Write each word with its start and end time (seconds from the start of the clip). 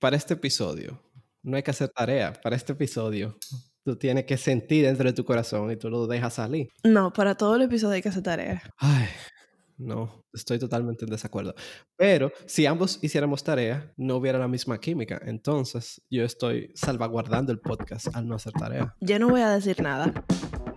para 0.00 0.16
este 0.16 0.34
episodio, 0.34 1.00
no 1.42 1.56
hay 1.56 1.62
que 1.62 1.70
hacer 1.70 1.90
tarea. 1.90 2.32
Para 2.32 2.56
este 2.56 2.72
episodio, 2.72 3.38
tú 3.84 3.96
tienes 3.96 4.24
que 4.24 4.36
sentir 4.36 4.86
dentro 4.86 5.06
de 5.06 5.12
tu 5.12 5.24
corazón 5.24 5.70
y 5.70 5.76
tú 5.76 5.90
lo 5.90 6.06
dejas 6.06 6.34
salir. 6.34 6.68
No, 6.82 7.12
para 7.12 7.36
todo 7.36 7.56
el 7.56 7.62
episodio 7.62 7.94
hay 7.94 8.02
que 8.02 8.08
hacer 8.08 8.22
tarea. 8.22 8.62
Ay, 8.78 9.06
no, 9.76 10.24
estoy 10.32 10.58
totalmente 10.58 11.04
en 11.04 11.10
desacuerdo. 11.10 11.54
Pero 11.96 12.32
si 12.46 12.66
ambos 12.66 12.98
hiciéramos 13.02 13.44
tarea, 13.44 13.92
no 13.96 14.16
hubiera 14.16 14.38
la 14.38 14.48
misma 14.48 14.78
química. 14.80 15.20
Entonces, 15.24 16.02
yo 16.10 16.24
estoy 16.24 16.72
salvaguardando 16.74 17.52
el 17.52 17.60
podcast 17.60 18.08
al 18.14 18.26
no 18.26 18.36
hacer 18.36 18.54
tarea. 18.54 18.96
Yo 19.00 19.18
no 19.18 19.28
voy 19.28 19.42
a 19.42 19.50
decir 19.50 19.82
nada. 19.82 20.12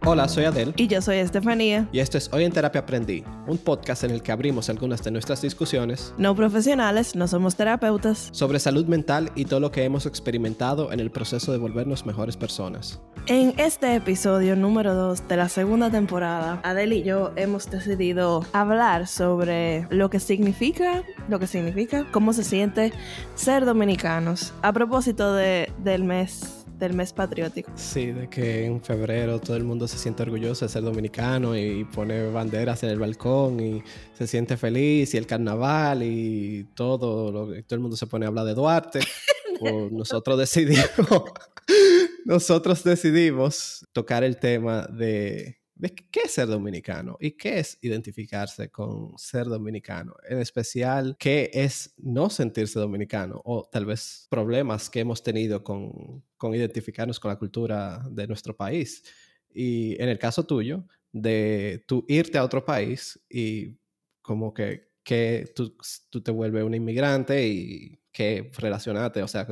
Hola, 0.06 0.28
soy 0.28 0.44
Adel. 0.44 0.74
Y 0.76 0.88
yo 0.88 1.02
soy 1.02 1.16
Estefanía. 1.16 1.88
Y 1.94 2.00
esto 2.00 2.18
es 2.18 2.30
Hoy 2.34 2.44
en 2.44 2.52
Terapia 2.52 2.82
Aprendí, 2.82 3.24
un 3.48 3.58
podcast 3.58 4.04
en 4.04 4.12
el 4.12 4.22
que 4.22 4.34
abrimos 4.34 4.70
algunas 4.70 5.02
de 5.02 5.12
nuestras 5.12 5.42
discusiones. 5.42 6.14
No 6.18 6.36
profesionales, 6.36 7.16
no 7.16 7.26
somos 7.26 7.56
terapeutas. 7.56 8.28
Sobre 8.34 8.60
salud 8.60 8.86
mental 8.86 9.32
y 9.34 9.46
todo 9.46 9.62
lo 9.62 9.72
que 9.72 9.86
hemos 9.86 10.06
experimentado 10.06 10.92
en 10.92 11.00
el 11.00 11.10
proceso 11.10 11.54
de 11.54 11.58
volvernos 11.58 12.06
mejores 12.06 12.36
personas. 12.36 13.00
En 13.28 13.54
este 13.58 13.96
episodio 13.96 14.58
número 14.58 14.94
2 14.94 15.30
de 15.30 15.38
la 15.38 15.48
segunda 15.48 15.90
temporada, 15.90 16.60
Adel 16.64 16.92
y 16.92 17.04
yo 17.04 17.32
hemos 17.38 17.72
decidido 17.72 18.46
hablar 18.52 19.08
sobre 19.08 19.88
lo 19.90 20.10
que 20.10 20.20
significa, 20.20 21.04
lo 21.30 21.40
que 21.40 21.48
significa, 21.48 22.06
cómo 22.12 22.34
se 22.34 22.44
siente 22.44 22.92
ser 23.36 23.64
dominicanos. 23.64 24.54
A 24.64 24.74
propósito 24.74 25.34
de, 25.34 25.72
del 25.82 26.04
mes 26.04 26.63
del 26.78 26.94
mes 26.94 27.14
patriótico. 27.14 27.72
Sí, 27.76 28.08
de 28.08 28.30
que 28.30 28.66
en 28.66 28.82
febrero 28.84 29.40
todo 29.40 29.56
el 29.56 29.64
mundo 29.64 29.88
se 29.88 29.98
siente 29.98 30.24
orgulloso 30.24 30.66
de 30.66 30.70
ser 30.70 30.84
dominicano 30.84 31.56
y 31.58 31.86
pone 31.86 32.30
banderas 32.30 32.84
en 32.84 32.90
el 32.90 33.00
balcón 33.00 33.60
y 33.60 33.84
se 34.14 34.28
siente 34.28 34.58
feliz 34.58 35.14
y 35.14 35.18
el 35.18 35.28
carnaval 35.28 36.04
y 36.04 36.66
todo, 36.76 37.32
lo, 37.32 37.46
todo 37.64 37.76
el 37.76 37.80
mundo 37.80 37.96
se 37.96 38.08
pone 38.08 38.26
a 38.26 38.30
hablar 38.30 38.46
de 38.46 38.54
Duarte. 38.54 39.00
Pues 39.60 39.92
nosotros 39.94 40.40
decidimos, 40.40 40.88
nosotros 42.26 42.84
decidimos 42.84 43.88
tocar 43.94 44.24
el 44.24 44.38
tema 44.38 44.88
de 44.88 45.63
de 45.84 45.94
qué 45.94 46.22
es 46.22 46.32
ser 46.32 46.48
dominicano 46.48 47.18
y 47.20 47.32
qué 47.32 47.60
es 47.60 47.78
identificarse 47.82 48.70
con 48.70 49.18
ser 49.18 49.48
dominicano. 49.48 50.16
En 50.30 50.40
especial, 50.40 51.18
qué 51.20 51.52
es 51.54 51.94
no 51.98 52.30
sentirse 52.30 52.80
dominicano 52.80 53.42
o 53.44 53.68
tal 53.70 53.86
vez 53.86 54.26
problemas 54.30 54.90
que 54.90 55.02
hemos 55.02 55.22
tenido 55.22 55.62
con, 55.62 56.24
con 56.38 56.56
identificarnos 56.56 57.20
con 57.20 57.28
la 57.28 57.38
cultura 57.38 58.02
de 58.10 58.28
nuestro 58.28 58.56
país. 58.56 59.04
Y 59.54 60.02
en 60.02 60.08
el 60.08 60.18
caso 60.18 60.46
tuyo, 60.46 60.86
de 61.12 61.84
tú 61.86 62.06
irte 62.08 62.38
a 62.38 62.46
otro 62.46 62.64
país 62.64 63.20
y 63.30 63.78
como 64.22 64.54
que, 64.54 64.88
que 65.04 65.52
tú, 65.54 65.76
tú 66.10 66.22
te 66.22 66.32
vuelves 66.32 66.64
un 66.64 66.76
inmigrante 66.76 67.46
y 67.46 68.00
que 68.14 68.50
relacionate, 68.58 69.22
o 69.22 69.28
sea, 69.28 69.46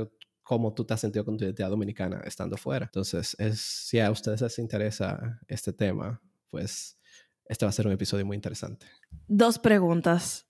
cómo 0.43 0.73
tú 0.73 0.85
te 0.85 0.93
has 0.93 0.99
sentido 0.99 1.25
con 1.25 1.37
tu 1.37 1.45
identidad 1.45 1.69
dominicana 1.69 2.21
estando 2.25 2.57
fuera. 2.57 2.85
Entonces, 2.85 3.35
es, 3.39 3.59
si 3.59 3.99
a 3.99 4.11
ustedes 4.11 4.41
les 4.41 4.59
interesa 4.59 5.39
este 5.47 5.73
tema, 5.73 6.21
pues 6.49 6.97
este 7.45 7.65
va 7.65 7.69
a 7.69 7.73
ser 7.73 7.87
un 7.87 7.93
episodio 7.93 8.25
muy 8.25 8.35
interesante. 8.35 8.85
Dos 9.27 9.59
preguntas. 9.59 10.47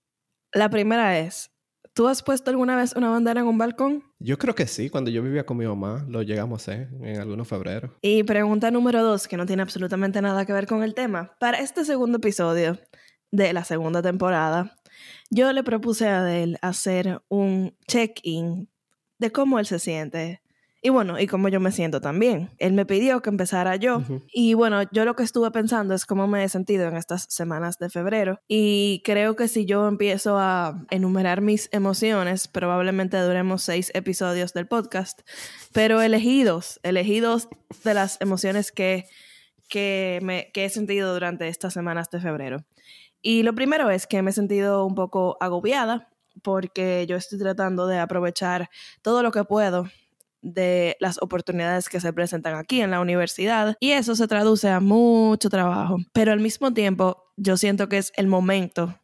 La 0.52 0.70
primera 0.70 1.18
es, 1.18 1.50
¿tú 1.94 2.08
has 2.08 2.22
puesto 2.22 2.50
alguna 2.50 2.76
vez 2.76 2.94
una 2.94 3.10
bandera 3.10 3.40
en 3.40 3.46
un 3.46 3.58
balcón? 3.58 4.04
Yo 4.18 4.38
creo 4.38 4.54
que 4.54 4.66
sí, 4.66 4.90
cuando 4.90 5.10
yo 5.10 5.22
vivía 5.22 5.46
con 5.46 5.56
mi 5.56 5.66
mamá, 5.66 6.04
lo 6.08 6.22
llegamos 6.22 6.68
a 6.68 6.72
hacer 6.72 6.88
en 7.02 7.18
algunos 7.18 7.48
febrero. 7.48 7.96
Y 8.02 8.22
pregunta 8.22 8.70
número 8.70 9.02
dos, 9.02 9.28
que 9.28 9.36
no 9.36 9.46
tiene 9.46 9.62
absolutamente 9.62 10.20
nada 10.22 10.44
que 10.44 10.52
ver 10.52 10.66
con 10.66 10.82
el 10.82 10.94
tema. 10.94 11.36
Para 11.38 11.58
este 11.58 11.84
segundo 11.84 12.18
episodio 12.18 12.78
de 13.30 13.52
la 13.52 13.64
segunda 13.64 14.02
temporada, 14.02 14.76
yo 15.30 15.52
le 15.52 15.62
propuse 15.62 16.08
a 16.08 16.20
Adele 16.20 16.58
hacer 16.60 17.22
un 17.28 17.76
check-in 17.88 18.68
de 19.22 19.30
cómo 19.30 19.58
él 19.58 19.66
se 19.66 19.78
siente. 19.78 20.42
Y 20.84 20.88
bueno, 20.88 21.20
y 21.20 21.28
cómo 21.28 21.48
yo 21.48 21.60
me 21.60 21.70
siento 21.70 22.00
también. 22.00 22.50
Él 22.58 22.72
me 22.72 22.84
pidió 22.84 23.22
que 23.22 23.30
empezara 23.30 23.76
yo. 23.76 24.02
Y 24.32 24.54
bueno, 24.54 24.82
yo 24.90 25.04
lo 25.04 25.14
que 25.14 25.22
estuve 25.22 25.52
pensando 25.52 25.94
es 25.94 26.06
cómo 26.06 26.26
me 26.26 26.42
he 26.42 26.48
sentido 26.48 26.88
en 26.88 26.96
estas 26.96 27.26
semanas 27.28 27.78
de 27.78 27.88
febrero. 27.88 28.40
Y 28.48 29.00
creo 29.04 29.36
que 29.36 29.46
si 29.46 29.64
yo 29.64 29.86
empiezo 29.86 30.38
a 30.38 30.84
enumerar 30.90 31.40
mis 31.40 31.68
emociones, 31.70 32.48
probablemente 32.48 33.16
duremos 33.18 33.62
seis 33.62 33.92
episodios 33.94 34.54
del 34.54 34.66
podcast. 34.66 35.20
Pero 35.72 36.02
elegidos, 36.02 36.80
elegidos 36.82 37.48
de 37.84 37.94
las 37.94 38.20
emociones 38.20 38.72
que, 38.72 39.04
que, 39.68 40.18
me, 40.20 40.50
que 40.52 40.64
he 40.64 40.68
sentido 40.68 41.14
durante 41.14 41.46
estas 41.46 41.74
semanas 41.74 42.10
de 42.10 42.18
febrero. 42.18 42.64
Y 43.20 43.44
lo 43.44 43.54
primero 43.54 43.88
es 43.88 44.08
que 44.08 44.20
me 44.20 44.30
he 44.30 44.34
sentido 44.34 44.84
un 44.84 44.96
poco 44.96 45.36
agobiada 45.38 46.11
porque 46.42 47.06
yo 47.08 47.16
estoy 47.16 47.38
tratando 47.38 47.86
de 47.86 47.98
aprovechar 47.98 48.70
todo 49.02 49.22
lo 49.22 49.32
que 49.32 49.44
puedo 49.44 49.86
de 50.42 50.96
las 51.00 51.22
oportunidades 51.22 51.88
que 51.88 52.00
se 52.00 52.12
presentan 52.12 52.56
aquí 52.56 52.80
en 52.80 52.90
la 52.90 53.00
universidad 53.00 53.76
y 53.78 53.92
eso 53.92 54.16
se 54.16 54.26
traduce 54.26 54.68
a 54.68 54.80
mucho 54.80 55.48
trabajo. 55.48 55.98
Pero 56.12 56.32
al 56.32 56.40
mismo 56.40 56.74
tiempo, 56.74 57.32
yo 57.36 57.56
siento 57.56 57.88
que 57.88 57.98
es 57.98 58.12
el 58.16 58.26
momento 58.26 58.98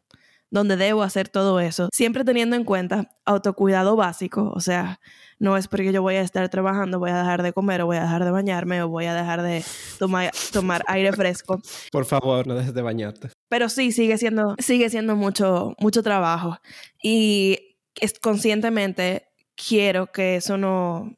donde 0.51 0.77
debo 0.77 1.03
hacer 1.03 1.29
todo 1.29 1.59
eso, 1.59 1.89
siempre 1.93 2.23
teniendo 2.23 2.55
en 2.55 2.63
cuenta 2.63 3.09
autocuidado 3.25 3.95
básico, 3.95 4.51
o 4.55 4.59
sea, 4.59 4.99
no 5.37 5.55
es 5.57 5.67
porque 5.67 5.93
yo 5.93 6.01
voy 6.01 6.15
a 6.15 6.21
estar 6.21 6.49
trabajando, 6.49 6.99
voy 6.99 7.11
a 7.11 7.17
dejar 7.17 7.43
de 7.43 7.53
comer 7.53 7.81
o 7.81 7.85
voy 7.85 7.97
a 7.97 8.01
dejar 8.01 8.25
de 8.25 8.31
bañarme 8.31 8.81
o 8.81 8.89
voy 8.89 9.05
a 9.05 9.13
dejar 9.13 9.41
de 9.43 9.63
tomar, 9.99 10.31
tomar 10.51 10.83
aire 10.87 11.13
fresco. 11.13 11.61
Por 11.91 12.05
favor, 12.05 12.47
no 12.47 12.55
dejes 12.55 12.73
de 12.73 12.81
bañarte. 12.81 13.29
Pero 13.49 13.69
sí, 13.69 13.91
sigue 13.91 14.17
siendo, 14.17 14.55
sigue 14.59 14.89
siendo 14.89 15.15
mucho, 15.15 15.75
mucho 15.79 16.03
trabajo 16.03 16.59
y 17.01 17.75
es, 17.99 18.19
conscientemente 18.19 19.27
quiero 19.55 20.11
que 20.11 20.37
eso 20.37 20.57
no, 20.57 21.17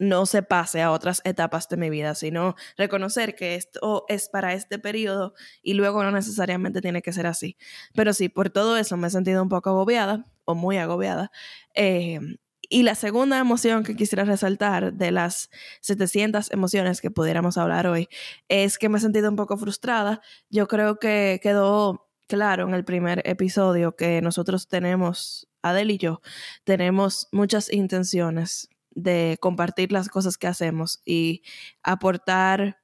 no 0.00 0.26
se 0.26 0.42
pase 0.42 0.82
a 0.82 0.90
otras 0.90 1.20
etapas 1.24 1.68
de 1.68 1.76
mi 1.76 1.90
vida, 1.90 2.14
sino 2.14 2.56
reconocer 2.76 3.34
que 3.36 3.54
esto 3.54 4.04
es 4.08 4.28
para 4.28 4.54
este 4.54 4.78
periodo 4.78 5.34
y 5.62 5.74
luego 5.74 6.02
no 6.02 6.10
necesariamente 6.10 6.80
tiene 6.80 7.02
que 7.02 7.12
ser 7.12 7.26
así. 7.26 7.56
Pero 7.94 8.12
sí, 8.14 8.28
por 8.28 8.50
todo 8.50 8.76
eso 8.76 8.96
me 8.96 9.08
he 9.08 9.10
sentido 9.10 9.42
un 9.42 9.50
poco 9.50 9.70
agobiada 9.70 10.26
o 10.46 10.54
muy 10.54 10.78
agobiada. 10.78 11.30
Em, 11.74 12.38
y 12.72 12.84
la 12.84 12.94
segunda 12.94 13.38
emoción 13.38 13.82
que 13.82 13.96
quisiera 13.96 14.24
resaltar 14.24 14.94
de 14.94 15.10
las 15.10 15.50
700 15.80 16.52
emociones 16.52 17.00
que 17.00 17.10
pudiéramos 17.10 17.58
hablar 17.58 17.88
hoy 17.88 18.08
es 18.48 18.78
que 18.78 18.88
me 18.88 18.98
he 18.98 19.00
sentido 19.00 19.28
un 19.28 19.34
poco 19.34 19.56
frustrada. 19.56 20.22
Yo 20.50 20.68
creo 20.68 21.00
que 21.00 21.40
quedó 21.42 22.08
claro 22.28 22.68
en 22.68 22.74
el 22.74 22.84
primer 22.84 23.22
episodio 23.28 23.96
que 23.96 24.22
nosotros 24.22 24.68
tenemos, 24.68 25.48
Adel 25.62 25.90
y 25.90 25.98
yo, 25.98 26.22
tenemos 26.62 27.26
muchas 27.32 27.72
intenciones 27.72 28.68
de 28.92 29.36
compartir 29.40 29.90
las 29.90 30.08
cosas 30.08 30.38
que 30.38 30.46
hacemos 30.46 31.02
y 31.04 31.42
aportar, 31.82 32.78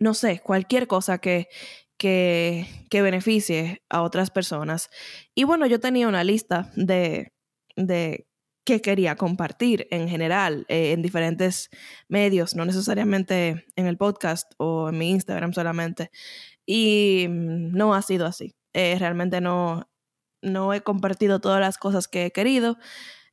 no 0.00 0.12
sé, 0.12 0.40
cualquier 0.40 0.88
cosa 0.88 1.18
que, 1.18 1.48
que, 1.96 2.66
que 2.90 3.00
beneficie 3.00 3.84
a 3.88 4.02
otras 4.02 4.32
personas. 4.32 4.90
Y 5.36 5.44
bueno, 5.44 5.66
yo 5.66 5.78
tenía 5.78 6.08
una 6.08 6.24
lista 6.24 6.72
de, 6.74 7.32
de 7.76 8.26
que 8.64 8.80
quería 8.80 9.16
compartir 9.16 9.88
en 9.90 10.08
general 10.08 10.64
eh, 10.68 10.92
en 10.92 11.02
diferentes 11.02 11.70
medios, 12.08 12.54
no 12.54 12.64
necesariamente 12.64 13.66
en 13.76 13.86
el 13.86 13.96
podcast 13.96 14.52
o 14.58 14.88
en 14.90 14.98
mi 14.98 15.10
Instagram 15.10 15.52
solamente. 15.52 16.10
Y 16.66 17.26
mm, 17.28 17.72
no 17.72 17.94
ha 17.94 18.02
sido 18.02 18.26
así. 18.26 18.54
Eh, 18.72 18.96
realmente 18.98 19.40
no, 19.40 19.88
no 20.42 20.74
he 20.74 20.82
compartido 20.82 21.40
todas 21.40 21.60
las 21.60 21.78
cosas 21.78 22.08
que 22.08 22.26
he 22.26 22.30
querido. 22.32 22.78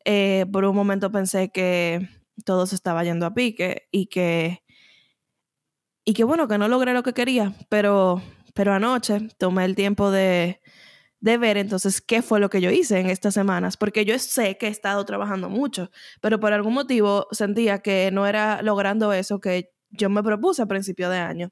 Eh, 0.06 0.45
por 0.51 0.66
un 0.66 0.75
momento 0.75 1.12
pensé 1.12 1.50
que 1.51 2.07
todo 2.46 2.66
se 2.66 2.75
estaba 2.75 3.03
yendo 3.03 3.25
a 3.25 3.34
pique 3.34 3.88
y 3.91 4.07
que, 4.07 4.63
y 6.06 6.13
que 6.13 6.23
bueno, 6.23 6.47
que 6.47 6.57
no 6.57 6.67
logré 6.67 6.94
lo 6.94 7.03
que 7.03 7.13
quería, 7.13 7.53
pero, 7.69 8.22
pero 8.56 8.73
anoche 8.73 9.19
tomé 9.38 9.66
el 9.66 9.75
tiempo 9.75 10.09
de, 10.09 10.61
de 11.22 11.38
ver 11.38 11.57
entonces 11.57 12.02
qué 12.02 12.22
fue 12.22 12.40
lo 12.40 12.50
que 12.50 12.62
yo 12.62 12.72
hice 12.72 13.00
en 13.00 13.09
estas 13.09 13.34
semanas, 13.34 13.78
porque 13.78 14.06
yo 14.06 14.18
sé 14.19 14.57
que 14.57 14.68
he 14.68 14.69
estado 14.69 15.03
trabajando 15.06 15.50
mucho, 15.50 15.91
pero 16.22 16.40
por 16.40 16.53
algún 16.53 16.74
motivo 16.74 17.28
sentía 17.32 17.79
que 17.79 18.09
no 18.11 18.26
era 18.26 18.61
logrando 18.61 19.11
eso 19.14 19.40
que 19.40 19.72
yo 19.91 20.09
me 20.09 20.23
propuse 20.23 20.61
a 20.61 20.67
principio 20.67 21.09
de 21.09 21.17
año. 21.17 21.52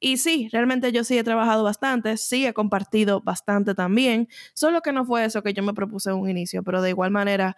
Y 0.00 0.18
sí, 0.18 0.48
realmente 0.52 0.92
yo 0.92 1.04
sí 1.04 1.18
he 1.18 1.24
trabajado 1.24 1.62
bastante, 1.64 2.16
sí 2.16 2.46
he 2.46 2.54
compartido 2.54 3.20
bastante 3.22 3.74
también, 3.74 4.28
solo 4.54 4.82
que 4.82 4.92
no 4.92 5.04
fue 5.04 5.24
eso 5.24 5.42
que 5.42 5.54
yo 5.54 5.62
me 5.62 5.74
propuse 5.74 6.10
en 6.10 6.16
un 6.16 6.28
inicio, 6.30 6.62
pero 6.62 6.82
de 6.82 6.90
igual 6.90 7.10
manera 7.10 7.56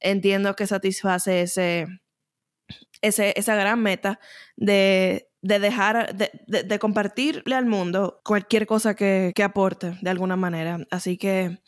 entiendo 0.00 0.54
que 0.56 0.66
satisface 0.66 1.42
ese, 1.42 1.86
ese 3.02 3.34
esa 3.36 3.54
gran 3.56 3.82
meta 3.82 4.20
de, 4.56 5.28
de 5.46 5.58
dejar, 5.58 6.16
de, 6.16 6.30
de, 6.46 6.78
compartirle 6.78 7.54
al 7.54 7.66
mundo 7.66 8.20
cualquier 8.24 8.66
cosa 8.66 8.94
que, 8.94 9.32
que, 9.34 9.42
aporte 9.42 9.96
de 10.00 10.10
alguna 10.10 10.36
manera. 10.36 10.78
Así 10.90 11.16
que 11.16 11.58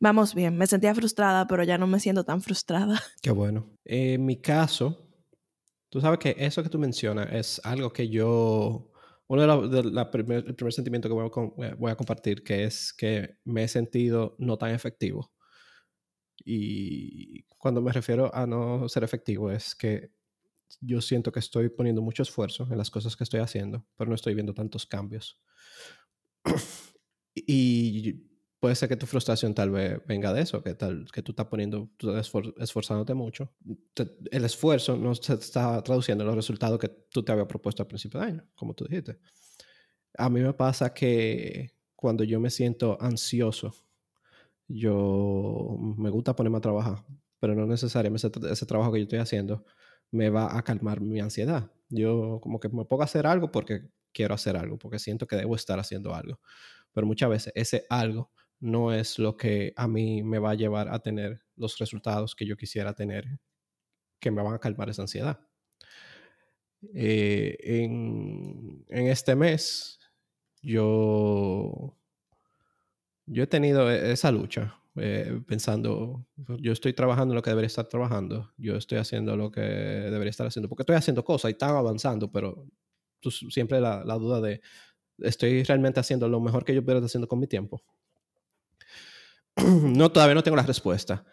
vamos 0.00 0.34
bien, 0.34 0.56
me 0.56 0.66
sentía 0.66 0.94
frustrada, 0.94 1.46
pero 1.46 1.62
ya 1.62 1.78
no 1.78 1.86
me 1.86 2.00
siento 2.00 2.24
tan 2.24 2.42
frustrada. 2.42 3.00
Qué 3.22 3.30
bueno. 3.30 3.70
En 3.84 4.24
mi 4.26 4.36
caso, 4.36 5.08
tú 5.88 6.00
sabes 6.00 6.18
que 6.18 6.34
eso 6.38 6.62
que 6.62 6.68
tú 6.68 6.78
mencionas 6.78 7.28
es 7.32 7.60
algo 7.64 7.92
que 7.92 8.08
yo 8.08 8.90
uno 9.28 9.68
de 9.68 9.82
los 9.82 10.08
primer, 10.08 10.44
el 10.46 10.54
primer 10.54 10.72
sentimiento 10.72 11.08
que 11.08 11.14
voy 11.14 11.26
a, 11.26 11.74
voy 11.74 11.90
a, 11.90 11.96
compartir, 11.96 12.42
que 12.42 12.64
es 12.64 12.92
que 12.94 13.36
me 13.44 13.64
he 13.64 13.68
sentido 13.68 14.34
no 14.38 14.56
tan 14.56 14.70
efectivo. 14.70 15.30
Y 16.44 17.44
cuando 17.58 17.82
me 17.82 17.92
refiero 17.92 18.34
a 18.34 18.46
no 18.46 18.88
ser 18.88 19.04
efectivo 19.04 19.50
es 19.50 19.74
que 19.74 20.10
yo 20.80 21.00
siento 21.00 21.32
que 21.32 21.40
estoy 21.40 21.68
poniendo 21.68 22.02
mucho 22.02 22.22
esfuerzo 22.22 22.66
en 22.70 22.78
las 22.78 22.90
cosas 22.90 23.16
que 23.16 23.24
estoy 23.24 23.40
haciendo, 23.40 23.86
pero 23.96 24.08
no 24.08 24.14
estoy 24.14 24.34
viendo 24.34 24.54
tantos 24.54 24.86
cambios. 24.86 25.40
y 27.34 28.28
puede 28.60 28.74
ser 28.74 28.88
que 28.88 28.96
tu 28.96 29.06
frustración 29.06 29.54
tal 29.54 29.70
vez 29.70 30.00
venga 30.06 30.32
de 30.32 30.42
eso, 30.42 30.62
que, 30.62 30.74
tal, 30.74 31.06
que 31.12 31.22
tú 31.22 31.32
estás 31.32 31.46
poniendo, 31.46 31.90
tú 31.96 32.12
esforzándote 32.16 33.14
mucho. 33.14 33.52
el 34.30 34.44
esfuerzo 34.44 34.96
no 34.96 35.14
se 35.14 35.34
está 35.34 35.82
traduciendo 35.82 36.24
en 36.24 36.28
los 36.28 36.36
resultados 36.36 36.78
que 36.78 36.88
tú 36.88 37.22
te 37.22 37.32
habías 37.32 37.46
propuesto 37.46 37.82
al 37.82 37.86
principio 37.86 38.20
de 38.20 38.26
año, 38.26 38.48
como 38.54 38.74
tú 38.74 38.84
dijiste. 38.84 39.18
A 40.16 40.28
mí 40.28 40.40
me 40.40 40.52
pasa 40.52 40.92
que 40.92 41.70
cuando 41.94 42.24
yo 42.24 42.40
me 42.40 42.50
siento 42.50 42.98
ansioso, 43.00 43.74
yo 44.66 45.76
me 45.96 46.10
gusta 46.10 46.34
ponerme 46.34 46.58
a 46.58 46.62
trabajar, 46.62 47.04
pero 47.38 47.54
no 47.54 47.66
necesariamente 47.66 48.28
ese, 48.50 48.66
trabajo 48.66 48.92
que 48.92 48.98
yo 48.98 49.04
estoy 49.04 49.20
haciendo 49.20 49.64
me 50.10 50.30
va 50.30 50.56
a 50.56 50.62
calmar 50.62 51.00
mi 51.00 51.20
ansiedad. 51.20 51.70
Yo 51.88 52.40
como 52.42 52.60
que 52.60 52.68
me 52.68 52.84
pongo 52.84 53.02
a 53.02 53.06
hacer 53.06 53.26
algo 53.26 53.50
porque 53.50 53.82
quiero 54.12 54.34
hacer 54.34 54.56
algo, 54.56 54.78
porque 54.78 54.98
siento 54.98 55.26
que 55.26 55.36
debo 55.36 55.54
estar 55.54 55.78
haciendo 55.78 56.14
algo. 56.14 56.40
Pero 56.92 57.06
muchas 57.06 57.30
veces 57.30 57.52
ese 57.56 57.86
algo 57.88 58.30
no 58.60 58.92
es 58.92 59.18
lo 59.18 59.36
que 59.36 59.72
a 59.76 59.86
mí 59.88 60.22
me 60.22 60.38
va 60.38 60.50
a 60.50 60.54
llevar 60.54 60.88
a 60.88 61.00
tener 61.00 61.42
los 61.56 61.78
resultados 61.78 62.34
que 62.34 62.46
yo 62.46 62.56
quisiera 62.56 62.94
tener, 62.94 63.38
que 64.20 64.30
me 64.30 64.42
van 64.42 64.54
a 64.54 64.58
calmar 64.58 64.90
esa 64.90 65.02
ansiedad. 65.02 65.40
Eh, 66.94 67.56
en, 67.84 68.84
este 68.88 69.34
mes, 69.34 69.98
yo, 70.62 71.96
yo 73.26 73.42
he 73.42 73.46
tenido 73.46 73.90
e, 73.90 74.12
esa 74.12 74.30
lucha, 74.32 74.80
eh, 75.00 75.40
pensando, 75.46 76.26
yo 76.36 76.72
estoy 76.72 76.92
trabajando 76.92 77.34
lo 77.34 77.42
que 77.42 77.50
debería 77.50 77.66
estar 77.66 77.88
trabajando, 77.88 78.52
yo 78.56 78.76
estoy 78.76 78.98
haciendo 78.98 79.36
lo 79.36 79.50
que 79.50 79.60
debería 79.60 80.30
estar 80.30 80.46
haciendo, 80.46 80.68
porque 80.68 80.82
estoy 80.82 80.96
haciendo 80.96 81.24
cosas 81.24 81.50
y 81.50 81.52
están 81.52 81.70
avanzando, 81.70 82.30
pero 82.30 82.66
siempre 83.50 83.80
la, 83.80 84.04
la 84.04 84.14
duda 84.14 84.40
de, 84.40 84.60
¿estoy 85.18 85.62
realmente 85.64 86.00
haciendo 86.00 86.28
lo 86.28 86.40
mejor 86.40 86.64
que 86.64 86.74
yo 86.74 86.84
puedo 86.84 86.98
estar 86.98 87.06
haciendo 87.06 87.28
con 87.28 87.38
mi 87.38 87.46
tiempo? 87.46 87.82
no, 89.56 90.10
todavía 90.10 90.34
no 90.34 90.42
tengo 90.42 90.56
la 90.56 90.62
respuesta. 90.62 91.24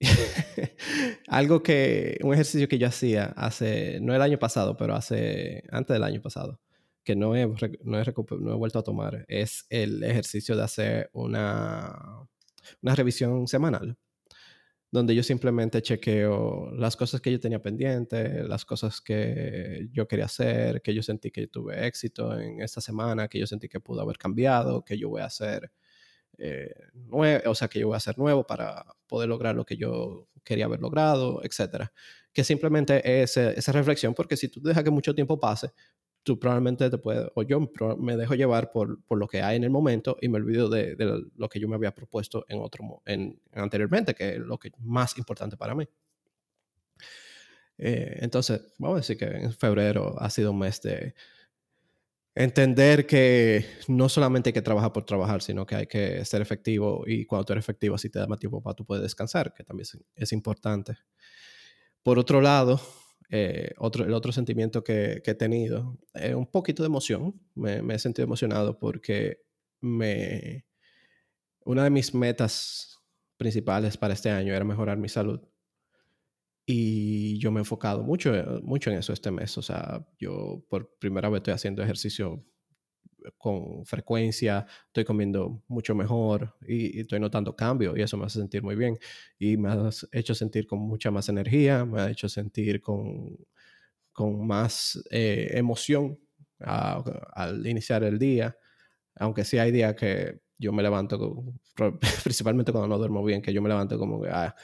Algo 1.28 1.62
que, 1.62 2.18
un 2.22 2.34
ejercicio 2.34 2.68
que 2.68 2.78
yo 2.78 2.88
hacía 2.88 3.26
hace, 3.36 3.98
no 4.00 4.14
el 4.14 4.22
año 4.22 4.38
pasado, 4.38 4.76
pero 4.76 4.94
hace, 4.94 5.64
antes 5.70 5.94
del 5.94 6.04
año 6.04 6.20
pasado, 6.20 6.60
que 7.04 7.14
no 7.14 7.36
he, 7.36 7.46
no 7.46 8.00
he, 8.00 8.14
no 8.40 8.52
he 8.52 8.56
vuelto 8.56 8.78
a 8.78 8.84
tomar, 8.84 9.24
es 9.28 9.66
el 9.70 10.02
ejercicio 10.02 10.56
de 10.56 10.62
hacer 10.64 11.10
una, 11.12 12.26
una 12.82 12.94
revisión 12.94 13.46
semanal, 13.46 13.96
donde 14.90 15.14
yo 15.14 15.22
simplemente 15.22 15.82
chequeo 15.82 16.70
las 16.72 16.96
cosas 16.96 17.20
que 17.20 17.32
yo 17.32 17.40
tenía 17.40 17.60
pendientes, 17.60 18.46
las 18.48 18.64
cosas 18.64 19.00
que 19.00 19.88
yo 19.92 20.06
quería 20.06 20.26
hacer, 20.26 20.82
que 20.82 20.94
yo 20.94 21.02
sentí 21.02 21.30
que 21.30 21.48
tuve 21.48 21.86
éxito 21.86 22.38
en 22.38 22.60
esta 22.62 22.80
semana, 22.80 23.28
que 23.28 23.38
yo 23.38 23.46
sentí 23.46 23.68
que 23.68 23.80
pudo 23.80 24.02
haber 24.02 24.18
cambiado, 24.18 24.84
que 24.84 24.98
yo 24.98 25.08
voy 25.08 25.22
a 25.22 25.26
hacer 25.26 25.72
eh, 26.38 26.74
o 27.46 27.54
sea, 27.54 27.68
que 27.68 27.80
yo 27.80 27.88
voy 27.88 27.94
a 27.94 27.98
hacer 27.98 28.18
nuevo 28.18 28.46
para 28.46 28.84
poder 29.06 29.28
lograr 29.28 29.54
lo 29.54 29.64
que 29.64 29.76
yo 29.76 30.28
quería 30.44 30.64
haber 30.66 30.80
logrado, 30.80 31.42
etcétera. 31.44 31.92
Que 32.32 32.44
simplemente 32.44 33.22
es 33.22 33.36
esa 33.36 33.72
reflexión, 33.72 34.14
porque 34.14 34.36
si 34.36 34.48
tú 34.48 34.60
dejas 34.60 34.84
que 34.84 34.90
mucho 34.90 35.14
tiempo 35.14 35.38
pase, 35.38 35.70
tú 36.24 36.38
probablemente 36.40 36.90
te 36.90 36.98
puedes, 36.98 37.30
o 37.34 37.42
yo 37.44 37.60
me 37.98 38.16
dejo 38.16 38.34
llevar 38.34 38.72
por, 38.72 39.00
por, 39.04 39.18
lo 39.18 39.28
que 39.28 39.42
hay 39.42 39.56
en 39.56 39.64
el 39.64 39.70
momento 39.70 40.16
y 40.20 40.28
me 40.28 40.38
olvido 40.38 40.68
de, 40.68 40.96
lo 41.36 41.48
que 41.48 41.60
yo 41.60 41.68
me 41.68 41.76
había 41.76 41.94
propuesto 41.94 42.44
en 42.48 42.60
otro, 42.60 43.02
en, 43.06 43.40
anteriormente, 43.52 44.14
que 44.14 44.30
es 44.30 44.38
lo 44.38 44.58
que 44.58 44.72
más 44.80 45.16
importante 45.16 45.56
para 45.56 45.74
mí. 45.74 45.86
Eh, 47.78 48.18
entonces, 48.20 48.62
vamos 48.78 48.96
a 48.96 49.00
decir 49.00 49.16
que 49.16 49.26
en 49.26 49.52
febrero 49.52 50.16
ha 50.18 50.30
sido 50.30 50.50
un 50.50 50.58
mes 50.58 50.80
de, 50.82 51.14
entender 52.34 53.06
que 53.06 53.64
no 53.86 54.08
solamente 54.08 54.48
hay 54.48 54.52
que 54.52 54.62
trabajar 54.62 54.92
por 54.92 55.04
trabajar, 55.04 55.40
sino 55.42 55.64
que 55.66 55.76
hay 55.76 55.86
que 55.86 56.24
ser 56.24 56.42
efectivo 56.42 57.04
y 57.06 57.26
cuando 57.26 57.44
tú 57.44 57.52
eres 57.52 57.64
efectivo, 57.64 57.94
así 57.94 58.10
te 58.10 58.18
da 58.18 58.26
más 58.26 58.38
tiempo 58.38 58.60
para 58.60 58.74
tú 58.74 58.84
poder 58.84 59.02
descansar, 59.02 59.54
que 59.54 59.62
también 59.62 59.86
es, 60.16 60.32
importante. 60.32 60.96
Por 62.02 62.18
otro 62.18 62.40
lado, 62.40 62.80
eh, 63.30 63.72
otro, 63.78 64.04
el 64.04 64.12
otro 64.14 64.32
sentimiento 64.32 64.84
que, 64.84 65.22
he 65.24 65.34
tenido 65.34 65.98
es 66.14 66.34
un 66.34 66.46
poquito 66.46 66.82
de 66.82 66.88
emoción. 66.88 67.40
Me, 67.54 67.82
me, 67.82 67.94
he 67.94 67.98
sentido 67.98 68.24
emocionado 68.24 68.78
porque 68.78 69.40
me, 69.80 70.64
una 71.64 71.84
de 71.84 71.90
mis 71.90 72.14
metas 72.14 72.98
principales 73.36 73.96
para 73.96 74.14
este 74.14 74.30
año 74.30 74.54
era 74.54 74.64
mejorar 74.64 74.98
mi 74.98 75.08
salud. 75.08 75.40
Y 76.66 77.38
yo 77.38 77.50
me 77.52 77.60
he 77.60 77.62
enfocado 77.62 78.02
mucho, 78.02 78.34
eh, 78.34 78.44
mucho 78.62 78.90
en 78.90 78.98
eso 78.98 79.12
este 79.12 79.30
mes. 79.30 79.56
O 79.58 79.62
sea, 79.62 80.06
yo 80.18 80.64
por 80.68 80.96
primera 80.98 81.28
vez 81.28 81.40
estoy 81.40 81.54
haciendo 81.54 81.82
ejercicio 81.82 82.44
con 83.38 83.84
frecuencia, 83.86 84.66
estoy 84.86 85.04
comiendo 85.04 85.62
mucho 85.68 85.94
mejor 85.94 86.54
y, 86.66 87.00
estoy 87.00 87.20
notando 87.20 87.56
cambio 87.56 87.96
y 87.96 88.02
eso 88.02 88.16
me 88.16 88.26
hace 88.26 88.38
sentir 88.38 88.62
muy 88.62 88.76
bien. 88.76 88.98
Y 89.38 89.56
me 89.56 89.70
ha 89.70 89.90
hecho 90.12 90.34
sentir 90.34 90.66
con 90.66 90.80
mucha 90.80 91.10
más 91.10 91.28
energía, 91.28 91.84
me 91.84 92.00
ha 92.00 92.10
hecho 92.10 92.28
sentir 92.28 92.80
con, 92.80 93.36
con 94.12 94.46
más 94.46 95.02
eh, 95.10 95.50
emoción 95.52 96.18
al 96.60 97.66
iniciar 97.66 98.04
el 98.04 98.18
día. 98.18 98.56
Aunque 99.16 99.44
sí 99.44 99.58
hay 99.58 99.70
días 99.72 99.94
que 99.94 100.40
yo 100.58 100.72
me 100.72 100.82
levanto, 100.82 101.44
principalmente 102.24 102.72
cuando 102.72 102.88
no 102.88 102.98
duermo 102.98 103.24
bien, 103.24 103.42
que 103.42 103.52
yo 103.52 103.62
me 103.62 103.68
levanto 103.68 103.98
como 103.98 104.22
que, 104.22 104.28
ah, 104.30 104.54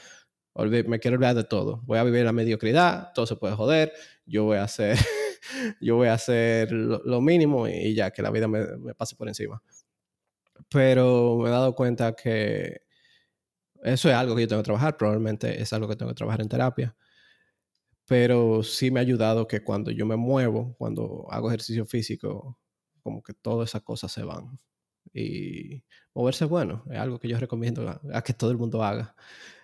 me 0.55 0.99
quiero 1.01 1.17
olvidar 1.17 1.35
de 1.35 1.45
todo. 1.45 1.83
Voy 1.85 1.99
a 1.99 2.05
vivir 2.05 2.25
la 2.25 2.33
mediocridad, 2.33 3.13
todo 3.15 3.27
se 3.27 3.37
puede 3.37 3.55
joder, 3.55 3.93
yo 4.27 4.45
voy 4.45 4.59
a 4.59 4.65
hacer, 4.65 4.97
yo 5.81 5.97
voy 5.97 6.09
a 6.09 6.15
hacer 6.15 6.73
lo, 6.73 7.21
mínimo 7.21 7.69
y, 7.69 7.95
ya, 7.95 8.11
que 8.11 8.23
la 8.23 8.31
vida 8.31 8.49
me, 8.49 8.95
pase 8.95 9.17
por 9.17 9.29
encima. 9.29 9.63
Pero 10.69 11.39
me 11.39 11.49
he 11.49 11.53
dado 11.53 11.75
cuenta 11.75 12.15
que 12.15 12.83
eso 13.83 14.09
es 14.09 14.15
algo 14.15 14.35
que 14.37 14.43
yo 14.43 14.49
tengo 14.49 14.63
que 14.63 14.67
trabajar, 14.67 14.97
probablemente 14.97 15.61
es 15.61 15.73
algo 15.73 15.89
que 15.89 15.97
tengo 15.97 16.11
que 16.11 16.17
trabajar 16.17 16.41
en 16.41 16.49
terapia. 16.49 16.97
Pero 18.07 18.63
sí 18.63 18.91
me 18.91 19.01
ha 19.01 19.03
ayudado 19.03 19.47
que 19.47 19.63
cuando 19.63 19.91
yo 19.91 20.05
me 20.05 20.17
muevo, 20.17 20.75
cuando 20.79 21.27
hago 21.31 21.49
ejercicio 21.49 21.87
físico, 21.87 22.59
como 23.03 23.23
que 23.23 23.33
todas 23.35 23.71
esas 23.71 23.83
cosas 23.83 24.13
se 24.13 24.25
van. 24.25 24.59
Y 25.13 25.83
moverse 26.15 26.45
es 26.45 26.51
bueno, 26.51 26.85
es 26.91 26.99
algo 26.99 27.19
que 27.19 27.29
yo 27.29 27.39
recomiendo 27.39 28.01
a 28.13 28.23
que 28.23 28.35
todo 28.35 28.51
el 28.51 28.59
mundo 28.59 28.83
haga. 28.83 29.15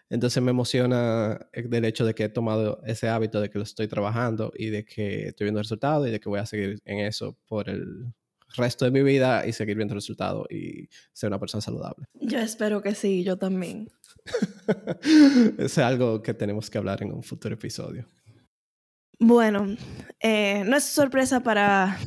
Entonces 0.08 0.42
me 0.42 0.50
emociona 0.50 1.48
el 1.52 1.84
hecho 1.84 2.04
de 2.04 2.14
que 2.14 2.24
he 2.24 2.28
tomado 2.28 2.80
ese 2.86 3.08
hábito 3.08 3.40
de 3.40 3.50
que 3.50 3.58
lo 3.58 3.64
estoy 3.64 3.88
trabajando 3.88 4.52
y 4.56 4.70
de 4.70 4.84
que 4.84 5.28
estoy 5.28 5.46
viendo 5.46 5.60
resultados 5.60 6.06
y 6.06 6.10
de 6.12 6.20
que 6.20 6.28
voy 6.28 6.38
a 6.38 6.46
seguir 6.46 6.80
en 6.84 7.00
eso 7.00 7.36
por 7.46 7.68
el 7.68 8.12
resto 8.56 8.84
de 8.84 8.92
mi 8.92 9.02
vida 9.02 9.46
y 9.46 9.52
seguir 9.52 9.76
viendo 9.76 9.94
resultados 9.94 10.46
y 10.50 10.88
ser 11.12 11.28
una 11.28 11.40
persona 11.40 11.60
saludable. 11.60 12.06
Yo 12.14 12.38
espero 12.38 12.82
que 12.82 12.94
sí, 12.94 13.24
yo 13.24 13.36
también. 13.36 13.90
es 15.58 15.78
algo 15.78 16.22
que 16.22 16.34
tenemos 16.34 16.70
que 16.70 16.78
hablar 16.78 17.02
en 17.02 17.12
un 17.12 17.22
futuro 17.24 17.54
episodio. 17.54 18.06
Bueno, 19.18 19.76
eh, 20.20 20.62
no 20.64 20.76
es 20.76 20.84
sorpresa 20.84 21.40
para, 21.40 21.98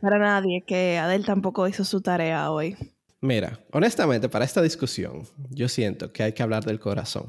para 0.00 0.18
nadie 0.18 0.64
que 0.66 0.98
Adel 0.98 1.24
tampoco 1.24 1.66
hizo 1.68 1.84
su 1.84 2.02
tarea 2.02 2.50
hoy. 2.50 2.76
Mira, 3.22 3.58
honestamente, 3.72 4.28
para 4.28 4.44
esta 4.44 4.60
discusión, 4.60 5.22
yo 5.50 5.68
siento 5.68 6.12
que 6.12 6.22
hay 6.22 6.32
que 6.32 6.42
hablar 6.42 6.64
del 6.64 6.78
corazón 6.78 7.28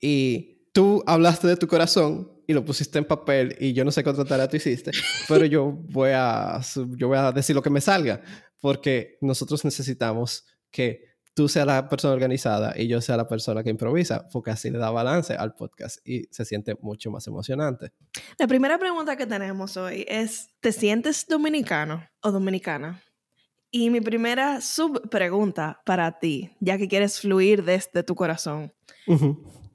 y 0.00 0.68
tú 0.72 1.02
hablaste 1.06 1.46
de 1.46 1.56
tu 1.56 1.66
corazón 1.66 2.32
y 2.46 2.52
lo 2.52 2.64
pusiste 2.64 2.98
en 2.98 3.04
papel 3.04 3.56
y 3.60 3.72
yo 3.72 3.84
no 3.84 3.90
sé 3.90 4.02
cuánto 4.02 4.24
tarea 4.24 4.48
tú 4.48 4.56
hiciste, 4.56 4.90
pero 5.28 5.44
yo 5.44 5.70
voy 5.70 6.10
a, 6.14 6.60
yo 6.96 7.08
voy 7.08 7.18
a 7.18 7.32
decir 7.32 7.54
lo 7.54 7.62
que 7.62 7.70
me 7.70 7.80
salga, 7.80 8.22
porque 8.60 9.18
nosotros 9.20 9.64
necesitamos 9.64 10.46
que 10.70 11.08
tú 11.34 11.48
seas 11.48 11.66
la 11.66 11.88
persona 11.88 12.14
organizada 12.14 12.74
y 12.76 12.88
yo 12.88 13.00
sea 13.00 13.16
la 13.16 13.28
persona 13.28 13.62
que 13.62 13.70
improvisa, 13.70 14.26
porque 14.32 14.50
así 14.50 14.70
le 14.70 14.78
da 14.78 14.90
balance 14.90 15.34
al 15.34 15.54
podcast 15.54 15.98
y 16.04 16.24
se 16.32 16.44
siente 16.44 16.76
mucho 16.80 17.10
más 17.12 17.26
emocionante. 17.26 17.92
La 18.38 18.48
primera 18.48 18.76
pregunta 18.76 19.16
que 19.16 19.26
tenemos 19.26 19.76
hoy 19.76 20.04
es, 20.08 20.48
¿te 20.60 20.72
sientes 20.72 21.26
dominicano 21.28 22.04
o 22.22 22.32
dominicana? 22.32 23.02
Y 23.70 23.90
mi 23.90 24.00
primera 24.00 24.60
subpregunta 24.60 25.80
para 25.84 26.18
ti, 26.18 26.50
ya 26.58 26.78
que 26.78 26.88
quieres 26.88 27.20
fluir 27.20 27.62
desde 27.62 28.02
tu 28.02 28.14
corazón, 28.14 28.72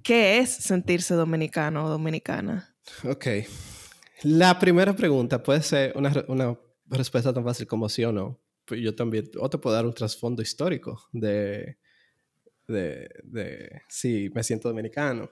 ¿Qué 0.03 0.39
es 0.39 0.49
sentirse 0.49 1.13
dominicano 1.13 1.85
o 1.85 1.89
dominicana? 1.89 2.75
Ok. 3.03 3.27
La 4.23 4.59
primera 4.59 4.93
pregunta 4.93 5.41
puede 5.41 5.61
ser 5.61 5.93
una, 5.95 6.57
respuesta 6.87 7.33
tan 7.33 7.43
fácil 7.43 7.67
como 7.67 7.87
sí 7.87 8.03
o 8.03 8.11
no. 8.11 8.39
Pues 8.65 8.81
yo 8.81 8.93
también, 8.95 9.29
o 9.39 9.49
te 9.49 9.57
puedo 9.57 9.75
dar 9.75 9.85
un 9.85 9.93
trasfondo 9.93 10.41
histórico 10.41 11.01
de, 11.11 11.77
de, 12.67 13.09
de 13.23 13.81
si 13.89 14.29
me 14.33 14.43
siento 14.43 14.69
dominicano. 14.69 15.29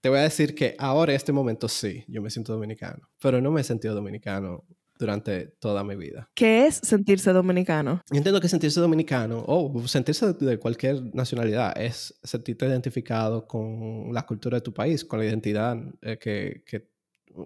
Te 0.00 0.08
voy 0.08 0.18
a 0.18 0.22
decir 0.22 0.54
que 0.54 0.76
ahora 0.78 1.12
en 1.12 1.16
este 1.16 1.32
momento 1.32 1.68
sí, 1.68 2.04
yo 2.08 2.22
me 2.22 2.30
siento 2.30 2.52
dominicano, 2.52 3.10
pero 3.20 3.40
no 3.40 3.50
me 3.50 3.62
he 3.62 3.64
sentido 3.64 3.94
dominicano 3.94 4.64
durante 4.98 5.46
toda 5.60 5.84
mi 5.84 5.96
vida. 5.96 6.28
¿Qué 6.34 6.66
es 6.66 6.76
sentirse 6.76 7.32
dominicano? 7.32 8.02
entiendo 8.10 8.40
que 8.40 8.48
sentirse 8.48 8.80
dominicano 8.80 9.44
o 9.46 9.86
sentirse 9.86 10.32
de 10.32 10.58
cualquier 10.58 11.14
nacionalidad 11.14 11.78
es 11.80 12.18
sentirte 12.22 12.66
identificado 12.66 13.46
con 13.46 14.12
la 14.12 14.26
cultura 14.26 14.56
de 14.56 14.62
tu 14.62 14.74
país, 14.74 15.04
con 15.04 15.18
la 15.18 15.26
identidad 15.26 15.76
eh, 16.02 16.18
que, 16.18 16.62
que, 16.66 16.88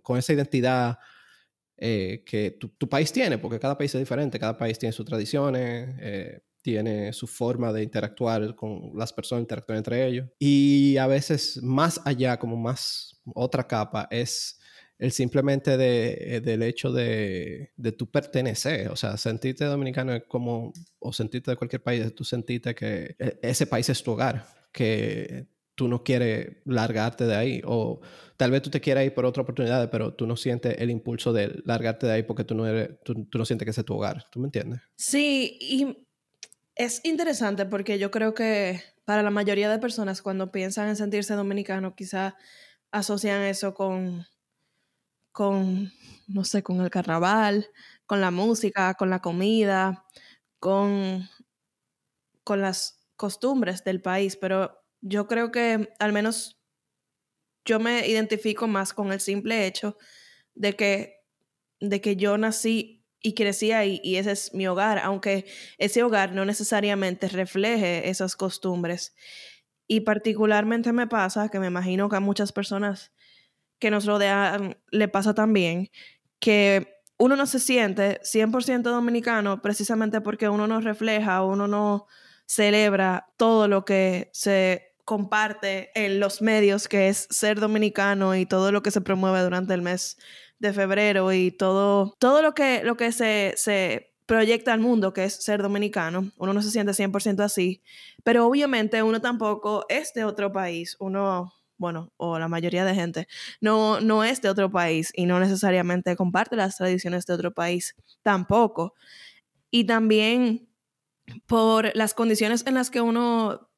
con 0.02 0.18
esa 0.18 0.32
identidad 0.32 0.98
eh, 1.76 2.22
que 2.24 2.52
tu, 2.52 2.68
tu, 2.68 2.88
país 2.88 3.12
tiene, 3.12 3.38
porque 3.38 3.58
cada 3.58 3.76
país 3.76 3.94
es 3.94 4.00
diferente, 4.00 4.38
cada 4.38 4.56
país 4.56 4.78
tiene 4.78 4.92
sus 4.92 5.04
tradiciones, 5.04 5.96
eh, 6.00 6.40
tiene 6.62 7.12
su 7.12 7.26
forma 7.26 7.72
de 7.72 7.82
interactuar 7.82 8.54
con 8.54 8.92
las 8.94 9.12
personas, 9.12 9.42
interactuar 9.42 9.78
entre 9.78 10.06
ellos. 10.06 10.28
Y 10.38 10.96
a 10.96 11.06
veces 11.06 11.60
más 11.62 12.00
allá, 12.04 12.38
como 12.38 12.56
más 12.56 13.20
otra 13.34 13.66
capa, 13.66 14.06
es 14.10 14.60
el 15.02 15.10
simplemente 15.10 15.76
de, 15.76 16.40
del 16.44 16.62
hecho 16.62 16.92
de, 16.92 17.72
de 17.76 17.90
tu 17.90 18.08
pertenecer. 18.08 18.88
O 18.88 18.94
sea, 18.94 19.16
sentirte 19.16 19.64
dominicano 19.64 20.14
es 20.14 20.22
como, 20.28 20.72
o 21.00 21.12
sentirte 21.12 21.50
de 21.50 21.56
cualquier 21.56 21.82
país, 21.82 22.14
tú 22.14 22.22
sentirte 22.22 22.72
que 22.72 23.16
e, 23.18 23.36
ese 23.42 23.66
país 23.66 23.88
es 23.88 24.00
tu 24.00 24.12
hogar, 24.12 24.46
que 24.70 25.48
tú 25.74 25.88
no 25.88 26.04
quieres 26.04 26.58
largarte 26.66 27.26
de 27.26 27.34
ahí. 27.34 27.62
O 27.64 28.00
tal 28.36 28.52
vez 28.52 28.62
tú 28.62 28.70
te 28.70 28.80
quieras 28.80 29.04
ir 29.04 29.12
por 29.12 29.24
otra 29.24 29.42
oportunidad, 29.42 29.90
pero 29.90 30.14
tú 30.14 30.24
no 30.24 30.36
sientes 30.36 30.76
el 30.78 30.88
impulso 30.88 31.32
de 31.32 31.60
largarte 31.64 32.06
de 32.06 32.12
ahí 32.12 32.22
porque 32.22 32.44
tú 32.44 32.54
no, 32.54 32.64
eres, 32.64 32.90
tú, 33.02 33.26
no 33.34 33.44
sientes 33.44 33.66
que 33.66 33.70
ese 33.70 33.80
es 33.80 33.84
tu 33.84 33.94
hogar. 33.94 34.30
¿Tú 34.30 34.38
me 34.38 34.46
entiendes? 34.46 34.82
Sí, 34.94 35.58
y 35.60 36.06
es 36.76 37.04
interesante 37.04 37.66
porque 37.66 37.98
yo 37.98 38.12
creo 38.12 38.34
que 38.34 38.80
para 39.04 39.24
la 39.24 39.30
mayoría 39.30 39.68
de 39.68 39.80
personas 39.80 40.22
cuando 40.22 40.52
piensan 40.52 40.90
en 40.90 40.94
sentirse 40.94 41.34
dominicano, 41.34 41.96
quizá 41.96 42.36
asocian 42.92 43.42
eso 43.42 43.74
con 43.74 44.26
con, 45.32 45.92
no 46.28 46.44
sé, 46.44 46.62
con 46.62 46.80
el 46.80 46.90
carnaval, 46.90 47.68
con 48.06 48.20
la 48.20 48.30
música, 48.30 48.94
con 48.94 49.10
la 49.10 49.20
comida, 49.20 50.04
con, 50.60 51.28
con 52.44 52.60
las 52.60 53.00
costumbres 53.16 53.84
del 53.84 54.00
país, 54.02 54.36
pero 54.36 54.84
yo 55.00 55.26
creo 55.26 55.50
que 55.52 55.92
al 55.98 56.12
menos 56.12 56.58
yo 57.64 57.78
me 57.80 58.06
identifico 58.08 58.66
más 58.66 58.92
con 58.92 59.12
el 59.12 59.20
simple 59.20 59.66
hecho 59.66 59.96
de 60.54 60.74
que, 60.74 61.24
de 61.80 62.00
que 62.00 62.16
yo 62.16 62.38
nací 62.38 63.04
y 63.22 63.34
crecí 63.34 63.72
ahí 63.72 64.00
y 64.02 64.16
ese 64.16 64.32
es 64.32 64.54
mi 64.54 64.66
hogar, 64.66 64.98
aunque 64.98 65.46
ese 65.78 66.02
hogar 66.02 66.32
no 66.34 66.44
necesariamente 66.44 67.28
refleje 67.28 68.08
esas 68.08 68.36
costumbres. 68.36 69.14
Y 69.86 70.00
particularmente 70.00 70.92
me 70.92 71.06
pasa 71.06 71.48
que 71.48 71.60
me 71.60 71.68
imagino 71.68 72.08
que 72.08 72.16
a 72.16 72.20
muchas 72.20 72.52
personas 72.52 73.12
que 73.82 73.90
nos 73.90 74.06
rodean 74.06 74.78
le 74.92 75.08
pasa 75.08 75.34
también 75.34 75.90
que 76.38 77.00
uno 77.18 77.34
no 77.34 77.46
se 77.46 77.58
siente 77.58 78.20
100% 78.22 78.82
dominicano 78.82 79.60
precisamente 79.60 80.20
porque 80.20 80.48
uno 80.48 80.68
no 80.68 80.80
refleja, 80.80 81.42
uno 81.42 81.66
no 81.66 82.06
celebra 82.46 83.26
todo 83.36 83.66
lo 83.66 83.84
que 83.84 84.30
se 84.32 84.94
comparte 85.04 85.90
en 85.96 86.20
los 86.20 86.42
medios, 86.42 86.86
que 86.86 87.08
es 87.08 87.26
ser 87.30 87.58
dominicano 87.58 88.36
y 88.36 88.46
todo 88.46 88.70
lo 88.70 88.84
que 88.84 88.92
se 88.92 89.00
promueve 89.00 89.40
durante 89.40 89.74
el 89.74 89.82
mes 89.82 90.16
de 90.60 90.72
febrero 90.72 91.32
y 91.32 91.50
todo, 91.50 92.14
todo 92.20 92.40
lo 92.40 92.54
que, 92.54 92.84
lo 92.84 92.96
que 92.96 93.10
se, 93.10 93.54
se 93.56 94.14
proyecta 94.26 94.72
al 94.72 94.78
mundo, 94.78 95.12
que 95.12 95.24
es 95.24 95.42
ser 95.42 95.60
dominicano. 95.60 96.30
Uno 96.36 96.54
no 96.54 96.62
se 96.62 96.70
siente 96.70 96.92
100% 96.92 97.40
así, 97.40 97.82
pero 98.22 98.46
obviamente 98.46 99.02
uno 99.02 99.20
tampoco 99.20 99.86
es 99.88 100.14
de 100.14 100.22
otro 100.22 100.52
país, 100.52 100.96
uno 101.00 101.52
bueno, 101.82 102.12
o 102.16 102.38
la 102.38 102.46
mayoría 102.46 102.84
de 102.84 102.94
gente, 102.94 103.28
no, 103.60 104.00
no 104.00 104.22
es 104.22 104.40
de 104.40 104.48
otro 104.48 104.70
país 104.70 105.12
y 105.14 105.26
no 105.26 105.40
necesariamente 105.40 106.14
comparte 106.16 106.54
las 106.54 106.76
tradiciones 106.76 107.26
de 107.26 107.34
otro 107.34 107.52
país 107.52 107.96
tampoco. 108.22 108.94
Y 109.70 109.84
también 109.84 110.68
por 111.46 111.94
las 111.96 112.14
condiciones 112.14 112.64
en 112.66 112.74
las 112.74 112.88
que 112.88 113.00
uno 113.00 113.68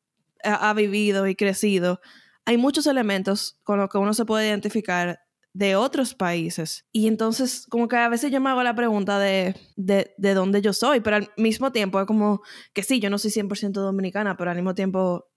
ha, 0.43 0.75
vivido 0.75 1.27
y 1.27 1.35
crecido, 1.35 2.01
hay 2.45 2.59
muchos 2.59 2.87
elementos 2.87 3.59
con 3.63 3.79
los 3.79 3.89
que 3.89 3.97
uno 3.97 4.13
se 4.13 4.27
puede 4.27 4.49
identificar 4.49 5.21
de 5.55 5.77
otros 5.77 6.15
países. 6.15 6.85
Y 6.93 7.07
entonces, 7.07 7.67
como 7.71 7.89
que 7.89 7.97
a 7.97 8.11
veces 8.11 8.31
yo 8.31 8.41
me 8.41 8.51
hago 8.51 8.63
la 8.63 8.75
pregunta 8.75 9.19
de, 9.19 9.57
de, 9.77 10.13
de 10.19 10.35
dónde 10.35 10.61
yo 10.61 10.75
soy, 10.75 11.01
pero 11.01 11.17
al 11.17 11.31
mismo 11.39 11.73
tiempo 11.73 12.01
es 12.01 12.07
como 12.07 12.43
que 12.75 12.83
sí, 12.83 13.01
yo 13.01 13.09
no 13.09 13.17
soy 13.17 13.31
100% 13.31 13.73
dominicana, 13.73 14.37
pero 14.37 14.51
al 14.51 14.57
mismo 14.57 14.75
tiempo 14.75 15.31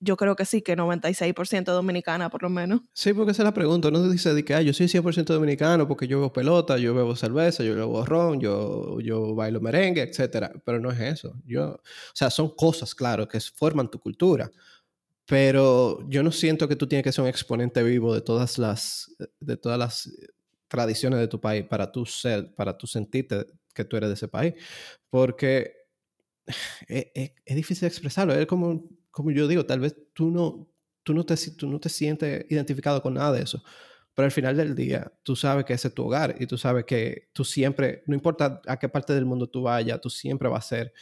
yo 0.00 0.16
creo 0.16 0.36
que 0.36 0.44
sí, 0.44 0.62
que 0.62 0.76
96% 0.76 1.64
dominicana 1.64 2.30
por 2.30 2.42
lo 2.42 2.48
menos. 2.48 2.82
Sí, 2.92 3.12
porque 3.12 3.32
esa 3.32 3.42
es 3.42 3.44
la 3.44 3.54
pregunta. 3.54 3.90
No 3.90 4.02
se 4.04 4.10
dice 4.10 4.44
que 4.44 4.54
ah, 4.54 4.62
yo 4.62 4.72
soy 4.72 4.86
100% 4.86 5.24
dominicano 5.24 5.88
porque 5.88 6.06
yo 6.06 6.18
bebo 6.18 6.32
pelota, 6.32 6.78
yo 6.78 6.94
bebo 6.94 7.16
cerveza, 7.16 7.64
yo 7.64 7.74
bebo 7.74 8.04
ron, 8.04 8.40
yo, 8.40 9.00
yo 9.00 9.34
bailo 9.34 9.60
merengue, 9.60 10.02
etc. 10.02 10.52
Pero 10.64 10.78
no 10.80 10.90
es 10.90 11.00
eso. 11.00 11.34
Yo, 11.44 11.70
o 11.70 11.80
sea, 12.14 12.30
son 12.30 12.54
cosas, 12.54 12.94
claro, 12.94 13.26
que 13.26 13.40
forman 13.40 13.90
tu 13.90 13.98
cultura. 13.98 14.50
Pero 15.26 16.08
yo 16.08 16.22
no 16.22 16.32
siento 16.32 16.68
que 16.68 16.76
tú 16.76 16.86
tienes 16.86 17.04
que 17.04 17.12
ser 17.12 17.22
un 17.22 17.28
exponente 17.28 17.82
vivo 17.82 18.14
de 18.14 18.20
todas 18.20 18.56
las, 18.58 19.14
de 19.40 19.56
todas 19.56 19.78
las 19.78 20.10
tradiciones 20.68 21.18
de 21.18 21.28
tu 21.28 21.40
país 21.40 21.64
para 21.64 21.90
tú 21.90 22.06
ser, 22.06 22.54
para 22.54 22.76
tú 22.78 22.86
sentirte 22.86 23.46
que 23.74 23.84
tú 23.84 23.96
eres 23.96 24.10
de 24.10 24.14
ese 24.14 24.28
país. 24.28 24.54
Porque 25.10 25.72
es, 26.86 27.06
es, 27.14 27.32
es 27.44 27.56
difícil 27.56 27.86
expresarlo. 27.88 28.32
Es 28.34 28.46
como 28.46 28.97
como 29.10 29.30
yo 29.30 29.48
digo, 29.48 29.66
tal 29.66 29.80
vez 29.80 29.96
tú 30.12 30.30
no, 30.30 30.68
tú 31.02 31.14
no, 31.14 31.24
te, 31.24 31.36
tú 31.56 31.68
no 31.68 31.80
te 31.80 31.88
sientes 31.88 32.46
identificado 32.48 33.02
con 33.02 33.14
nada 33.14 33.32
de 33.32 33.42
eso, 33.42 33.62
pero 34.14 34.26
al 34.26 34.32
final 34.32 34.56
del 34.56 34.74
día 34.74 35.12
tú 35.22 35.36
sabes 35.36 35.64
que 35.64 35.72
ese 35.72 35.88
es 35.88 35.94
tu 35.94 36.04
hogar 36.04 36.36
y 36.38 36.46
tú 36.46 36.58
sabes 36.58 36.84
que 36.84 37.28
tú 37.32 37.44
siempre, 37.44 38.02
no 38.06 38.14
importa 38.14 38.60
a 38.66 38.78
qué 38.78 38.88
parte 38.88 39.14
del 39.14 39.24
mundo 39.24 39.48
tú 39.48 39.62
vayas, 39.62 40.00
tú 40.00 40.10
siempre 40.10 40.48
vas 40.48 40.66
a 40.66 40.68
ser 40.68 40.92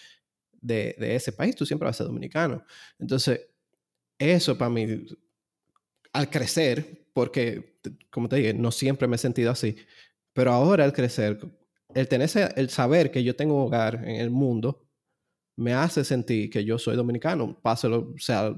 de, 0.52 0.94
de 0.98 1.14
ese 1.16 1.32
país, 1.32 1.54
tú 1.56 1.64
siempre 1.64 1.86
vas 1.86 1.96
a 1.96 1.98
ser 1.98 2.06
dominicano. 2.06 2.64
Entonces, 2.98 3.48
eso 4.18 4.56
para 4.56 4.70
mí, 4.70 5.06
al 6.12 6.30
crecer, 6.30 7.06
porque, 7.12 7.78
como 8.10 8.28
te 8.28 8.36
dije, 8.36 8.54
no 8.54 8.70
siempre 8.70 9.08
me 9.08 9.16
he 9.16 9.18
sentido 9.18 9.50
así, 9.50 9.76
pero 10.32 10.52
ahora 10.52 10.84
al 10.84 10.92
crecer, 10.92 11.38
el 11.94 12.08
tener 12.08 12.30
el 12.56 12.68
saber 12.70 13.10
que 13.10 13.24
yo 13.24 13.36
tengo 13.36 13.56
un 13.56 13.62
hogar 13.62 13.96
en 14.04 14.16
el 14.16 14.30
mundo, 14.30 14.85
me 15.56 15.74
hace 15.74 16.04
sentir 16.04 16.50
que 16.50 16.64
yo 16.64 16.78
soy 16.78 16.96
dominicano, 16.96 17.58
páselo, 17.60 18.12
o 18.14 18.18
sea, 18.18 18.54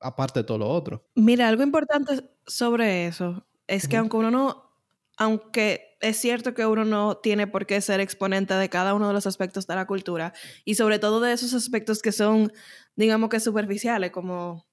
aparte 0.00 0.40
de 0.40 0.44
todo 0.44 0.58
lo 0.58 0.68
otro. 0.68 1.04
Mira, 1.14 1.48
algo 1.48 1.62
importante 1.62 2.30
sobre 2.46 3.06
eso 3.06 3.46
es 3.66 3.88
que 3.88 3.96
aunque 3.96 4.16
uno 4.16 4.30
no, 4.30 4.70
aunque 5.16 5.96
es 6.00 6.18
cierto 6.18 6.54
que 6.54 6.66
uno 6.66 6.84
no 6.84 7.16
tiene 7.16 7.46
por 7.46 7.66
qué 7.66 7.80
ser 7.80 8.00
exponente 8.00 8.54
de 8.54 8.68
cada 8.68 8.94
uno 8.94 9.08
de 9.08 9.14
los 9.14 9.26
aspectos 9.26 9.66
de 9.66 9.74
la 9.74 9.86
cultura 9.86 10.32
y 10.64 10.74
sobre 10.74 10.98
todo 10.98 11.20
de 11.20 11.32
esos 11.32 11.54
aspectos 11.54 12.02
que 12.02 12.12
son, 12.12 12.52
digamos 12.96 13.30
que 13.30 13.40
superficiales, 13.40 14.10
como, 14.10 14.66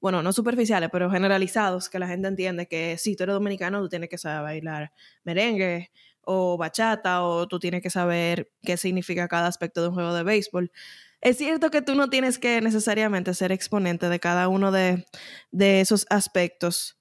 bueno, 0.00 0.22
no 0.22 0.32
superficiales, 0.32 0.90
pero 0.92 1.10
generalizados, 1.10 1.88
que 1.88 1.98
la 1.98 2.08
gente 2.08 2.28
entiende 2.28 2.66
que 2.66 2.98
si 2.98 3.16
tú 3.16 3.22
eres 3.22 3.34
dominicano, 3.34 3.80
tú 3.80 3.88
tienes 3.88 4.10
que 4.10 4.18
saber 4.18 4.42
bailar 4.42 4.92
merengue, 5.24 5.90
o 6.26 6.58
bachata 6.58 7.22
o 7.22 7.48
tú 7.48 7.58
tienes 7.58 7.82
que 7.82 7.88
saber 7.90 8.52
qué 8.62 8.76
significa 8.76 9.28
cada 9.28 9.46
aspecto 9.46 9.80
de 9.80 9.88
un 9.88 9.94
juego 9.94 10.12
de 10.12 10.22
béisbol. 10.22 10.70
Es 11.22 11.38
cierto 11.38 11.70
que 11.70 11.80
tú 11.80 11.94
no 11.94 12.10
tienes 12.10 12.38
que 12.38 12.60
necesariamente 12.60 13.32
ser 13.32 13.52
exponente 13.52 14.08
de 14.08 14.20
cada 14.20 14.48
uno 14.48 14.70
de, 14.70 15.06
de 15.50 15.80
esos 15.80 16.06
aspectos, 16.10 16.98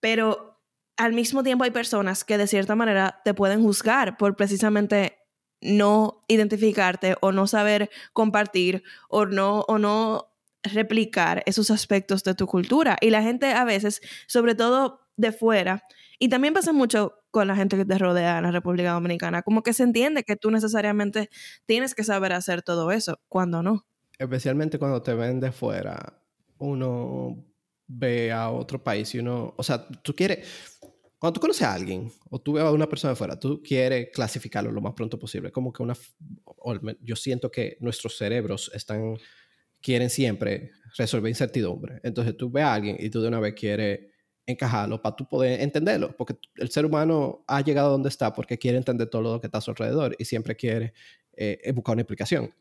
pero 0.00 0.60
al 0.96 1.12
mismo 1.12 1.42
tiempo 1.42 1.64
hay 1.64 1.70
personas 1.70 2.24
que 2.24 2.38
de 2.38 2.46
cierta 2.46 2.74
manera 2.74 3.20
te 3.24 3.34
pueden 3.34 3.62
juzgar 3.62 4.16
por 4.16 4.36
precisamente 4.36 5.18
no 5.60 6.24
identificarte 6.28 7.16
o 7.20 7.32
no 7.32 7.46
saber 7.46 7.90
compartir 8.12 8.82
o 9.08 9.26
no, 9.26 9.60
o 9.68 9.78
no 9.78 10.32
replicar 10.62 11.42
esos 11.46 11.70
aspectos 11.70 12.24
de 12.24 12.34
tu 12.34 12.46
cultura. 12.46 12.96
Y 13.00 13.10
la 13.10 13.22
gente 13.22 13.52
a 13.52 13.64
veces, 13.64 14.00
sobre 14.26 14.54
todo 14.54 15.01
de 15.16 15.32
fuera, 15.32 15.82
y 16.18 16.28
también 16.28 16.54
pasa 16.54 16.72
mucho 16.72 17.14
con 17.30 17.48
la 17.48 17.56
gente 17.56 17.76
que 17.76 17.84
te 17.84 17.98
rodea 17.98 18.38
en 18.38 18.44
la 18.44 18.50
República 18.50 18.92
Dominicana, 18.92 19.42
como 19.42 19.62
que 19.62 19.72
se 19.72 19.82
entiende 19.82 20.22
que 20.22 20.36
tú 20.36 20.50
necesariamente 20.50 21.30
tienes 21.66 21.94
que 21.94 22.04
saber 22.04 22.32
hacer 22.32 22.62
todo 22.62 22.92
eso, 22.92 23.20
cuando 23.28 23.62
no. 23.62 23.86
Especialmente 24.18 24.78
cuando 24.78 25.02
te 25.02 25.14
ven 25.14 25.40
de 25.40 25.50
fuera, 25.50 26.22
uno 26.58 27.44
ve 27.88 28.30
a 28.32 28.50
otro 28.50 28.82
país 28.82 29.14
y 29.14 29.18
uno, 29.18 29.54
o 29.56 29.62
sea, 29.62 29.86
tú 29.86 30.14
quieres, 30.14 30.46
cuando 31.18 31.34
tú 31.34 31.40
conoces 31.40 31.62
a 31.62 31.74
alguien 31.74 32.10
o 32.30 32.40
tú 32.40 32.54
ves 32.54 32.64
a 32.64 32.70
una 32.70 32.88
persona 32.88 33.12
de 33.12 33.16
fuera, 33.16 33.38
tú 33.38 33.62
quieres 33.62 34.10
clasificarlo 34.12 34.70
lo 34.70 34.80
más 34.80 34.94
pronto 34.94 35.18
posible, 35.18 35.50
como 35.50 35.72
que 35.72 35.82
una, 35.82 35.94
yo 37.00 37.16
siento 37.16 37.50
que 37.50 37.76
nuestros 37.80 38.16
cerebros 38.16 38.70
están, 38.74 39.16
quieren 39.80 40.10
siempre 40.10 40.70
resolver 40.96 41.28
incertidumbre. 41.28 42.00
Entonces 42.02 42.36
tú 42.36 42.50
ves 42.50 42.64
a 42.64 42.74
alguien 42.74 42.96
y 42.98 43.10
tú 43.10 43.20
de 43.20 43.28
una 43.28 43.40
vez 43.40 43.54
quieres 43.54 44.11
encajarlo 44.46 45.00
para 45.00 45.14
tú 45.14 45.28
poder 45.28 45.60
entenderlo, 45.60 46.16
porque 46.16 46.36
el 46.56 46.70
ser 46.70 46.84
humano 46.84 47.44
ha 47.46 47.60
llegado 47.60 47.88
a 47.88 47.92
donde 47.92 48.08
está 48.08 48.32
porque 48.32 48.58
quiere 48.58 48.76
entender 48.76 49.08
todo 49.08 49.22
lo 49.22 49.40
que 49.40 49.46
está 49.46 49.58
a 49.58 49.60
su 49.60 49.70
alrededor 49.70 50.16
y 50.18 50.24
siempre 50.24 50.56
quiere 50.56 50.92
eh, 51.34 51.72
buscar 51.74 51.94
una 51.94 52.02
explicación. 52.02 52.52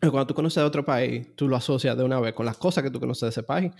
Pero 0.00 0.12
cuando 0.12 0.26
tú 0.26 0.34
conoces 0.34 0.58
a 0.58 0.66
otro 0.66 0.84
país, 0.84 1.34
tú 1.36 1.48
lo 1.48 1.56
asocias 1.56 1.96
de 1.96 2.04
una 2.04 2.20
vez 2.20 2.34
con 2.34 2.44
las 2.44 2.56
cosas 2.56 2.82
que 2.82 2.90
tú 2.90 3.00
conoces 3.00 3.22
de 3.22 3.28
ese 3.28 3.42
país, 3.42 3.72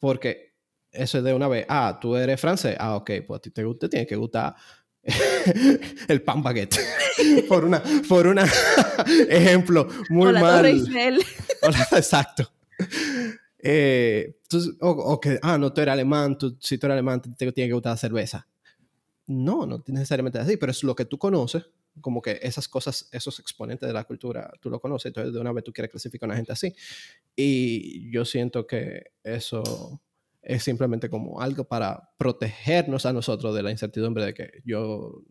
porque 0.00 0.54
eso 0.90 1.18
es 1.18 1.24
de 1.24 1.34
una 1.34 1.48
vez, 1.48 1.66
ah, 1.68 1.98
tú 2.00 2.16
eres 2.16 2.40
francés, 2.40 2.76
ah, 2.78 2.96
ok, 2.96 3.10
pues 3.26 3.38
a 3.38 3.40
ti 3.42 3.50
te, 3.50 3.64
gusta, 3.64 3.88
tiene 3.88 4.06
que 4.06 4.16
gustar 4.16 4.54
el 6.08 6.22
pan 6.22 6.42
baguette. 6.42 6.78
por 7.48 7.64
una, 7.64 7.82
por 8.08 8.26
una 8.26 8.44
ejemplo 9.28 9.88
muy 10.08 10.28
Hola, 10.28 10.40
mal. 10.40 10.84
Hola, 11.62 11.88
exacto. 11.92 12.50
Eh, 13.60 14.38
tú- 14.48 14.76
o, 14.80 14.90
o 14.90 15.20
que, 15.20 15.38
ah, 15.42 15.58
no, 15.58 15.72
tú 15.72 15.80
eres 15.80 15.92
alemán, 15.92 16.38
tú, 16.38 16.56
si 16.60 16.78
tú 16.78 16.86
eres 16.86 16.94
alemán, 16.94 17.20
te, 17.22 17.30
te 17.30 17.52
tiene 17.52 17.68
que 17.68 17.74
gustar 17.74 17.92
la 17.92 17.96
cerveza. 17.96 18.48
No, 19.26 19.66
no 19.66 19.82
necesariamente 19.88 20.38
así, 20.38 20.56
pero 20.56 20.72
es 20.72 20.82
lo 20.84 20.94
que 20.94 21.04
tú 21.04 21.18
conoces, 21.18 21.66
como 22.00 22.22
que 22.22 22.38
esas 22.42 22.68
cosas, 22.68 23.08
esos 23.12 23.38
exponentes 23.40 23.86
de 23.86 23.92
la 23.92 24.04
cultura, 24.04 24.50
tú 24.60 24.70
lo 24.70 24.80
conoces, 24.80 25.06
entonces 25.10 25.32
de 25.34 25.40
una 25.40 25.52
vez 25.52 25.64
tú 25.64 25.72
quieres 25.72 25.90
clasificar 25.90 26.28
a 26.28 26.30
una 26.30 26.36
gente 26.36 26.52
así. 26.52 26.72
Y 27.36 28.10
yo 28.10 28.24
siento 28.24 28.66
que 28.66 29.12
eso 29.22 30.00
es 30.42 30.62
simplemente 30.62 31.10
como 31.10 31.40
algo 31.40 31.64
para 31.64 32.10
protegernos 32.16 33.04
a 33.06 33.12
nosotros 33.12 33.54
de 33.54 33.62
la 33.62 33.70
incertidumbre 33.70 34.24
de 34.26 34.34
que 34.34 34.50
yo, 34.64 35.22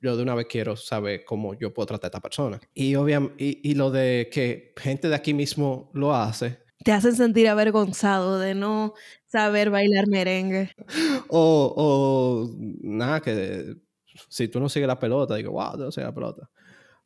yo 0.00 0.16
de 0.16 0.22
una 0.22 0.34
vez 0.34 0.46
quiero 0.48 0.76
saber 0.76 1.24
cómo 1.24 1.54
yo 1.54 1.72
puedo 1.72 1.86
tratar 1.86 2.06
a 2.06 2.10
esta 2.10 2.20
persona. 2.20 2.60
Y, 2.74 2.94
obviamente, 2.96 3.42
y, 3.42 3.60
y 3.70 3.74
lo 3.74 3.90
de 3.90 4.28
que 4.32 4.74
gente 4.76 5.08
de 5.08 5.14
aquí 5.14 5.32
mismo 5.34 5.90
lo 5.94 6.14
hace, 6.14 6.58
Te 6.84 6.92
hacen 6.92 7.14
sentir 7.14 7.48
avergonzado 7.48 8.38
de 8.38 8.54
no 8.54 8.94
saber 9.26 9.70
bailar 9.70 10.08
merengue. 10.08 10.70
o, 11.28 11.74
o 11.76 12.56
nada, 12.82 13.20
que 13.20 13.76
si 14.28 14.48
tú 14.48 14.60
no 14.60 14.68
sigues 14.68 14.86
la 14.86 14.98
pelota, 14.98 15.36
digo, 15.36 15.52
wow, 15.52 15.72
tú 15.72 15.78
no 15.84 15.92
sigues 15.92 16.06
la 16.08 16.14
pelota. 16.14 16.50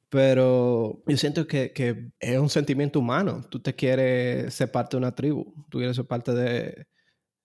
Pero 0.09 1.03
yo 1.07 1.17
siento 1.17 1.47
que, 1.47 1.73
que 1.73 2.11
es 2.21 2.39
un 2.39 2.49
sentimiento 2.49 3.01
humano. 3.01 3.43
Tú 3.51 3.61
te 3.61 3.75
quieres 3.75 4.55
ser 4.55 4.71
parte 4.71 4.97
de 4.97 4.99
una 4.99 5.15
tribu. 5.15 5.53
Tú 5.69 5.79
quieres 5.79 5.97
ser 5.97 6.07
parte 6.07 6.33
de, 6.33 6.87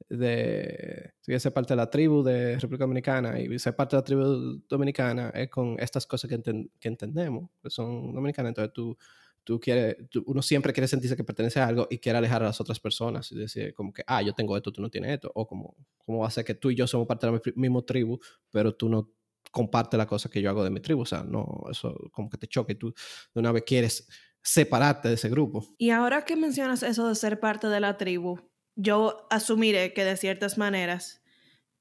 de 0.10 1.12
tú 1.22 1.26
quieres 1.26 1.42
ser 1.44 1.54
parte 1.54 1.74
de 1.74 1.78
la 1.78 1.90
tribu 1.90 2.24
de 2.24 2.56
República 2.56 2.84
Dominicana 2.84 3.40
y 3.40 3.58
ser 3.60 3.76
parte 3.76 3.96
de 3.96 4.02
la 4.02 4.06
tribu 4.06 4.62
dominicana 4.70 5.30
es 5.34 5.50
con 5.50 5.76
estas 5.80 6.06
cosas 6.06 6.30
que, 6.30 6.38
enten- 6.38 6.70
que 6.80 6.88
entendemos, 6.88 7.50
que 7.64 7.70
son 7.70 8.14
dominicanas. 8.14 8.50
Entonces 8.52 8.74
tú, 8.74 8.98
tú 9.43 9.60
quieres, 9.60 9.98
tú- 10.10 10.24
uno 10.27 10.41
siempre 10.41 10.74
quiere 10.74 10.88
sentirse 10.88 11.15
que 11.15 11.24
pertenece 11.24 11.60
a 11.60 11.67
algo 11.67 11.88
y 11.89 11.98
quiere 12.00 12.17
alejar 12.17 12.41
a 12.43 12.45
las 12.48 12.62
otras 12.62 12.79
personas 12.79 13.31
y 13.31 13.36
decir 13.38 13.74
como 13.74 13.91
que, 13.93 14.03
ah, 14.07 14.21
yo 14.21 14.33
tengo 14.33 14.55
esto, 14.57 14.71
tú 14.71 14.81
no 14.81 14.89
tienes 14.89 15.12
esto. 15.12 15.31
O 15.36 15.48
como, 15.48 15.75
¿cómo 15.98 16.19
va 16.19 16.27
a 16.27 16.31
ser 16.31 16.45
que 16.45 16.53
tú 16.55 16.69
y 16.71 16.75
yo 16.75 16.88
somos 16.88 17.07
parte 17.07 17.25
de 17.27 17.33
la 17.33 17.41
mi- 17.45 17.53
misma 17.55 17.81
tribu, 17.81 18.19
pero 18.51 18.74
tú 18.75 18.89
no 18.89 19.12
compartes 19.51 19.98
la 19.98 20.05
cosa 20.05 20.29
que 20.29 20.41
yo 20.41 20.50
hago 20.50 20.63
de 20.63 20.69
mi 20.69 20.79
tribu? 20.79 21.01
O 21.01 21.05
sea, 21.05 21.24
no, 21.24 21.63
eso 21.71 21.95
como 22.12 22.29
que 22.29 22.38
te 22.38 22.48
choque 22.48 22.75
tú 22.75 22.93
de 23.33 23.39
una 23.39 23.51
vez 23.51 23.63
quieres 23.65 24.07
separarte 24.43 25.07
de 25.07 25.15
ese 25.15 25.29
grupo. 25.29 25.65
Y 25.77 25.89
ahora 25.91 26.25
que 26.25 26.36
mencionas 26.36 26.83
eso 26.83 27.07
de 27.07 27.15
ser 27.15 27.39
parte 27.39 27.67
de 27.67 27.79
la 27.79 27.98
tribu, 27.98 28.39
yo 28.75 29.27
asumiré 29.29 29.93
que 29.93 30.03
de 30.05 30.17
ciertas 30.17 30.57
maneras 30.57 31.21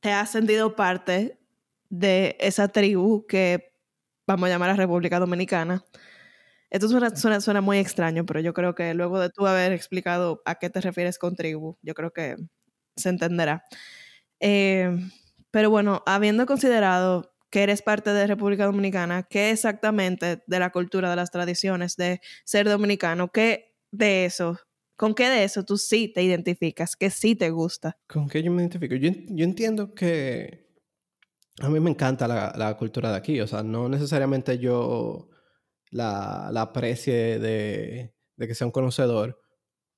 te 0.01 0.13
has 0.13 0.31
sentido 0.33 0.77
parte 0.77 1.39
de 1.89 2.37
esa 2.41 2.69
tribu 2.69 3.27
que 3.27 3.73
vamos 4.27 4.47
a 4.47 4.51
llamar 4.53 4.71
a 4.71 4.75
República 4.77 5.19
Dominicana. 5.19 5.85
Esto 6.71 6.89
suena, 6.89 7.15
suena, 7.17 7.41
suena 7.41 7.61
muy 7.61 7.79
extraño, 7.79 8.25
pero 8.25 8.41
yo 8.41 8.55
creo 8.55 8.75
que 8.77 8.95
luego 8.95 9.19
de 9.19 9.31
tú 9.31 9.47
haber 9.47 9.73
explicado 9.73 10.41
a 10.45 10.55
qué 10.55 10.71
te 10.71 10.81
refieres 10.81 11.19
con 11.19 11.35
tribu, 11.35 11.77
yo 11.83 11.95
creo 11.95 12.13
que 12.13 12.37
se 12.97 13.09
entenderá. 13.09 13.65
Eh, 14.39 14.97
pero 15.51 15.71
bueno, 15.71 16.03
habiendo 16.07 16.47
considerado 16.47 17.35
que 17.51 17.65
eres 17.65 17.83
parte 17.83 18.13
de 18.13 18.27
República 18.29 18.67
Dominicana, 18.67 19.25
¿qué 19.25 19.51
exactamente 19.51 20.43
de 20.47 20.59
la 20.61 20.71
cultura, 20.71 21.11
de 21.11 21.17
las 21.17 21.33
tradiciones 21.33 21.97
de 21.97 22.21
ser 22.45 22.69
dominicano, 22.69 23.33
qué 23.33 23.75
de 23.91 24.25
eso, 24.25 24.57
con 24.97 25.15
qué 25.15 25.29
de 25.29 25.43
eso 25.43 25.65
tú 25.65 25.77
sí 25.77 26.13
te 26.15 26.23
identificas, 26.23 26.95
que 26.95 27.11
sí 27.11 27.35
te 27.35 27.51
gusta? 27.51 27.99
¿Con 28.07 28.29
qué 28.29 28.45
yo 28.45 28.53
me 28.53 28.63
identifico? 28.63 28.95
Yo, 28.95 29.11
yo 29.11 29.45
entiendo 29.45 29.93
que 29.93 30.69
a 31.61 31.69
mí 31.69 31.81
me 31.81 31.91
encanta 31.91 32.29
la, 32.29 32.55
la 32.57 32.77
cultura 32.77 33.11
de 33.11 33.17
aquí, 33.17 33.41
o 33.41 33.49
sea, 33.49 33.65
no 33.65 33.89
necesariamente 33.89 34.59
yo 34.59 35.30
la, 35.91 36.51
la 36.53 36.63
aprecie 36.63 37.39
de, 37.39 38.15
de 38.37 38.49
que 38.49 38.55
sea 38.55 38.67
un 38.67 38.73
conocedor, 38.73 39.41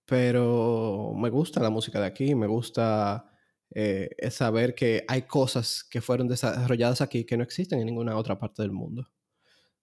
pero 0.06 1.12
me 1.16 1.30
gusta 1.30 1.62
la 1.62 1.70
música 1.70 2.00
de 2.00 2.06
aquí, 2.06 2.34
me 2.34 2.46
gusta 2.46 3.32
eh, 3.74 4.10
saber 4.30 4.74
que 4.74 5.04
hay 5.08 5.22
cosas 5.22 5.84
que 5.84 6.00
fueron 6.00 6.28
desarrolladas 6.28 7.00
aquí 7.00 7.24
que 7.24 7.36
no 7.36 7.44
existen 7.44 7.80
en 7.80 7.86
ninguna 7.86 8.16
otra 8.16 8.38
parte 8.38 8.62
del 8.62 8.72
mundo. 8.72 9.08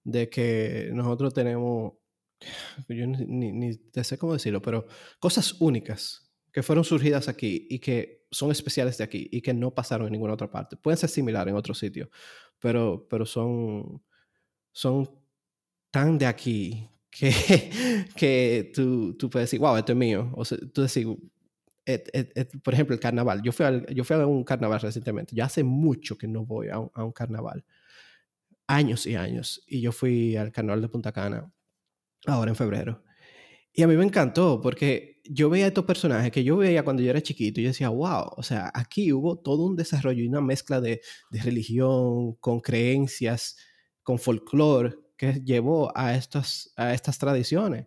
De 0.04 0.30
que 0.30 0.90
nosotros 0.94 1.34
tenemos, 1.34 1.94
yo 2.90 3.08
ni, 3.08 3.52
ni, 3.52 3.78
te 3.78 4.04
sé 4.04 4.18
cómo 4.18 4.34
decirlo, 4.34 4.62
pero 4.62 4.86
cosas 5.20 5.56
únicas 5.60 6.32
que 6.52 6.64
fueron 6.64 6.84
surgidas 6.84 7.28
aquí 7.28 7.68
y 7.70 7.80
que 7.80 8.28
son 8.32 8.52
especiales 8.52 8.98
de 8.98 9.04
aquí 9.04 9.28
y 9.32 9.42
que 9.42 9.54
no 9.54 9.74
pasaron 9.74 10.08
en 10.08 10.14
ninguna 10.14 10.34
otra 10.34 10.52
parte. 10.52 10.78
Pueden 10.78 10.98
ser 10.98 11.10
similares 11.10 11.52
en 11.52 11.58
otro 11.58 11.74
sitio, 11.74 12.10
pero, 12.60 13.08
pero 13.10 13.26
son, 13.26 14.04
son 14.72 15.19
tan 15.92 16.18
de 16.18 16.26
aquí 16.26 16.90
que, 17.10 17.32
que 18.16 18.72
tú, 18.74 19.16
tú 19.18 19.30
puedes 19.30 19.50
decir, 19.50 19.60
wow, 19.60 19.78
esto 19.78 19.92
es 19.92 19.98
mío. 19.98 20.32
O 20.36 20.46
sea, 20.46 20.58
tú 20.74 20.82
decís, 20.82 21.06
et, 21.86 22.10
et, 22.14 22.32
et, 22.38 22.62
por 22.62 22.74
ejemplo, 22.74 22.94
el 22.94 23.00
carnaval. 23.00 23.42
Yo 23.44 23.52
fui, 23.52 23.66
al, 23.66 23.86
yo 23.94 24.04
fui 24.04 24.16
a 24.16 24.26
un 24.26 24.44
carnaval 24.44 24.80
recientemente. 24.80 25.36
Ya 25.36 25.46
hace 25.46 25.64
mucho 25.64 26.18
que 26.18 26.28
no 26.28 26.46
voy 26.46 26.70
a 26.70 26.80
un, 26.80 26.92
a 26.94 27.04
un 27.04 27.12
carnaval. 27.12 27.66
Años 28.68 29.08
y 29.08 29.16
años. 29.16 29.64
Y 29.68 29.82
yo 29.82 29.92
fui 29.92 30.36
al 30.36 30.52
carnaval 30.52 30.82
de 30.82 30.90
Punta 30.90 31.12
Cana 31.12 31.52
ahora 32.28 32.52
en 32.52 32.56
febrero. 32.56 33.04
Y 33.74 33.84
a 33.84 33.88
mí 33.88 33.96
me 33.96 34.04
encantó 34.04 34.62
porque 34.62 35.22
yo 35.26 35.50
veía 35.50 35.68
estos 35.68 35.86
personajes 35.86 36.32
que 36.32 36.44
yo 36.44 36.58
veía 36.58 36.84
cuando 36.84 37.02
yo 37.04 37.10
era 37.12 37.22
chiquito 37.22 37.60
y 37.60 37.64
yo 37.64 37.70
decía, 37.70 37.90
wow, 37.90 38.32
o 38.36 38.44
sea, 38.44 38.72
aquí 38.74 39.14
hubo 39.14 39.40
todo 39.40 39.66
un 39.66 39.76
desarrollo 39.76 40.24
y 40.24 40.28
una 40.28 40.42
mezcla 40.42 40.82
de, 40.82 41.02
de 41.32 41.42
religión, 41.42 42.34
con 42.36 42.60
creencias, 42.62 43.58
con 44.04 44.20
folclore 44.20 44.96
que 45.20 45.42
llevó 45.44 45.92
a 45.96 46.16
estas, 46.16 46.72
a 46.78 46.94
estas 46.94 47.20
tradiciones. 47.20 47.86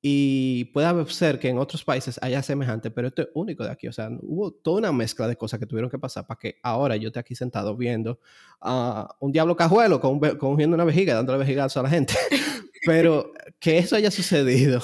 Y 0.00 0.64
puede 0.72 1.06
ser 1.10 1.38
que 1.38 1.50
en 1.50 1.58
otros 1.58 1.84
países 1.84 2.18
haya 2.22 2.42
semejante, 2.42 2.90
pero 2.90 3.08
esto 3.08 3.22
es 3.22 3.28
único 3.34 3.64
de 3.64 3.70
aquí. 3.70 3.86
O 3.86 3.92
sea, 3.92 4.08
hubo 4.22 4.50
toda 4.50 4.78
una 4.78 4.92
mezcla 4.92 5.28
de 5.28 5.36
cosas 5.36 5.60
que 5.60 5.66
tuvieron 5.66 5.90
que 5.90 5.98
pasar 5.98 6.26
para 6.26 6.38
que 6.38 6.56
ahora 6.62 6.96
yo 6.96 7.08
esté 7.08 7.20
aquí 7.20 7.34
sentado 7.34 7.76
viendo 7.76 8.18
a 8.60 9.08
uh, 9.20 9.26
un 9.26 9.30
diablo 9.32 9.56
cajuelo 9.56 10.00
cogiendo 10.00 10.74
una 10.74 10.84
vejiga, 10.84 11.14
dándole 11.14 11.38
vejigazo 11.38 11.80
a 11.80 11.82
la 11.82 11.90
gente. 11.90 12.14
pero 12.86 13.32
que 13.60 13.76
eso 13.78 13.96
haya 13.96 14.10
sucedido 14.10 14.80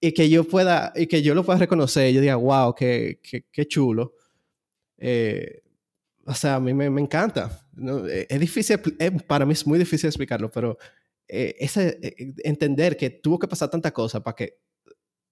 y 0.00 0.12
que 0.12 0.28
yo 0.30 0.44
pueda, 0.44 0.92
y 0.94 1.08
que 1.08 1.22
yo 1.22 1.34
lo 1.34 1.44
pueda 1.44 1.58
reconocer 1.58 2.12
yo 2.12 2.20
diga, 2.20 2.36
wow, 2.36 2.74
qué, 2.74 3.18
qué, 3.22 3.44
qué 3.50 3.66
chulo. 3.66 4.14
Eh, 4.98 5.61
o 6.24 6.34
sea, 6.34 6.56
a 6.56 6.60
mí 6.60 6.72
me, 6.74 6.90
me 6.90 7.00
encanta. 7.00 7.66
¿no? 7.74 8.06
Es 8.06 8.40
difícil, 8.40 8.80
es, 8.98 9.22
para 9.24 9.46
mí 9.46 9.52
es 9.52 9.66
muy 9.66 9.78
difícil 9.78 10.08
explicarlo, 10.08 10.50
pero 10.50 10.78
eh, 11.28 11.56
ese, 11.58 11.98
eh, 12.02 12.34
entender 12.44 12.96
que 12.96 13.10
tuvo 13.10 13.38
que 13.38 13.48
pasar 13.48 13.70
tanta 13.70 13.90
cosa 13.90 14.22
para 14.22 14.36
que 14.36 14.58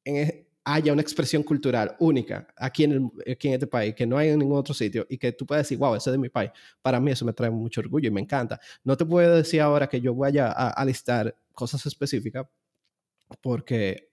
en, 0.05 0.46
haya 0.64 0.92
una 0.92 1.03
expresión 1.03 1.42
cultural 1.42 1.96
única 2.00 2.46
aquí 2.57 2.85
en, 2.85 2.92
el, 2.92 3.33
aquí 3.33 3.48
en 3.48 3.55
este 3.55 3.66
país, 3.66 3.94
que 3.94 4.07
no 4.07 4.16
hay 4.18 4.29
en 4.29 4.38
ningún 4.38 4.59
otro 4.59 4.74
sitio, 4.74 5.07
y 5.09 5.18
que 5.18 5.33
tú 5.33 5.46
puedas 5.46 5.64
decir, 5.64 5.79
wow, 5.79 5.94
ese 5.94 6.11
es 6.11 6.12
de 6.12 6.18
mi 6.18 6.29
país. 6.29 6.50
Para 6.83 7.00
mí 7.00 7.11
eso 7.11 7.24
me 7.24 7.33
trae 7.33 7.50
mucho 7.50 7.81
orgullo 7.81 8.09
y 8.09 8.11
me 8.11 8.20
encanta. 8.20 8.61
No 8.85 8.96
te 8.96 9.05
puedo 9.05 9.37
decir 9.37 9.61
ahora 9.61 9.88
que 9.88 10.00
yo 10.00 10.14
vaya 10.14 10.48
a, 10.48 10.70
a 10.70 10.85
listar 10.85 11.35
cosas 11.55 11.85
específicas, 11.87 12.46
porque 13.40 14.11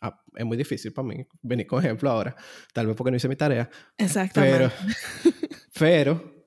ah, 0.00 0.22
es 0.34 0.44
muy 0.44 0.56
difícil 0.56 0.92
para 0.92 1.08
mí 1.08 1.26
venir 1.42 1.66
con 1.66 1.80
ejemplo 1.80 2.10
ahora, 2.10 2.36
tal 2.72 2.86
vez 2.86 2.96
porque 2.96 3.10
no 3.10 3.16
hice 3.16 3.28
mi 3.28 3.36
tarea. 3.36 3.68
Exactamente. 3.96 4.70
Pero, 5.22 5.36
pero 5.78 6.38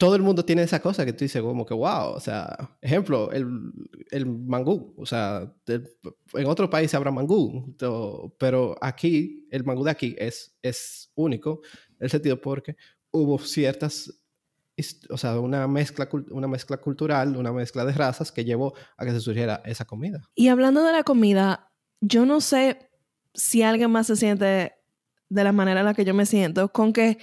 todo 0.00 0.16
el 0.16 0.22
mundo 0.22 0.42
tiene 0.42 0.62
esa 0.62 0.80
cosa 0.80 1.04
que 1.04 1.12
tú 1.12 1.26
dices 1.26 1.42
como 1.42 1.66
que, 1.66 1.74
wow, 1.74 2.14
o 2.14 2.20
sea, 2.20 2.56
ejemplo, 2.80 3.30
el, 3.32 3.46
el 4.10 4.24
mangú, 4.24 4.94
o 4.96 5.04
sea, 5.04 5.52
en 5.66 6.46
otro 6.46 6.70
país 6.70 6.94
habrá 6.94 7.10
mangú, 7.10 7.76
pero 8.38 8.78
aquí, 8.80 9.46
el 9.50 9.62
mangú 9.62 9.84
de 9.84 9.90
aquí 9.90 10.16
es, 10.18 10.56
es 10.62 11.12
único, 11.14 11.60
en 11.90 12.04
el 12.04 12.10
sentido 12.10 12.40
porque 12.40 12.76
hubo 13.10 13.38
ciertas, 13.38 14.10
o 15.10 15.18
sea, 15.18 15.38
una 15.38 15.68
mezcla, 15.68 16.08
una 16.30 16.48
mezcla 16.48 16.78
cultural, 16.78 17.36
una 17.36 17.52
mezcla 17.52 17.84
de 17.84 17.92
razas 17.92 18.32
que 18.32 18.42
llevó 18.42 18.72
a 18.96 19.04
que 19.04 19.10
se 19.10 19.20
surgiera 19.20 19.60
esa 19.66 19.84
comida. 19.84 20.22
Y 20.34 20.48
hablando 20.48 20.82
de 20.82 20.92
la 20.92 21.02
comida, 21.02 21.74
yo 22.00 22.24
no 22.24 22.40
sé 22.40 22.90
si 23.34 23.62
alguien 23.62 23.90
más 23.90 24.06
se 24.06 24.16
siente 24.16 24.72
de 25.28 25.44
la 25.44 25.52
manera 25.52 25.80
en 25.80 25.86
la 25.86 25.92
que 25.94 26.06
yo 26.06 26.14
me 26.14 26.24
siento, 26.24 26.72
con 26.72 26.94
que 26.94 27.18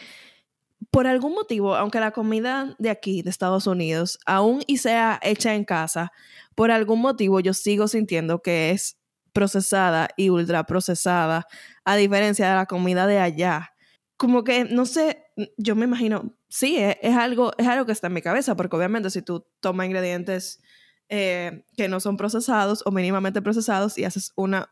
por 0.91 1.07
algún 1.07 1.33
motivo, 1.33 1.75
aunque 1.75 1.99
la 1.99 2.11
comida 2.11 2.75
de 2.79 2.89
aquí, 2.89 3.21
de 3.21 3.29
Estados 3.29 3.67
Unidos, 3.67 4.19
aún 4.25 4.63
y 4.67 4.77
sea 4.77 5.19
hecha 5.23 5.55
en 5.55 5.65
casa, 5.65 6.11
por 6.55 6.71
algún 6.71 7.01
motivo 7.01 7.39
yo 7.39 7.53
sigo 7.53 7.87
sintiendo 7.87 8.41
que 8.41 8.71
es 8.71 8.97
procesada 9.33 10.09
y 10.17 10.29
ultra 10.29 10.65
procesada, 10.65 11.47
a 11.85 11.95
diferencia 11.95 12.49
de 12.49 12.55
la 12.55 12.65
comida 12.65 13.05
de 13.05 13.19
allá. 13.19 13.73
Como 14.17 14.43
que, 14.43 14.65
no 14.65 14.85
sé, 14.85 15.25
yo 15.57 15.75
me 15.75 15.85
imagino, 15.85 16.35
sí, 16.49 16.77
es, 16.77 16.97
es 17.01 17.15
algo, 17.15 17.51
es 17.57 17.67
algo 17.67 17.85
que 17.85 17.91
está 17.91 18.07
en 18.07 18.13
mi 18.13 18.21
cabeza, 18.21 18.55
porque 18.55 18.75
obviamente 18.75 19.11
si 19.11 19.21
tú 19.21 19.45
tomas 19.59 19.85
ingredientes 19.85 20.59
eh, 21.09 21.63
que 21.77 21.87
no 21.87 21.99
son 21.99 22.17
procesados 22.17 22.81
o 22.85 22.91
mínimamente 22.91 23.41
procesados 23.41 23.97
y 23.97 24.03
haces 24.03 24.33
una, 24.35 24.71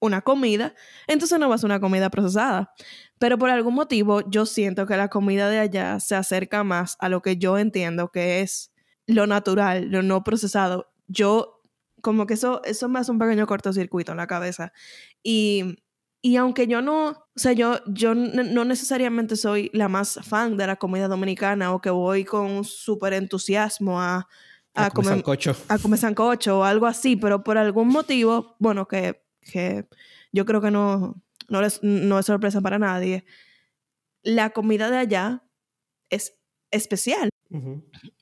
una 0.00 0.20
comida, 0.20 0.74
entonces 1.06 1.38
no 1.38 1.48
va 1.48 1.54
a 1.54 1.64
una 1.64 1.80
comida 1.80 2.10
procesada. 2.10 2.74
Pero 3.22 3.38
por 3.38 3.50
algún 3.50 3.74
motivo 3.74 4.28
yo 4.28 4.46
siento 4.46 4.84
que 4.84 4.96
la 4.96 5.06
comida 5.06 5.48
de 5.48 5.60
allá 5.60 6.00
se 6.00 6.16
acerca 6.16 6.64
más 6.64 6.96
a 6.98 7.08
lo 7.08 7.22
que 7.22 7.36
yo 7.36 7.56
entiendo 7.56 8.10
que 8.10 8.40
es 8.40 8.72
lo 9.06 9.28
natural, 9.28 9.92
lo 9.92 10.02
no 10.02 10.24
procesado. 10.24 10.90
Yo 11.06 11.62
como 12.00 12.26
que 12.26 12.34
eso, 12.34 12.62
eso 12.64 12.88
me 12.88 12.98
hace 12.98 13.12
un 13.12 13.20
pequeño 13.20 13.46
cortocircuito 13.46 14.10
en 14.10 14.18
la 14.18 14.26
cabeza. 14.26 14.72
Y, 15.22 15.76
y 16.20 16.34
aunque 16.34 16.66
yo 16.66 16.82
no, 16.82 17.10
o 17.10 17.24
sea, 17.36 17.52
yo, 17.52 17.78
yo 17.86 18.16
no 18.16 18.64
necesariamente 18.64 19.36
soy 19.36 19.70
la 19.72 19.86
más 19.86 20.18
fan 20.24 20.56
de 20.56 20.66
la 20.66 20.74
comida 20.74 21.06
dominicana 21.06 21.72
o 21.72 21.80
que 21.80 21.90
voy 21.90 22.24
con 22.24 22.64
súper 22.64 23.12
entusiasmo 23.12 24.00
a, 24.00 24.26
a, 24.74 24.90
comer 24.90 25.14
sancocho. 25.14 25.54
A 25.68 25.78
comer 25.78 26.00
sancocho 26.00 26.58
o 26.58 26.64
algo 26.64 26.86
así, 26.86 27.14
pero 27.14 27.44
por 27.44 27.56
algún 27.56 27.86
motivo, 27.86 28.56
bueno, 28.58 28.88
que, 28.88 29.22
que 29.42 29.86
yo 30.32 30.44
creo 30.44 30.60
que 30.60 30.72
no, 30.72 31.22
no, 31.48 31.60
no 31.82 32.18
es 32.18 32.26
sorpresa 32.26 32.60
para 32.60 32.78
nadie, 32.78 33.24
la 34.22 34.50
comida 34.50 34.90
de 34.90 34.98
allá 34.98 35.42
es 36.10 36.38
especial. 36.70 37.28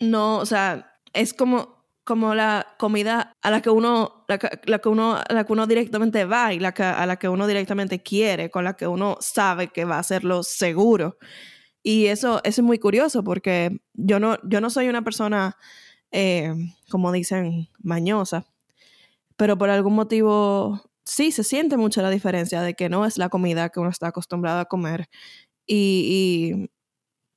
No, 0.00 0.38
o 0.38 0.46
sea, 0.46 0.98
es 1.12 1.34
como, 1.34 1.84
como 2.04 2.34
la 2.34 2.74
comida 2.78 3.32
a 3.42 3.50
la 3.50 3.62
que 3.62 3.70
uno, 3.70 4.24
la, 4.28 4.38
que 4.38 4.88
uno, 4.88 5.20
la 5.28 5.44
que 5.44 5.52
uno 5.52 5.66
directamente 5.66 6.24
va 6.24 6.52
y 6.52 6.58
la 6.58 6.70
a 6.70 7.06
la 7.06 7.16
que 7.16 7.28
uno 7.28 7.46
directamente 7.46 8.02
quiere, 8.02 8.50
con 8.50 8.64
la 8.64 8.74
que 8.74 8.88
uno 8.88 9.16
sabe 9.20 9.68
que 9.68 9.84
va 9.84 9.96
a 9.96 10.00
hacerlo 10.00 10.42
seguro. 10.42 11.18
Y 11.82 12.06
eso, 12.06 12.40
eso 12.44 12.60
es 12.60 12.64
muy 12.64 12.78
curioso 12.78 13.22
porque 13.22 13.80
yo 13.94 14.18
no, 14.18 14.36
yo 14.42 14.60
no 14.60 14.68
soy 14.68 14.88
una 14.88 15.02
persona 15.02 15.56
eh, 16.10 16.52
como 16.90 17.12
dicen, 17.12 17.68
mañosa. 17.82 18.46
Pero 19.36 19.56
por 19.56 19.70
algún 19.70 19.94
motivo 19.94 20.89
sí 21.10 21.32
se 21.32 21.42
siente 21.42 21.76
mucho 21.76 22.02
la 22.02 22.10
diferencia 22.10 22.62
de 22.62 22.74
que 22.74 22.88
no 22.88 23.04
es 23.04 23.18
la 23.18 23.28
comida 23.28 23.68
que 23.70 23.80
uno 23.80 23.90
está 23.90 24.08
acostumbrado 24.08 24.60
a 24.60 24.66
comer 24.66 25.08
y, 25.66 26.70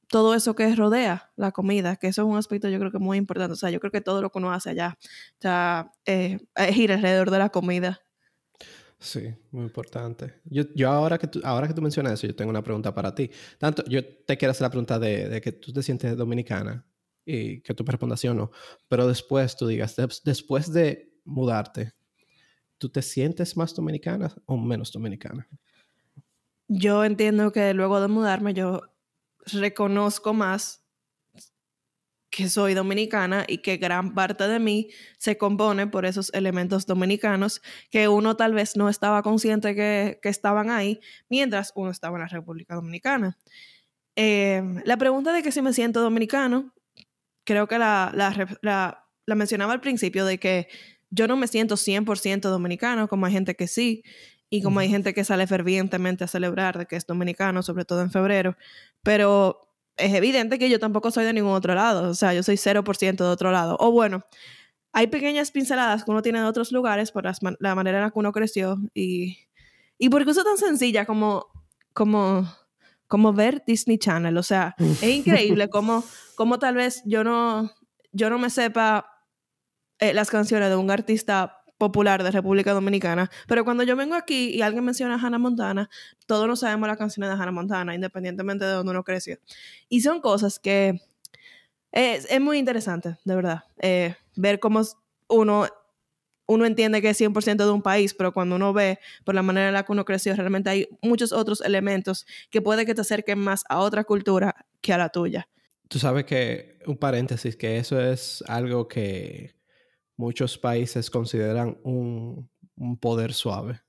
todo 0.09 0.35
eso 0.35 0.53
que 0.53 0.75
rodea 0.75 1.31
la 1.37 1.51
comida, 1.51 1.95
que 1.95 2.05
eso 2.05 2.21
es 2.21 2.27
un 2.27 2.37
aspecto 2.37 2.69
yo 2.69 2.77
creo 2.77 2.91
que 2.91 2.99
muy 2.99 3.17
importante. 3.17 3.53
O 3.53 3.55
sea, 3.55 3.71
yo 3.71 3.79
creo 3.79 3.91
que 3.91 4.01
todo 4.01 4.21
lo 4.21 4.29
que 4.29 4.37
uno 4.37 4.53
hace 4.53 4.69
allá 4.69 4.95
o 5.43 5.91
eh, 6.05 6.37
es 6.55 6.77
ir 6.77 6.91
alrededor 6.91 7.31
de 7.31 7.39
la 7.39 7.49
comida. 7.49 7.99
Sí, 8.99 9.33
muy 9.49 9.63
importante. 9.63 10.35
Yo, 10.43 10.65
yo 10.75 10.91
ahora, 10.91 11.17
que 11.17 11.25
tú, 11.25 11.41
ahora 11.43 11.67
que 11.67 11.73
tú 11.73 11.81
mencionas 11.81 12.13
eso, 12.13 12.27
yo 12.27 12.35
tengo 12.35 12.51
una 12.51 12.61
pregunta 12.61 12.93
para 12.93 13.15
ti. 13.15 13.31
Tanto, 13.57 13.83
yo 13.85 14.05
te 14.05 14.37
quiero 14.37 14.51
hacer 14.51 14.65
la 14.65 14.69
pregunta 14.69 14.99
de, 14.99 15.29
de 15.29 15.41
que 15.41 15.51
tú 15.51 15.73
te 15.73 15.81
sientes 15.81 16.15
dominicana 16.15 16.85
y 17.25 17.61
que 17.61 17.73
tú 17.73 17.83
me 17.83 17.91
respondas 17.91 18.19
sí 18.19 18.27
o 18.27 18.35
no, 18.35 18.51
pero 18.87 19.07
después 19.07 19.55
tú 19.55 19.65
digas, 19.65 19.95
después 20.23 20.71
de 20.71 21.11
mudarte, 21.25 21.93
¿tú 22.77 22.89
te 22.89 23.01
sientes 23.01 23.55
más 23.57 23.73
dominicana 23.73 24.33
o 24.45 24.57
menos 24.57 24.91
dominicana? 24.91 25.47
Yo 26.67 27.03
entiendo 27.03 27.51
que 27.51 27.73
luego 27.73 28.01
de 28.01 28.07
mudarme 28.07 28.53
yo 28.53 28.81
reconozco 29.45 30.33
más 30.33 30.83
que 32.29 32.49
soy 32.49 32.73
dominicana 32.73 33.45
y 33.47 33.59
que 33.59 33.77
gran 33.77 34.15
parte 34.15 34.47
de 34.47 34.57
mí 34.57 34.89
se 35.19 35.37
compone 35.37 35.85
por 35.85 36.05
esos 36.05 36.33
elementos 36.33 36.87
dominicanos 36.87 37.61
que 37.91 38.07
uno 38.07 38.35
tal 38.35 38.53
vez 38.53 38.75
no 38.75 38.89
estaba 38.89 39.21
consciente 39.21 39.75
que, 39.75 40.19
que 40.19 40.29
estaban 40.29 40.71
ahí 40.71 40.99
mientras 41.29 41.73
uno 41.75 41.91
estaba 41.91 42.17
en 42.17 42.23
la 42.23 42.27
República 42.27 42.73
Dominicana. 42.73 43.37
Eh, 44.15 44.63
la 44.83 44.97
pregunta 44.97 45.31
de 45.31 45.43
que 45.43 45.51
si 45.51 45.61
me 45.61 45.73
siento 45.73 46.01
dominicano 46.01 46.73
creo 47.43 47.67
que 47.67 47.77
la, 47.77 48.11
la, 48.15 48.57
la, 48.61 49.35
mencionaba 49.35 49.73
al 49.73 49.81
principio 49.81 50.25
de 50.25 50.39
que 50.39 50.67
yo 51.13 51.27
no 51.27 51.37
me 51.37 51.47
siento 51.47 51.75
100% 51.75 52.41
dominicano, 52.49 53.07
como 53.07 53.25
hay 53.25 53.33
gente 53.33 53.55
que 53.55 53.67
sí, 53.67 54.03
y 54.49 54.61
como 54.61 54.79
hay 54.79 54.89
gente 54.89 55.13
que 55.13 55.23
sale 55.23 55.47
fervientemente 55.47 56.23
a 56.23 56.27
celebrar 56.27 56.77
de 56.77 56.85
que 56.85 56.95
es 56.95 57.05
dominicano, 57.05 57.63
sobre 57.63 57.85
todo 57.85 58.01
en 58.01 58.11
febrero, 58.11 58.55
pero 59.03 59.59
es 59.97 60.13
evidente 60.13 60.57
que 60.57 60.69
yo 60.69 60.79
tampoco 60.79 61.11
soy 61.11 61.25
de 61.25 61.33
ningún 61.33 61.53
otro 61.53 61.75
lado, 61.75 62.09
o 62.09 62.13
sea, 62.15 62.33
yo 62.33 62.43
soy 62.43 62.55
0% 62.55 63.15
de 63.15 63.29
otro 63.29 63.51
lado. 63.51 63.77
O 63.79 63.91
bueno, 63.91 64.25
hay 64.91 65.07
pequeñas 65.07 65.51
pinceladas 65.51 66.03
que 66.03 66.11
uno 66.11 66.21
tiene 66.21 66.39
de 66.39 66.45
otros 66.45 66.71
lugares 66.71 67.11
por 67.11 67.25
la 67.59 67.75
manera 67.75 67.97
en 67.99 68.03
la 68.03 68.11
que 68.11 68.19
uno 68.19 68.31
creció 68.31 68.77
y, 68.93 69.37
y 69.97 70.09
por 70.09 70.27
es 70.27 70.43
tan 70.43 70.57
sencilla 70.57 71.05
como, 71.05 71.47
como 71.93 72.47
como 73.13 73.31
ver 73.31 73.63
Disney 73.67 73.99
Channel. 73.99 74.35
O 74.37 74.41
sea, 74.41 74.75
es 74.79 75.03
increíble 75.03 75.69
cómo, 75.69 76.03
cómo 76.33 76.57
tal 76.57 76.73
vez 76.73 77.03
yo 77.05 77.23
no, 77.23 77.71
yo 78.11 78.31
no 78.31 78.39
me 78.39 78.49
sepa 78.49 79.12
eh, 80.03 80.13
las 80.13 80.29
canciones 80.29 80.67
de 80.69 80.75
un 80.75 80.91
artista 80.91 81.63
popular 81.77 82.23
de 82.23 82.31
República 82.31 82.73
Dominicana, 82.73 83.31
pero 83.47 83.63
cuando 83.63 83.83
yo 83.83 83.95
vengo 83.95 84.15
aquí 84.15 84.49
y 84.49 84.61
alguien 84.61 84.83
menciona 84.83 85.15
a 85.15 85.17
Hannah 85.17 85.37
Montana, 85.37 85.89
todos 86.25 86.45
nos 86.45 86.59
sabemos 86.59 86.89
las 86.89 86.97
canciones 86.97 87.29
de 87.29 87.41
Hannah 87.41 87.53
Montana, 87.53 87.95
independientemente 87.95 88.65
de 88.65 88.71
donde 88.71 88.91
uno 88.91 89.03
creció. 89.05 89.37
Y 89.87 90.01
son 90.01 90.19
cosas 90.19 90.59
que 90.59 90.99
es, 91.93 92.27
muy 92.41 92.57
interesante, 92.57 93.17
de 93.23 93.35
verdad, 93.35 93.63
eh, 93.79 94.15
ver 94.35 94.59
cómo 94.59 94.81
uno 95.29 95.67
uno 96.47 96.65
entiende 96.65 97.01
que 97.01 97.11
es 97.11 97.21
100% 97.21 97.65
de 97.65 97.71
un 97.71 97.81
país, 97.81 98.13
pero 98.13 98.33
cuando 98.33 98.57
uno 98.57 98.73
ve 98.73 98.99
por 99.23 99.33
la 99.35 99.41
manera 99.41 99.69
en 99.69 99.73
la 99.73 99.83
que 99.83 99.93
uno 99.93 100.03
creció, 100.03 100.35
realmente 100.35 100.69
hay 100.69 100.89
muchos 101.01 101.31
otros 101.31 101.61
elementos 101.61 102.25
que 102.49 102.61
puede 102.61 102.85
que 102.85 102.93
te 102.93 102.99
acerquen 102.99 103.39
más 103.39 103.63
a 103.69 103.79
otra 103.79 104.03
cultura 104.03 104.53
que 104.81 104.91
a 104.91 104.97
la 104.97 105.07
tuya. 105.07 105.47
Tú 105.87 105.97
sabes 105.99 106.25
que, 106.25 106.79
un 106.85 106.97
paréntesis, 106.97 107.55
que 107.55 107.77
eso 107.77 108.01
es 108.01 108.43
algo 108.47 108.89
que 108.89 109.62
muchos 110.17 110.57
países 110.57 111.09
consideran 111.09 111.77
un, 111.83 112.49
un 112.75 112.97
poder 112.97 113.33
suave. 113.33 113.81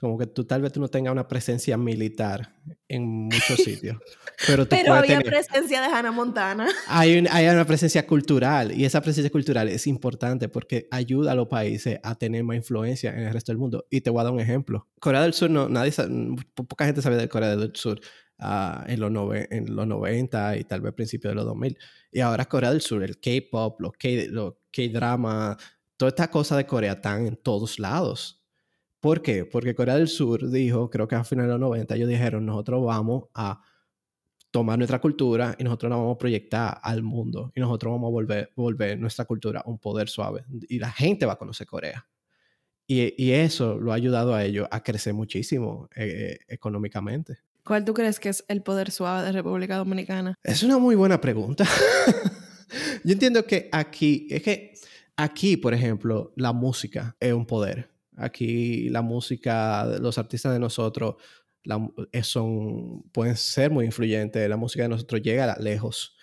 Como 0.00 0.16
que 0.16 0.26
tú 0.26 0.44
tal 0.44 0.62
vez 0.62 0.70
tú 0.70 0.80
no 0.80 0.86
tengas 0.86 1.10
una 1.10 1.26
presencia 1.26 1.76
militar 1.76 2.54
en 2.86 3.04
muchos 3.04 3.56
sitios. 3.64 3.96
Pero, 4.46 4.64
tú 4.64 4.76
pero 4.76 4.94
había 4.94 5.20
presencia 5.20 5.80
de 5.80 5.88
Hannah 5.88 6.12
Montana. 6.12 6.68
Hay, 6.86 7.26
hay, 7.28 7.48
una 7.48 7.64
presencia 7.64 8.06
cultural 8.06 8.70
y 8.78 8.84
esa 8.84 9.00
presencia 9.00 9.30
cultural 9.30 9.68
es 9.68 9.88
importante 9.88 10.48
porque 10.48 10.86
ayuda 10.92 11.32
a 11.32 11.34
los 11.34 11.48
países 11.48 11.98
a 12.04 12.14
tener 12.14 12.44
más 12.44 12.56
influencia 12.56 13.12
en 13.12 13.26
el 13.26 13.32
resto 13.32 13.50
del 13.50 13.58
mundo. 13.58 13.86
Y 13.90 14.00
te 14.00 14.10
voy 14.10 14.20
a 14.20 14.24
dar 14.24 14.32
un 14.32 14.40
ejemplo. 14.40 14.86
Corea 15.00 15.22
del 15.22 15.34
Sur, 15.34 15.50
no, 15.50 15.68
nadie, 15.68 15.92
poca 16.54 16.86
gente 16.86 17.02
sabe 17.02 17.16
de 17.16 17.28
Corea 17.28 17.56
del 17.56 17.74
Sur 17.74 18.00
uh, 18.38 18.84
en, 18.86 19.00
los 19.00 19.12
en 19.50 19.74
los 19.74 19.86
90 19.86 20.58
y 20.58 20.64
tal 20.64 20.80
vez 20.80 20.92
principios 20.94 21.32
de 21.32 21.34
los 21.34 21.44
2000. 21.44 21.76
Y 22.12 22.20
ahora 22.20 22.44
Corea 22.44 22.70
del 22.70 22.82
Sur, 22.82 23.02
el 23.02 23.18
K-pop, 23.18 23.80
los 23.80 23.92
K-drama, 24.86 25.56
toda 25.96 26.10
esta 26.10 26.30
cosa 26.30 26.56
de 26.56 26.66
Corea 26.66 26.92
están 26.92 27.26
en 27.26 27.36
todos 27.36 27.78
lados 27.78 28.38
¿Por 29.00 29.22
qué? 29.22 29.44
Porque 29.44 29.74
Corea 29.74 29.96
del 29.96 30.08
Sur 30.08 30.50
dijo, 30.50 30.90
creo 30.90 31.06
que 31.06 31.14
a 31.14 31.22
finales 31.22 31.48
de 31.48 31.58
los 31.58 31.60
90, 31.60 31.94
ellos 31.94 32.08
dijeron, 32.08 32.44
nosotros 32.44 32.84
vamos 32.84 33.24
a 33.32 33.60
tomar 34.50 34.76
nuestra 34.76 35.00
cultura 35.00 35.54
y 35.58 35.62
nosotros 35.62 35.90
la 35.90 35.96
vamos 35.96 36.16
a 36.16 36.18
proyectar 36.18 36.80
al 36.82 37.02
mundo 37.02 37.52
y 37.54 37.60
nosotros 37.60 37.92
vamos 37.92 38.08
a 38.08 38.10
volver, 38.10 38.52
volver 38.56 38.98
nuestra 38.98 39.24
cultura 39.24 39.62
un 39.66 39.78
poder 39.78 40.08
suave 40.08 40.44
y 40.68 40.78
la 40.78 40.90
gente 40.90 41.26
va 41.26 41.34
a 41.34 41.38
conocer 41.38 41.66
Corea. 41.66 42.08
Y, 42.88 43.22
y 43.22 43.32
eso 43.32 43.78
lo 43.78 43.92
ha 43.92 43.94
ayudado 43.94 44.34
a 44.34 44.42
ellos 44.44 44.66
a 44.70 44.82
crecer 44.82 45.14
muchísimo 45.14 45.88
eh, 45.94 46.38
económicamente. 46.48 47.38
¿Cuál 47.62 47.84
tú 47.84 47.92
crees 47.92 48.18
que 48.18 48.30
es 48.30 48.44
el 48.48 48.62
poder 48.62 48.90
suave 48.90 49.26
de 49.26 49.32
República 49.32 49.76
Dominicana? 49.76 50.34
Es 50.42 50.62
una 50.62 50.78
muy 50.78 50.96
buena 50.96 51.20
pregunta. 51.20 51.66
Yo 53.04 53.12
entiendo 53.12 53.44
que 53.44 53.68
aquí, 53.72 54.26
es 54.30 54.42
que 54.42 54.74
aquí, 55.16 55.56
por 55.56 55.74
ejemplo, 55.74 56.32
la 56.36 56.52
música 56.52 57.16
es 57.20 57.32
un 57.32 57.46
poder 57.46 57.90
Aquí 58.18 58.88
la 58.88 59.00
música, 59.00 59.84
los 60.00 60.18
artistas 60.18 60.52
de 60.52 60.58
nosotros 60.58 61.14
eh, 62.12 62.22
son, 62.24 63.04
pueden 63.12 63.36
ser 63.36 63.70
muy 63.70 63.84
influyentes, 63.84 64.48
la 64.48 64.56
música 64.56 64.82
de 64.82 64.88
nosotros 64.88 65.22
llega 65.22 65.56
lejos. 65.60 66.16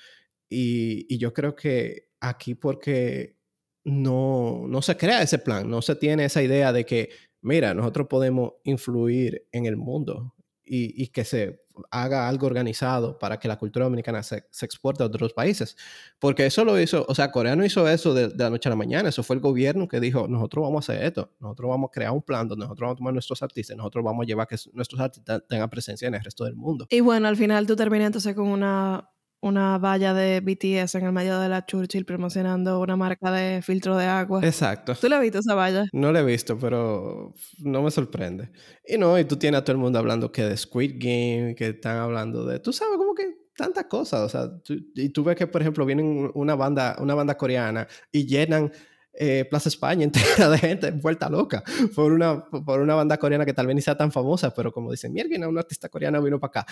Y, 0.49 1.17
yo 1.17 1.33
creo 1.33 1.55
que 1.55 2.09
aquí 2.19 2.53
porque 2.53 3.37
no, 3.85 4.65
no 4.67 4.81
se 4.81 4.97
crea 4.97 5.21
ese 5.21 5.39
plan, 5.39 5.69
no 5.69 5.81
se 5.81 5.95
tiene 5.95 6.25
esa 6.25 6.43
idea 6.43 6.73
de 6.73 6.85
que, 6.85 7.09
mira, 7.41 7.73
nosotros 7.73 8.07
podemos 8.09 8.53
influir 8.65 9.47
en 9.53 9.65
el 9.65 9.77
mundo 9.77 10.35
y 10.65 11.07
que 11.07 11.23
se 11.23 11.64
haga 11.91 12.27
algo 12.27 12.47
organizado 12.47 13.17
para 13.19 13.39
que 13.39 13.47
la 13.47 13.57
cultura 13.57 13.85
dominicana 13.85 14.23
se, 14.23 14.45
exporte 14.61 15.03
a 15.03 15.07
otros 15.07 15.33
países. 15.33 15.75
Porque 16.19 16.45
eso 16.45 16.65
lo 16.65 16.79
hizo, 16.79 17.05
o 17.07 17.15
sea, 17.15 17.31
Corea 17.31 17.55
no 17.55 17.65
hizo 17.65 17.87
eso 17.87 18.13
de, 18.13 18.29
de, 18.29 18.43
la 18.43 18.49
noche 18.49 18.69
a 18.69 18.71
la 18.71 18.75
mañana, 18.75 19.09
eso 19.09 19.23
fue 19.23 19.35
el 19.35 19.41
gobierno 19.41 19.87
que 19.87 19.99
dijo, 19.99 20.27
nosotros 20.27 20.63
vamos 20.63 20.89
a 20.89 20.93
hacer 20.93 21.05
esto, 21.05 21.31
nosotros 21.39 21.69
vamos 21.69 21.89
a 21.89 21.91
crear 21.91 22.11
un 22.11 22.21
plan 22.21 22.47
donde 22.47 22.65
nosotros 22.65 22.87
vamos 22.87 22.95
a 22.95 22.97
tomar 22.97 23.13
nuestros 23.13 23.41
artistas, 23.41 23.77
nosotros 23.77 24.03
vamos 24.03 24.23
a 24.23 24.27
llevar 24.27 24.47
que 24.47 24.57
nuestros 24.73 24.99
artistas 24.99 25.43
tengan 25.47 25.69
presencia 25.69 26.07
en 26.07 26.15
el 26.15 26.23
resto 26.23 26.45
del 26.45 26.55
mundo. 26.55 26.87
Y 26.89 27.01
bueno, 27.01 27.27
al 27.27 27.37
final 27.37 27.67
tú 27.67 27.75
terminas 27.75 28.07
entonces 28.07 28.35
con 28.35 28.47
una 28.47 29.09
una 29.45 29.77
valla 29.77 30.15
de 30.15 30.41
BTS 30.41 30.95
en 30.95 31.05
el 31.05 31.11
medio 31.11 31.39
de 31.39 31.47
la 31.49 31.65
Churchill 31.67 32.03
promocionando 32.03 32.79
una 32.79 32.95
marca 32.95 33.31
de 33.31 33.61
filtro 33.61 33.95
de 33.95 34.05
agua. 34.05 34.41
Exacto. 34.43 34.95
¿Tú 34.95 35.07
la 35.07 35.17
has 35.17 35.21
visto 35.21 35.37
esa 35.37 35.53
valla? 35.53 35.85
No 35.93 36.11
la 36.11 36.21
he 36.21 36.25
visto, 36.25 36.57
pero 36.57 37.35
no 37.59 37.83
me 37.83 37.91
sorprende. 37.91 38.49
Y 38.87 38.97
no, 38.97 39.19
y 39.19 39.25
tú 39.25 39.37
tienes 39.37 39.61
a 39.61 39.63
todo 39.63 39.73
el 39.73 39.77
mundo 39.77 39.99
hablando 39.99 40.31
que 40.31 40.41
de 40.41 40.57
Squid 40.57 40.93
Game, 40.95 41.53
que 41.55 41.69
están 41.69 41.97
hablando 41.97 42.43
de, 42.43 42.59
tú 42.59 42.73
sabes, 42.73 42.97
como 42.97 43.13
que 43.13 43.45
tantas 43.55 43.85
cosas, 43.85 44.21
o 44.21 44.29
sea, 44.29 44.49
y 44.95 45.09
tú 45.09 45.23
ves 45.23 45.35
que, 45.35 45.45
por 45.45 45.61
ejemplo, 45.61 45.85
vienen 45.85 46.31
una 46.33 46.55
banda, 46.55 46.95
una 46.99 47.13
banda 47.13 47.37
coreana 47.37 47.87
y 48.11 48.25
llenan 48.25 48.71
eh, 49.17 49.45
Plaza 49.49 49.69
España 49.69 50.03
entera 50.03 50.49
de 50.49 50.57
gente 50.57 50.91
vuelta 50.91 51.29
loca 51.29 51.63
por 51.95 52.11
una, 52.11 52.45
por 52.45 52.81
una 52.81 52.95
banda 52.95 53.17
coreana 53.17 53.45
que 53.45 53.53
tal 53.53 53.67
vez 53.67 53.75
ni 53.75 53.81
sea 53.81 53.97
tan 53.97 54.11
famosa, 54.11 54.53
pero 54.53 54.71
como 54.71 54.91
dicen, 54.91 55.13
mierda, 55.13 55.47
un 55.47 55.57
artista 55.57 55.89
coreano 55.89 56.21
vino 56.21 56.39
para 56.39 56.61
acá. 56.61 56.65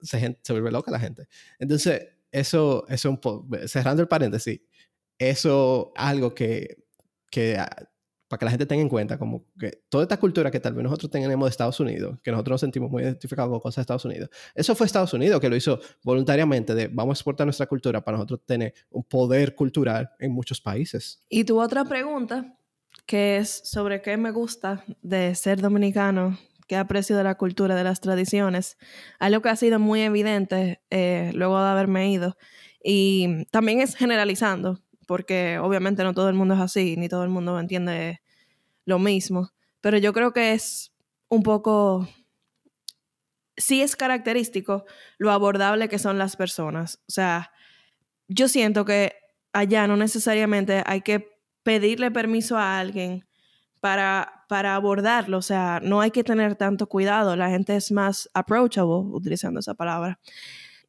Se, 0.00 0.38
se 0.42 0.52
vuelve 0.52 0.70
loca 0.70 0.90
la 0.90 0.98
gente. 0.98 1.28
Entonces, 1.58 2.08
eso, 2.32 2.84
eso 2.88 3.10
un 3.10 3.68
cerrando 3.68 4.02
el 4.02 4.08
paréntesis, 4.08 4.60
eso 5.18 5.92
algo 5.94 6.34
que, 6.34 6.84
que 7.30 7.56
ah, 7.56 7.88
para 8.34 8.38
que 8.40 8.44
la 8.46 8.50
gente 8.50 8.66
tenga 8.66 8.82
en 8.82 8.88
cuenta, 8.88 9.16
como 9.16 9.44
que 9.56 9.84
toda 9.88 10.02
esta 10.02 10.18
cultura 10.18 10.50
que 10.50 10.58
tal 10.58 10.74
vez 10.74 10.82
nosotros 10.82 11.08
tenemos 11.08 11.46
de 11.46 11.50
Estados 11.50 11.78
Unidos, 11.78 12.18
que 12.20 12.32
nosotros 12.32 12.54
nos 12.54 12.60
sentimos 12.62 12.90
muy 12.90 13.04
identificados 13.04 13.48
con 13.48 13.60
cosas 13.60 13.76
de 13.76 13.80
Estados 13.82 14.04
Unidos, 14.04 14.28
eso 14.56 14.74
fue 14.74 14.86
Estados 14.86 15.12
Unidos 15.14 15.40
que 15.40 15.48
lo 15.48 15.54
hizo 15.54 15.78
voluntariamente 16.02 16.74
de 16.74 16.88
vamos 16.88 17.16
a 17.16 17.18
exportar 17.18 17.46
nuestra 17.46 17.66
cultura 17.66 18.02
para 18.02 18.16
nosotros 18.16 18.40
tener 18.44 18.74
un 18.90 19.04
poder 19.04 19.54
cultural 19.54 20.10
en 20.18 20.32
muchos 20.32 20.60
países. 20.60 21.22
Y 21.28 21.44
tu 21.44 21.60
otra 21.60 21.84
pregunta, 21.84 22.58
que 23.06 23.36
es 23.36 23.50
sobre 23.64 24.02
qué 24.02 24.16
me 24.16 24.32
gusta 24.32 24.82
de 25.00 25.36
ser 25.36 25.60
dominicano, 25.60 26.36
qué 26.66 26.74
aprecio 26.74 27.16
de 27.16 27.22
la 27.22 27.36
cultura, 27.36 27.76
de 27.76 27.84
las 27.84 28.00
tradiciones, 28.00 28.78
algo 29.20 29.42
que 29.42 29.50
ha 29.50 29.56
sido 29.56 29.78
muy 29.78 30.00
evidente 30.00 30.80
eh, 30.90 31.30
luego 31.34 31.62
de 31.62 31.68
haberme 31.68 32.10
ido. 32.10 32.36
Y 32.82 33.44
también 33.52 33.80
es 33.80 33.94
generalizando, 33.94 34.80
porque 35.06 35.60
obviamente 35.60 36.02
no 36.02 36.14
todo 36.14 36.28
el 36.28 36.34
mundo 36.34 36.54
es 36.54 36.60
así, 36.60 36.96
ni 36.96 37.08
todo 37.08 37.22
el 37.22 37.30
mundo 37.30 37.60
entiende 37.60 38.23
lo 38.84 38.98
mismo, 38.98 39.50
pero 39.80 39.98
yo 39.98 40.12
creo 40.12 40.32
que 40.32 40.52
es 40.52 40.92
un 41.28 41.42
poco, 41.42 42.08
sí 43.56 43.82
es 43.82 43.96
característico 43.96 44.84
lo 45.18 45.30
abordable 45.30 45.88
que 45.88 45.98
son 45.98 46.18
las 46.18 46.36
personas. 46.36 47.00
O 47.08 47.12
sea, 47.12 47.52
yo 48.28 48.48
siento 48.48 48.84
que 48.84 49.14
allá 49.52 49.86
no 49.86 49.96
necesariamente 49.96 50.82
hay 50.86 51.02
que 51.02 51.28
pedirle 51.62 52.10
permiso 52.10 52.58
a 52.58 52.78
alguien 52.78 53.26
para, 53.80 54.44
para 54.48 54.74
abordarlo, 54.74 55.38
o 55.38 55.42
sea, 55.42 55.80
no 55.82 56.00
hay 56.00 56.10
que 56.10 56.24
tener 56.24 56.56
tanto 56.56 56.86
cuidado, 56.86 57.36
la 57.36 57.50
gente 57.50 57.76
es 57.76 57.92
más 57.92 58.30
approachable, 58.32 59.10
utilizando 59.12 59.60
esa 59.60 59.74
palabra. 59.74 60.18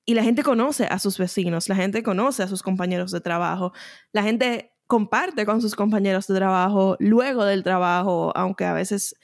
Y 0.06 0.14
la 0.14 0.24
gente 0.24 0.44
conoce 0.44 0.86
a 0.86 1.00
sus 1.00 1.18
vecinos, 1.18 1.68
la 1.68 1.76
gente 1.76 2.04
conoce 2.04 2.44
a 2.44 2.48
sus 2.48 2.62
compañeros 2.62 3.12
de 3.12 3.22
trabajo, 3.22 3.74
la 4.12 4.24
gente 4.24 4.75
comparte 4.88 5.46
con 5.46 5.62
sus 5.62 5.76
compañeros 5.76 6.28
de 6.28 6.36
trabajo 6.36 6.96
luego 7.00 7.44
del 7.44 7.64
trabajo, 7.64 8.32
aunque 8.36 8.66
a 8.66 8.74
veces 8.74 9.16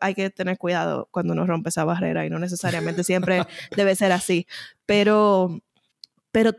hay 0.00 0.14
que 0.14 0.30
tener 0.30 0.58
cuidado 0.58 1.08
cuando 1.10 1.34
uno 1.34 1.46
rompe 1.46 1.68
esa 1.68 1.84
barrera 1.84 2.24
y 2.24 2.30
no 2.30 2.38
necesariamente 2.38 3.04
siempre 3.04 3.44
debe 3.76 3.94
ser 3.94 4.12
así. 4.12 4.46
Pero, 4.86 5.60
pero 6.30 6.52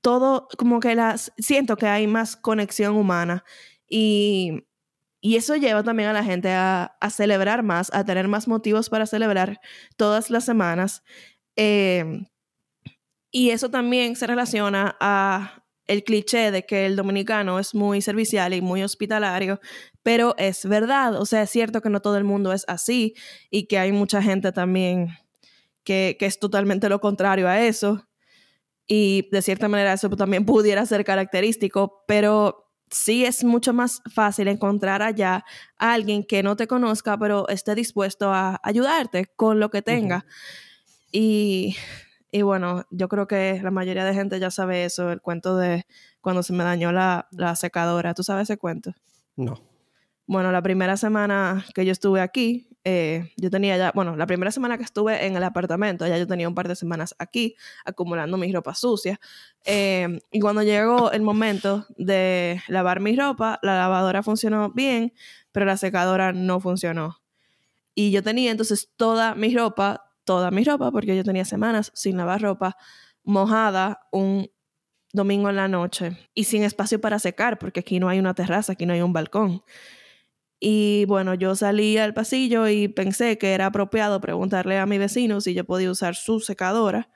todo, 0.00 0.48
como 0.58 0.80
que 0.80 0.94
las, 0.94 1.32
siento 1.38 1.76
que 1.76 1.86
hay 1.86 2.06
más 2.06 2.36
conexión 2.36 2.96
humana 2.96 3.44
y, 3.88 4.64
y 5.20 5.36
eso 5.36 5.54
lleva 5.54 5.84
también 5.84 6.08
a 6.08 6.12
la 6.12 6.24
gente 6.24 6.50
a, 6.50 6.96
a, 7.00 7.10
celebrar 7.10 7.62
más, 7.62 7.92
a 7.94 8.04
tener 8.04 8.26
más 8.26 8.48
motivos 8.48 8.90
para 8.90 9.06
celebrar 9.06 9.60
todas 9.96 10.28
las 10.30 10.44
semanas. 10.44 11.04
Eh, 11.54 12.24
y 13.30 13.50
eso 13.50 13.70
también 13.70 14.16
se 14.16 14.26
relaciona 14.26 14.96
a 15.00 15.61
el 15.86 16.04
cliché 16.04 16.50
de 16.50 16.64
que 16.64 16.86
el 16.86 16.96
dominicano 16.96 17.58
es 17.58 17.74
muy 17.74 18.00
servicial 18.02 18.54
y 18.54 18.60
muy 18.60 18.82
hospitalario, 18.82 19.60
pero 20.02 20.34
es 20.38 20.64
verdad, 20.66 21.20
o 21.20 21.26
sea, 21.26 21.42
es 21.42 21.50
cierto 21.50 21.80
que 21.80 21.90
no 21.90 22.00
todo 22.00 22.16
el 22.16 22.24
mundo 22.24 22.52
es 22.52 22.64
así 22.68 23.14
y 23.50 23.66
que 23.66 23.78
hay 23.78 23.92
mucha 23.92 24.22
gente 24.22 24.52
también 24.52 25.08
que, 25.84 26.16
que 26.18 26.26
es 26.26 26.38
totalmente 26.38 26.88
lo 26.88 27.00
contrario 27.00 27.48
a 27.48 27.60
eso. 27.60 28.06
Y 28.86 29.28
de 29.30 29.42
cierta 29.42 29.68
manera 29.68 29.92
eso 29.92 30.08
también 30.10 30.44
pudiera 30.46 30.84
ser 30.86 31.04
característico, 31.04 32.04
pero 32.06 32.62
sí 32.90 33.24
es 33.24 33.42
mucho 33.42 33.72
más 33.72 34.02
fácil 34.14 34.48
encontrar 34.48 35.02
allá 35.02 35.44
a 35.78 35.92
alguien 35.92 36.24
que 36.24 36.42
no 36.42 36.56
te 36.56 36.66
conozca, 36.66 37.18
pero 37.18 37.48
esté 37.48 37.74
dispuesto 37.74 38.32
a 38.32 38.60
ayudarte 38.62 39.26
con 39.34 39.60
lo 39.60 39.70
que 39.70 39.82
tenga. 39.82 40.26
Y 41.10 41.76
y 42.34 42.40
bueno, 42.40 42.86
yo 42.90 43.08
creo 43.08 43.28
que 43.28 43.60
la 43.62 43.70
mayoría 43.70 44.06
de 44.06 44.14
gente 44.14 44.40
ya 44.40 44.50
sabe 44.50 44.86
eso, 44.86 45.12
el 45.12 45.20
cuento 45.20 45.58
de 45.58 45.84
cuando 46.22 46.42
se 46.42 46.54
me 46.54 46.64
dañó 46.64 46.90
la, 46.90 47.28
secadora. 47.56 48.14
¿Tú 48.14 48.22
sabes 48.22 48.44
ese 48.44 48.56
cuento? 48.56 48.94
No. 49.36 49.60
Bueno, 50.26 50.50
la 50.50 50.62
primera 50.62 50.96
semana 50.96 51.62
que 51.74 51.84
yo 51.84 51.92
estuve 51.92 52.22
aquí, 52.22 52.70
eh, 52.84 53.30
yo 53.36 53.50
tenía 53.50 53.76
ya, 53.76 53.92
bueno, 53.94 54.16
la 54.16 54.26
primera 54.26 54.50
semana 54.50 54.78
que 54.78 54.84
estuve 54.84 55.26
en 55.26 55.36
el 55.36 55.44
apartamento, 55.44 56.06
ya 56.06 56.16
yo 56.16 56.26
tenía 56.26 56.48
un 56.48 56.54
par 56.54 56.68
de 56.68 56.74
semanas 56.74 57.14
aquí 57.18 57.54
acumulando 57.84 58.38
mi 58.38 58.50
ropa 58.50 58.74
sucia. 58.74 59.20
Eh, 59.66 60.18
y 60.30 60.40
cuando 60.40 60.62
llegó 60.62 61.12
el 61.12 61.20
momento 61.20 61.84
de 61.98 62.62
lavar 62.68 63.00
mi 63.00 63.14
ropa, 63.14 63.58
la 63.62 63.76
lavadora 63.76 64.22
funcionó 64.22 64.70
bien, 64.70 65.12
pero 65.52 65.66
la 65.66 65.76
secadora 65.76 66.32
no 66.32 66.60
funcionó. 66.60 67.20
Y 67.94 68.10
yo 68.10 68.22
tenía 68.22 68.50
entonces 68.52 68.90
toda 68.96 69.34
mi 69.34 69.54
ropa 69.54 70.11
toda 70.24 70.50
mi 70.50 70.64
ropa, 70.64 70.90
porque 70.90 71.16
yo 71.16 71.24
tenía 71.24 71.44
semanas 71.44 71.90
sin 71.94 72.16
lavar 72.16 72.42
ropa, 72.42 72.76
mojada 73.24 74.00
un 74.12 74.50
domingo 75.12 75.50
en 75.50 75.56
la 75.56 75.68
noche 75.68 76.16
y 76.34 76.44
sin 76.44 76.62
espacio 76.62 77.00
para 77.00 77.18
secar, 77.18 77.58
porque 77.58 77.80
aquí 77.80 78.00
no 78.00 78.08
hay 78.08 78.18
una 78.18 78.34
terraza, 78.34 78.72
aquí 78.72 78.86
no 78.86 78.94
hay 78.94 79.02
un 79.02 79.12
balcón. 79.12 79.62
Y 80.64 81.06
bueno, 81.06 81.34
yo 81.34 81.56
salí 81.56 81.98
al 81.98 82.14
pasillo 82.14 82.68
y 82.68 82.86
pensé 82.88 83.36
que 83.36 83.52
era 83.52 83.66
apropiado 83.66 84.20
preguntarle 84.20 84.78
a 84.78 84.86
mi 84.86 84.96
vecino 84.96 85.40
si 85.40 85.54
yo 85.54 85.64
podía 85.64 85.90
usar 85.90 86.14
su 86.14 86.38
secadora. 86.40 87.10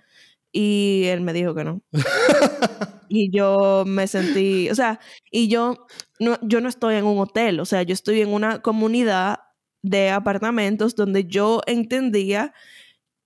Y 0.52 1.04
él 1.06 1.20
me 1.20 1.32
dijo 1.32 1.54
que 1.54 1.64
no. 1.64 1.80
y 3.08 3.30
yo 3.30 3.84
me 3.86 4.08
sentí, 4.08 4.68
o 4.70 4.74
sea, 4.74 5.00
y 5.30 5.48
yo 5.48 5.86
no, 6.18 6.38
yo 6.42 6.60
no 6.60 6.68
estoy 6.68 6.96
en 6.96 7.04
un 7.04 7.18
hotel, 7.20 7.60
o 7.60 7.64
sea, 7.64 7.82
yo 7.82 7.92
estoy 7.94 8.20
en 8.20 8.30
una 8.30 8.62
comunidad 8.62 9.38
de 9.82 10.10
apartamentos 10.10 10.96
donde 10.96 11.24
yo 11.26 11.60
entendía 11.66 12.52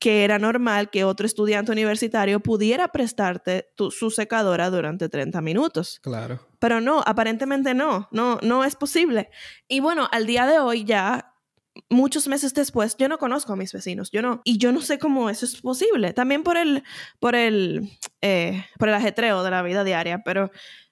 que 0.00 0.24
era 0.24 0.38
normal 0.38 0.90
que 0.90 1.04
otro 1.04 1.26
estudiante 1.26 1.70
universitario 1.70 2.40
pudiera 2.40 2.88
prestarte 2.88 3.68
su 3.90 4.10
secadora 4.10 4.70
durante 4.70 5.10
30 5.10 5.42
minutos. 5.42 6.00
Claro. 6.02 6.40
Pero 6.58 6.80
no, 6.80 7.02
aparentemente 7.06 7.74
no, 7.74 8.08
no, 8.10 8.38
no 8.42 8.64
es 8.64 8.76
posible. 8.76 9.28
Y 9.68 9.80
bueno, 9.80 10.08
al 10.10 10.26
día 10.26 10.46
de 10.46 10.58
hoy 10.58 10.84
ya, 10.84 11.34
muchos 11.90 12.28
meses 12.28 12.54
después, 12.54 12.96
yo 12.98 13.08
no 13.08 13.18
conozco 13.18 13.52
a 13.52 13.56
mis 13.56 13.74
vecinos, 13.74 14.10
yo 14.10 14.22
no, 14.22 14.40
y 14.42 14.56
yo 14.56 14.72
no 14.72 14.80
sé 14.80 14.98
cómo 14.98 15.28
eso 15.28 15.44
es 15.44 15.60
posible. 15.60 16.14
También 16.14 16.44
por 16.44 16.56
el, 16.56 16.82
por 17.18 17.34
el, 17.34 17.90
eh, 18.22 18.64
por 18.78 18.88
el 18.88 18.94
ajetreo 18.94 19.42
de 19.42 19.50
la 19.50 19.62
vida 19.62 19.84
diaria, 19.84 20.22
pero 20.24 20.50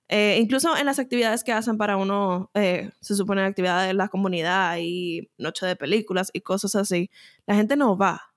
eh, 0.08 0.36
incluso 0.38 0.76
en 0.76 0.84
las 0.84 0.98
actividades 0.98 1.44
que 1.44 1.52
hacen 1.52 1.78
para 1.78 1.96
uno, 1.96 2.50
eh, 2.52 2.90
se 3.00 3.14
supone 3.14 3.42
actividades 3.42 3.88
de 3.88 3.94
la 3.94 4.08
comunidad 4.08 4.76
y 4.78 5.30
noche 5.38 5.64
de 5.64 5.76
películas 5.76 6.28
y 6.34 6.42
cosas 6.42 6.74
así, 6.76 7.10
la 7.46 7.54
gente 7.54 7.74
no 7.74 7.96
va 7.96 8.34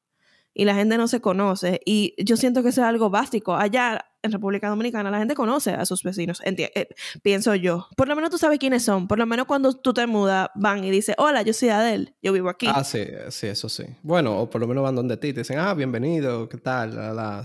y 0.54 0.66
la 0.66 0.76
gente 0.76 0.98
no 0.98 1.08
se 1.08 1.22
conoce. 1.22 1.82
Y 1.86 2.14
yo 2.24 2.38
siento 2.38 2.64
que 2.64 2.70
eso 2.70 2.82
es 2.82 2.88
algo 2.88 3.10
básico. 3.10 3.56
Allá 3.56 4.06
en 4.24 4.32
República 4.32 4.70
Dominicana 4.70 5.10
la 5.10 5.18
gente 5.18 5.34
conoce 5.34 5.72
a 5.72 5.86
sus 5.86 6.04
vecinos, 6.04 6.42
eh, 6.46 6.90
pienso 7.24 7.56
yo. 7.56 7.88
Por 7.98 8.08
lo 8.08 8.16
menos 8.16 8.30
tú 8.30 8.38
sabes 8.38 8.60
quiénes 8.60 8.84
son. 8.84 9.08
Por 9.08 9.18
lo 9.18 9.26
menos 9.26 9.48
cuando 9.48 9.74
tú 9.74 9.94
te 9.94 10.06
mudas, 10.06 10.50
van 10.56 10.84
y 10.84 10.92
dicen, 10.92 11.16
hola, 11.18 11.42
yo 11.42 11.54
soy 11.54 11.70
Adel, 11.70 12.16
yo 12.22 12.34
vivo 12.34 12.50
aquí. 12.50 12.68
Ah, 12.70 12.84
sí, 12.84 13.04
sí, 13.30 13.48
eso 13.48 13.68
sí. 13.70 13.84
Bueno, 14.04 14.40
o 14.40 14.50
por 14.50 14.62
lo 14.62 14.68
menos 14.68 14.84
van 14.84 14.96
donde 14.96 15.18
ti, 15.18 15.34
te 15.34 15.42
dicen, 15.42 15.58
ah, 15.58 15.74
bienvenido, 15.74 16.48
¿qué 16.50 16.58
tal? 16.58 16.92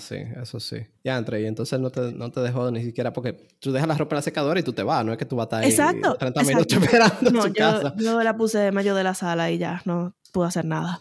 sí, 0.01 0.17
eso 0.41 0.61
sí. 0.61 0.79
Ya 1.03 1.17
entré 1.17 1.43
y 1.43 1.47
entonces 1.47 1.79
no 1.81 1.91
te, 1.91 2.13
no 2.13 2.31
te 2.31 2.41
dejo 2.41 2.71
ni 2.71 2.83
siquiera 2.83 3.13
porque 3.13 3.33
tú 3.59 3.73
dejas 3.73 3.89
la 3.89 3.95
ropa 3.95 4.17
en 4.17 4.19
la 4.19 4.23
secadora 4.23 4.61
y 4.61 4.63
tú 4.63 4.73
te 4.73 4.83
vas, 4.83 5.05
no 5.05 5.13
es 5.13 5.19
que 5.19 5.25
tú 5.25 5.37
vas 5.37 5.45
a 5.45 5.63
estar 5.63 5.63
ahí 5.63 5.71
exacto, 5.71 6.17
30 6.19 6.43
minutos 6.43 6.79
esperando 6.83 7.31
no, 7.31 7.47
en 7.47 7.55
yo, 7.55 7.59
casa. 7.59 7.95
Yo 7.97 8.23
la 8.23 8.37
puse 8.37 8.67
en 8.67 8.75
medio 8.75 8.95
de 8.95 9.05
la 9.05 9.15
sala 9.15 9.51
y 9.51 9.59
ya, 9.59 9.83
no 9.85 10.15
pude 10.33 10.49
hacer 10.49 10.65
nada. 10.65 10.99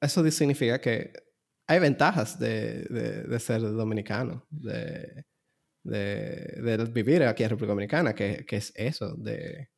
Eso 0.00 0.28
significa 0.30 0.80
que 0.80 1.12
hay 1.70 1.78
ventajas 1.78 2.36
de, 2.36 2.82
de, 3.28 3.38
ser 3.38 3.60
dominicano, 3.60 4.44
de, 4.50 5.24
de, 5.84 6.90
vivir 6.92 7.22
aquí 7.22 7.44
en 7.44 7.50
República 7.50 7.70
Dominicana, 7.70 8.12
que, 8.12 8.44
que 8.44 8.56
es 8.56 8.72
eso, 8.74 9.14
de, 9.14 9.70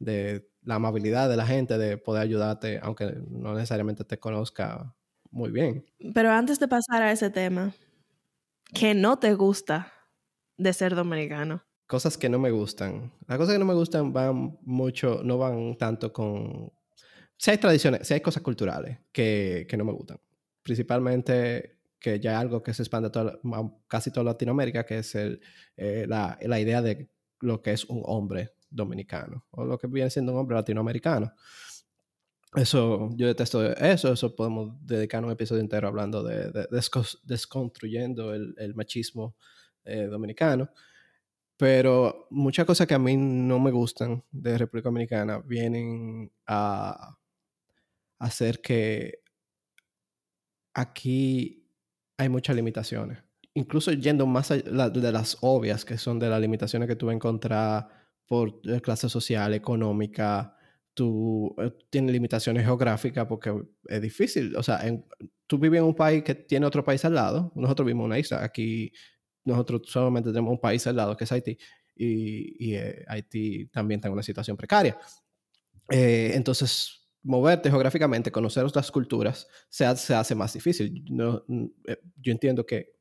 de 0.00 0.50
la 0.62 0.74
amabilidad 0.74 1.28
de 1.28 1.36
la 1.36 1.46
gente, 1.46 1.78
de 1.78 1.96
poder 1.96 2.24
ayudarte, 2.24 2.80
aunque 2.82 3.14
no 3.28 3.54
necesariamente 3.54 4.02
te 4.02 4.18
conozca 4.18 4.96
muy 5.30 5.52
bien. 5.52 5.86
Pero 6.12 6.32
antes 6.32 6.58
de 6.58 6.66
pasar 6.66 7.02
a 7.02 7.12
ese 7.12 7.30
tema, 7.30 7.72
¿qué 8.74 8.92
no 8.92 9.20
te 9.20 9.34
gusta 9.34 9.92
de 10.56 10.72
ser 10.72 10.96
dominicano? 10.96 11.62
Cosas 11.86 12.18
que 12.18 12.28
no 12.28 12.40
me 12.40 12.50
gustan. 12.50 13.12
Las 13.28 13.38
cosas 13.38 13.54
que 13.54 13.60
no 13.60 13.64
me 13.64 13.74
gustan 13.74 14.12
van 14.12 14.58
mucho, 14.62 15.20
no 15.22 15.38
van 15.38 15.78
tanto 15.78 16.12
con... 16.12 16.72
Si 17.36 17.52
hay 17.52 17.58
tradiciones, 17.58 18.08
si 18.08 18.14
hay 18.14 18.20
cosas 18.20 18.42
culturales 18.42 18.98
que, 19.12 19.68
que 19.70 19.76
no 19.76 19.84
me 19.84 19.92
gustan 19.92 20.18
principalmente 20.62 21.78
que 22.02 22.18
ya 22.18 22.38
algo 22.38 22.62
que 22.62 22.74
se 22.74 22.82
expande 22.82 23.10
toda, 23.10 23.38
casi 23.86 24.10
toda 24.10 24.24
Latinoamérica, 24.24 24.84
que 24.84 24.98
es 24.98 25.14
eh, 25.14 26.06
la, 26.08 26.60
idea 26.60 26.82
de 26.82 27.08
lo 27.40 27.62
que 27.62 27.72
es 27.72 27.84
un 27.84 28.02
hombre 28.04 28.54
dominicano 28.68 29.46
o 29.50 29.64
lo 29.64 29.78
que 29.78 29.86
viene 29.86 30.10
siendo 30.10 30.32
un 30.32 30.38
hombre 30.38 30.56
latinoamericano. 30.56 31.32
Eso, 32.54 33.08
yo 33.14 33.28
detesto 33.28 33.64
eso, 33.76 34.12
eso 34.12 34.36
podemos 34.36 34.74
dedicar 34.84 35.24
un 35.24 35.30
episodio 35.30 35.62
entero 35.62 35.88
hablando 35.88 36.22
de, 36.22 36.50
de 36.50 36.66
desconstruyendo 37.22 38.34
el, 38.34 38.54
el, 38.58 38.74
machismo 38.74 39.36
eh, 39.84 40.04
dominicano. 40.04 40.68
Pero 41.56 42.26
muchas 42.30 42.66
cosas 42.66 42.86
que 42.86 42.94
a 42.94 42.98
mí 42.98 43.16
no 43.16 43.58
me 43.58 43.70
gustan 43.70 44.24
de 44.30 44.58
República 44.58 44.88
Dominicana 44.88 45.38
vienen 45.38 46.32
a 46.46 47.16
hacer 48.18 48.60
que 48.60 49.21
aquí 50.74 51.68
hay 52.16 52.28
muchas 52.28 52.56
limitaciones. 52.56 53.18
Incluso 53.54 53.92
yendo 53.92 54.26
más 54.26 54.50
allá 54.50 54.88
de 54.88 55.12
las 55.12 55.36
obvias, 55.40 55.84
que 55.84 55.98
son 55.98 56.18
de 56.18 56.28
las 56.28 56.40
limitaciones 56.40 56.88
que 56.88 56.96
tú 56.96 57.06
vas 57.06 57.12
a 57.12 57.16
encontrar 57.16 57.88
por 58.26 58.60
eh, 58.64 58.80
clase 58.80 59.08
social, 59.08 59.52
económica, 59.52 60.56
tú 60.94 61.54
eh, 61.58 61.70
tienes 61.90 62.12
limitaciones 62.12 62.64
geográficas 62.64 63.26
porque 63.26 63.52
es 63.88 64.00
difícil. 64.00 64.56
O 64.56 64.62
sea, 64.62 64.80
tú 65.46 65.58
vives 65.58 65.80
en 65.80 65.84
un 65.84 65.94
país 65.94 66.22
que 66.22 66.34
tiene 66.34 66.64
otro 66.64 66.82
país 66.84 67.04
al 67.04 67.14
lado. 67.14 67.52
Nosotros 67.54 67.84
vivimos 67.84 68.04
en 68.04 68.06
una 68.06 68.18
isla. 68.18 68.42
Aquí 68.42 68.90
nosotros 69.44 69.82
solamente 69.86 70.30
tenemos 70.30 70.52
un 70.52 70.60
país 70.60 70.86
al 70.86 70.96
lado, 70.96 71.16
que 71.16 71.24
es 71.24 71.32
Haití. 71.32 71.58
Y, 71.94 72.74
eh, 72.74 73.04
Haití 73.06 73.66
también 73.66 73.98
está 73.98 74.08
en 74.08 74.14
una 74.14 74.22
situación 74.22 74.56
precaria. 74.56 74.98
entonces, 75.90 77.01
moverte 77.22 77.70
geográficamente, 77.70 78.32
conocer 78.32 78.64
otras 78.64 78.90
culturas, 78.90 79.48
se, 79.68 79.84
hace 79.84 80.34
más 80.34 80.52
difícil. 80.52 81.04
yo 81.06 82.32
entiendo 82.32 82.66
que 82.66 82.96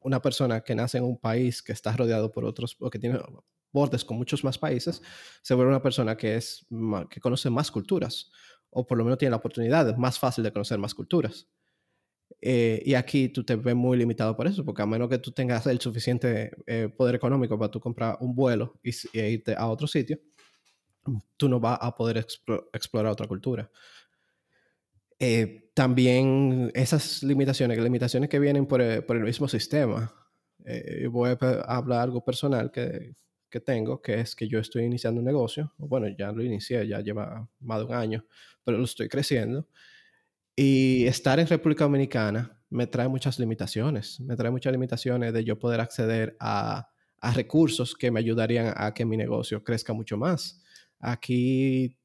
una 0.00 0.20
persona 0.20 0.62
que 0.62 0.74
nace 0.74 0.98
en 0.98 1.04
un 1.04 1.18
país 1.18 1.62
que 1.62 1.72
está 1.72 1.96
rodeado 1.96 2.30
por 2.32 2.44
otros, 2.44 2.76
o 2.80 2.90
que 2.90 2.98
tiene 2.98 3.18
bordes 3.72 4.04
con 4.04 4.16
muchos 4.16 4.44
más 4.44 4.58
países, 4.58 5.02
se 5.42 5.54
vuelve 5.54 5.70
una 5.70 5.82
persona 5.82 6.16
que, 6.16 6.36
es, 6.36 6.66
que 7.10 7.20
conoce 7.20 7.50
más 7.50 7.70
culturas, 7.70 8.30
o 8.70 8.86
por 8.86 8.98
lo 8.98 9.04
menos 9.04 9.18
tiene 9.18 9.30
la 9.30 9.36
oportunidad 9.36 9.96
más 9.96 10.18
fácil 10.18 10.44
de 10.44 10.52
conocer 10.52 10.78
más 10.78 10.94
culturas. 10.94 11.48
Eh, 12.40 12.82
y 12.84 12.94
aquí 12.94 13.28
tú 13.28 13.44
te 13.44 13.56
ves 13.56 13.74
muy 13.74 13.96
limitado 13.96 14.36
por 14.36 14.46
eso, 14.46 14.64
porque 14.64 14.82
a 14.82 14.86
menos 14.86 15.08
que 15.08 15.18
tú 15.18 15.32
tengas 15.32 15.66
el 15.66 15.80
suficiente 15.80 16.50
eh, 16.66 16.88
poder 16.88 17.14
económico 17.14 17.58
para 17.58 17.70
tú 17.70 17.80
comprar 17.80 18.16
un 18.20 18.34
vuelo 18.34 18.80
y, 18.82 18.90
e 19.12 19.30
irte 19.30 19.54
a 19.56 19.68
otro 19.68 19.86
sitio, 19.86 20.18
tú 21.36 21.48
no 21.48 21.60
vas 21.60 21.78
a 21.80 21.94
poder 21.94 22.24
explorar 22.72 23.12
otra 23.12 23.26
cultura. 23.26 23.70
Eh, 25.18 25.70
también 25.74 26.72
esas 26.74 27.22
limitaciones, 27.22 27.78
limitaciones 27.78 28.28
que 28.28 28.40
vienen 28.40 28.66
por 28.66 28.80
el, 28.80 29.22
mismo 29.22 29.46
sistema. 29.46 30.12
Eh, 30.64 31.06
voy 31.08 31.30
a 31.30 31.60
hablar 31.68 32.00
algo 32.00 32.24
personal 32.24 32.72
que, 32.72 33.14
tengo, 33.64 34.02
que 34.02 34.20
es 34.20 34.34
que 34.34 34.48
yo 34.48 34.58
estoy 34.58 34.84
iniciando 34.84 35.20
un 35.20 35.26
negocio. 35.26 35.72
Bueno, 35.78 36.08
ya 36.08 36.32
lo 36.32 36.42
inicié, 36.42 36.86
ya 36.88 37.00
lleva 37.00 37.48
más 37.60 37.78
de 37.78 37.84
un 37.84 37.94
año, 37.94 38.26
pero 38.64 38.78
lo 38.78 38.84
estoy 38.84 39.08
creciendo. 39.08 39.68
Y 40.56 41.06
estar 41.06 41.38
en 41.38 41.46
República 41.46 41.84
Dominicana 41.84 42.60
me 42.68 42.86
trae 42.86 43.08
muchas 43.08 43.38
limitaciones. 43.38 44.18
Me 44.20 44.34
trae 44.34 44.50
muchas 44.50 44.72
limitaciones 44.72 45.32
de 45.32 45.44
yo 45.44 45.58
poder 45.58 45.80
acceder 45.80 46.36
a 46.40 46.88
recursos 47.34 47.94
que 47.94 48.10
me 48.10 48.18
ayudarían 48.18 48.74
a 48.76 48.92
que 48.92 49.04
mi 49.04 49.16
negocio 49.16 49.62
crezca 49.62 49.92
mucho 49.92 50.16
más. 50.16 50.61
Aquí, 51.02 51.98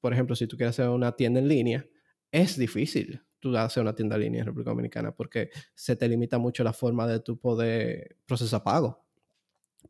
por 0.00 0.12
ejemplo, 0.12 0.34
si 0.34 0.46
tú 0.46 0.56
quieres 0.56 0.74
hacer 0.74 0.88
una 0.88 1.12
tienda 1.12 1.40
en 1.40 1.46
línea, 1.46 1.86
es 2.32 2.56
difícil 2.56 3.22
tú 3.38 3.54
hacer 3.56 3.82
una 3.82 3.94
tienda 3.94 4.16
en 4.16 4.22
línea 4.22 4.40
en 4.40 4.46
República 4.46 4.70
Dominicana 4.70 5.14
porque 5.14 5.50
se 5.74 5.94
te 5.94 6.08
limita 6.08 6.38
mucho 6.38 6.64
la 6.64 6.72
forma 6.72 7.06
de 7.06 7.20
tu 7.20 7.38
poder 7.38 8.16
procesar 8.26 8.62
pago. 8.62 9.04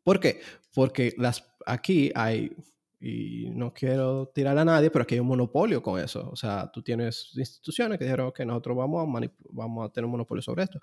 ¿Por 0.03 0.19
qué? 0.19 0.41
Porque 0.73 1.13
las, 1.17 1.49
aquí 1.65 2.11
hay, 2.13 2.51
y 2.99 3.49
no 3.51 3.73
quiero 3.73 4.27
tirar 4.35 4.57
a 4.57 4.65
nadie, 4.65 4.89
pero 4.91 5.03
aquí 5.03 5.15
hay 5.15 5.21
un 5.21 5.27
monopolio 5.27 5.81
con 5.81 5.99
eso. 5.99 6.29
O 6.29 6.35
sea, 6.35 6.69
tú 6.71 6.81
tienes 6.81 7.31
instituciones 7.35 7.97
que 7.97 8.03
dijeron 8.03 8.33
que 8.33 8.45
nosotros 8.45 8.75
vamos 8.75 9.01
a, 9.01 9.29
vamos 9.49 9.89
a 9.89 9.93
tener 9.93 10.05
un 10.05 10.11
monopolio 10.11 10.41
sobre 10.41 10.63
esto. 10.63 10.79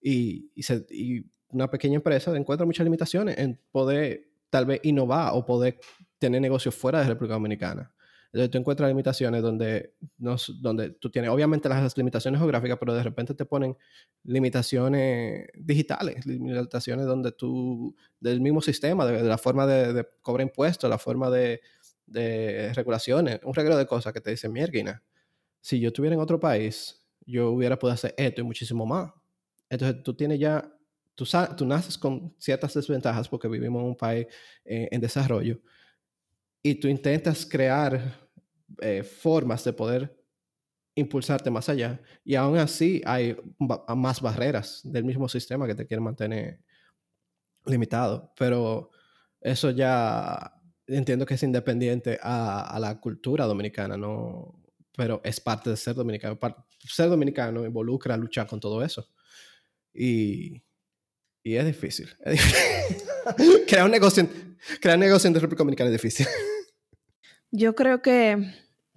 Y, 0.00 0.50
y 0.90 1.24
una 1.48 1.70
pequeña 1.70 1.96
empresa 1.96 2.34
encuentra 2.36 2.64
muchas 2.64 2.84
limitaciones 2.84 3.38
en 3.38 3.60
poder 3.70 4.32
tal 4.50 4.66
vez 4.66 4.80
innovar 4.82 5.32
o 5.34 5.44
poder 5.46 5.78
tener 6.22 6.40
negocios 6.40 6.74
fuera 6.74 7.00
de 7.00 7.08
República 7.08 7.34
Dominicana. 7.34 7.92
Entonces 8.26 8.50
tú 8.50 8.58
encuentras 8.58 8.88
limitaciones 8.88 9.42
donde, 9.42 9.92
no, 10.16 10.36
donde 10.60 10.90
tú 10.90 11.10
tienes, 11.10 11.30
obviamente, 11.30 11.68
las 11.68 11.96
limitaciones 11.98 12.40
geográficas, 12.40 12.78
pero 12.78 12.94
de 12.94 13.02
repente 13.02 13.34
te 13.34 13.44
ponen 13.44 13.76
limitaciones 14.24 15.48
digitales, 15.54 16.24
limitaciones 16.24 17.04
donde 17.04 17.32
tú, 17.32 17.94
del 18.20 18.40
mismo 18.40 18.62
sistema, 18.62 19.04
de, 19.04 19.22
la 19.22 19.36
forma 19.36 19.66
de, 19.66 20.06
cobrar 20.22 20.46
impuestos, 20.46 20.88
la 20.88 20.96
forma 20.96 21.28
de, 21.28 21.60
de 22.06 22.72
regulaciones, 22.72 23.40
un 23.44 23.52
regalo 23.52 23.76
de 23.76 23.86
cosas 23.86 24.14
que 24.14 24.20
te 24.22 24.30
dicen, 24.30 24.50
mierda, 24.50 25.02
si 25.60 25.78
yo 25.78 25.88
estuviera 25.88 26.14
en 26.14 26.22
otro 26.22 26.40
país, 26.40 27.04
yo 27.26 27.50
hubiera 27.50 27.78
podido 27.78 27.94
hacer 27.94 28.14
esto 28.16 28.40
y 28.40 28.44
muchísimo 28.44 28.86
más. 28.86 29.12
Entonces 29.68 30.02
tú 30.02 30.14
tienes 30.14 30.38
ya, 30.38 30.72
tú, 31.14 31.26
tú 31.56 31.66
naces 31.66 31.98
con 31.98 32.34
ciertas 32.38 32.72
desventajas 32.72 33.28
porque 33.28 33.46
vivimos 33.46 33.82
en 33.82 33.88
un 33.88 33.96
país 33.96 34.26
eh, 34.64 34.88
en 34.90 35.00
desarrollo 35.02 35.60
y 36.62 36.76
tú 36.76 36.88
intentas 36.88 37.44
crear 37.44 38.28
eh, 38.80 39.02
formas 39.02 39.64
de 39.64 39.72
poder 39.72 40.22
impulsarte 40.94 41.50
más 41.50 41.68
allá. 41.68 42.00
Y 42.24 42.34
aún 42.34 42.58
así 42.58 43.02
hay 43.04 43.36
más 43.96 44.20
barreras 44.20 44.80
del 44.84 45.04
mismo 45.04 45.28
sistema 45.28 45.66
que 45.66 45.74
te 45.74 45.86
quieren 45.86 46.04
mantener 46.04 46.60
limitado. 47.64 48.32
Pero 48.36 48.90
eso 49.40 49.70
ya 49.70 50.54
entiendo 50.86 51.26
que 51.26 51.34
es 51.34 51.42
independiente 51.42 52.18
a, 52.22 52.78
la 52.80 53.00
cultura 53.00 53.44
dominicana, 53.46 53.96
¿no? 53.96 54.60
Pero 54.96 55.20
es 55.24 55.40
parte 55.40 55.70
de 55.70 55.76
ser 55.76 55.94
dominicano. 55.94 56.38
Ser 56.80 57.08
dominicano 57.08 57.64
involucra 57.64 58.16
luchar 58.16 58.46
con 58.46 58.60
todo 58.60 58.82
eso. 58.84 59.08
Y, 59.94 60.62
y 61.42 61.56
es 61.56 61.66
difícil. 61.66 62.08
crear 63.66 63.84
un 63.86 63.90
negocio, 63.90 64.28
crear 64.80 64.98
negocio 64.98 65.28
en 65.28 65.34
República 65.34 65.58
Dominicana 65.60 65.90
es 65.90 65.94
difícil. 65.94 66.26
Yo 67.50 67.74
creo 67.74 68.02
que 68.02 68.54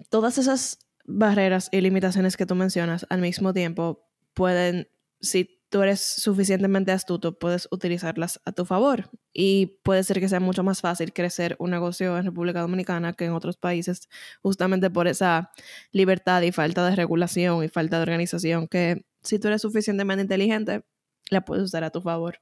todas 0.09 0.37
esas 0.37 0.79
barreras 1.05 1.69
y 1.71 1.81
limitaciones 1.81 2.37
que 2.37 2.45
tú 2.45 2.55
mencionas 2.55 3.05
al 3.09 3.21
mismo 3.21 3.53
tiempo 3.53 4.07
pueden, 4.33 4.87
si 5.21 5.61
tú 5.69 5.81
eres 5.81 5.99
suficientemente 5.99 6.91
astuto, 6.91 7.37
puedes 7.37 7.67
utilizarlas 7.71 8.39
a 8.45 8.51
tu 8.51 8.65
favor. 8.65 9.09
Y 9.33 9.81
puede 9.83 10.03
ser 10.03 10.19
que 10.19 10.29
sea 10.29 10.39
mucho 10.39 10.63
más 10.63 10.81
fácil 10.81 11.11
crecer 11.13 11.55
un 11.59 11.71
negocio 11.71 12.17
en 12.17 12.25
República 12.25 12.61
Dominicana 12.61 13.13
que 13.13 13.25
en 13.25 13.33
otros 13.33 13.57
países, 13.57 14.07
justamente 14.41 14.89
por 14.89 15.07
esa 15.07 15.51
libertad 15.91 16.41
y 16.43 16.51
falta 16.51 16.87
de 16.89 16.95
regulación 16.95 17.63
y 17.63 17.67
falta 17.67 17.97
de 17.97 18.03
organización 18.03 18.67
que 18.67 19.05
si 19.21 19.39
tú 19.39 19.47
eres 19.49 19.61
suficientemente 19.63 20.21
inteligente, 20.21 20.85
la 21.29 21.41
puedes 21.41 21.65
usar 21.65 21.83
a 21.83 21.89
tu 21.89 22.01
favor. 22.01 22.39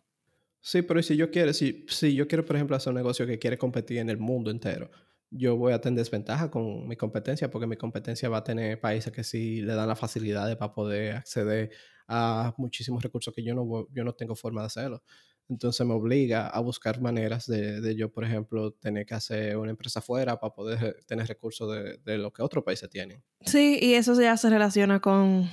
Sí, 0.65 0.82
pero 0.82 1.04
si 1.04 1.17
yo 1.17 1.30
quiero, 1.30 1.52
si, 1.52 1.86
si 1.89 2.15
yo 2.15 2.26
quiero, 2.26 2.45
por 2.45 2.56
ejemplo, 2.56 2.78
hacer 2.78 2.91
un 2.91 2.95
negocio 2.95 3.28
que 3.28 3.38
quiere 3.38 3.58
competir 3.58 3.97
en 3.97 4.10
el 4.10 4.17
mundo 4.17 4.49
entero, 4.49 4.89
yo 5.30 5.58
voy 5.58 5.73
a 5.73 5.82
tener 5.82 5.99
desventaja 5.99 6.49
con 6.49 6.88
mi 6.88 6.95
competencia 6.95 7.52
porque 7.52 7.67
mi 7.67 7.76
competencia 7.76 8.30
va 8.30 8.38
a 8.38 8.43
tener 8.45 8.80
países 8.80 9.12
que 9.12 9.26
sí 9.26 9.62
le 9.62 9.76
dan 9.76 9.89
las 9.89 9.99
facilidades 9.99 10.56
para 10.56 10.73
poder 10.73 11.17
acceder 11.17 11.71
a 12.08 12.54
muchísimos 12.58 13.04
recursos 13.04 13.34
que 13.34 13.43
yo 13.43 13.54
no, 13.54 13.89
yo 13.91 14.06
no 14.06 14.13
tengo 14.13 14.36
forma 14.36 14.62
de 14.62 14.67
hacerlo. 14.67 15.04
Entonces 15.49 15.86
me 15.86 15.93
obliga 15.93 16.47
a 16.47 16.62
buscar 16.62 17.02
maneras 17.02 17.45
de, 17.45 17.82
de 17.82 17.95
yo, 17.97 18.10
por 18.10 18.23
ejemplo, 18.23 18.71
tener 18.71 19.06
que 19.06 19.15
hacer 19.15 19.58
una 19.58 19.71
empresa 19.71 20.02
fuera 20.02 20.39
para 20.39 20.54
poder 20.54 21.04
tener 21.06 21.28
recursos 21.28 21.69
de, 21.76 21.97
de 21.97 22.17
lo 22.17 22.32
que 22.32 22.41
otros 22.41 22.63
países 22.63 22.89
tienen. 22.89 23.21
Sí, 23.41 23.80
y 23.82 23.95
eso 23.95 24.19
ya 24.21 24.38
se 24.38 24.49
relaciona 24.49 25.02
con 25.02 25.49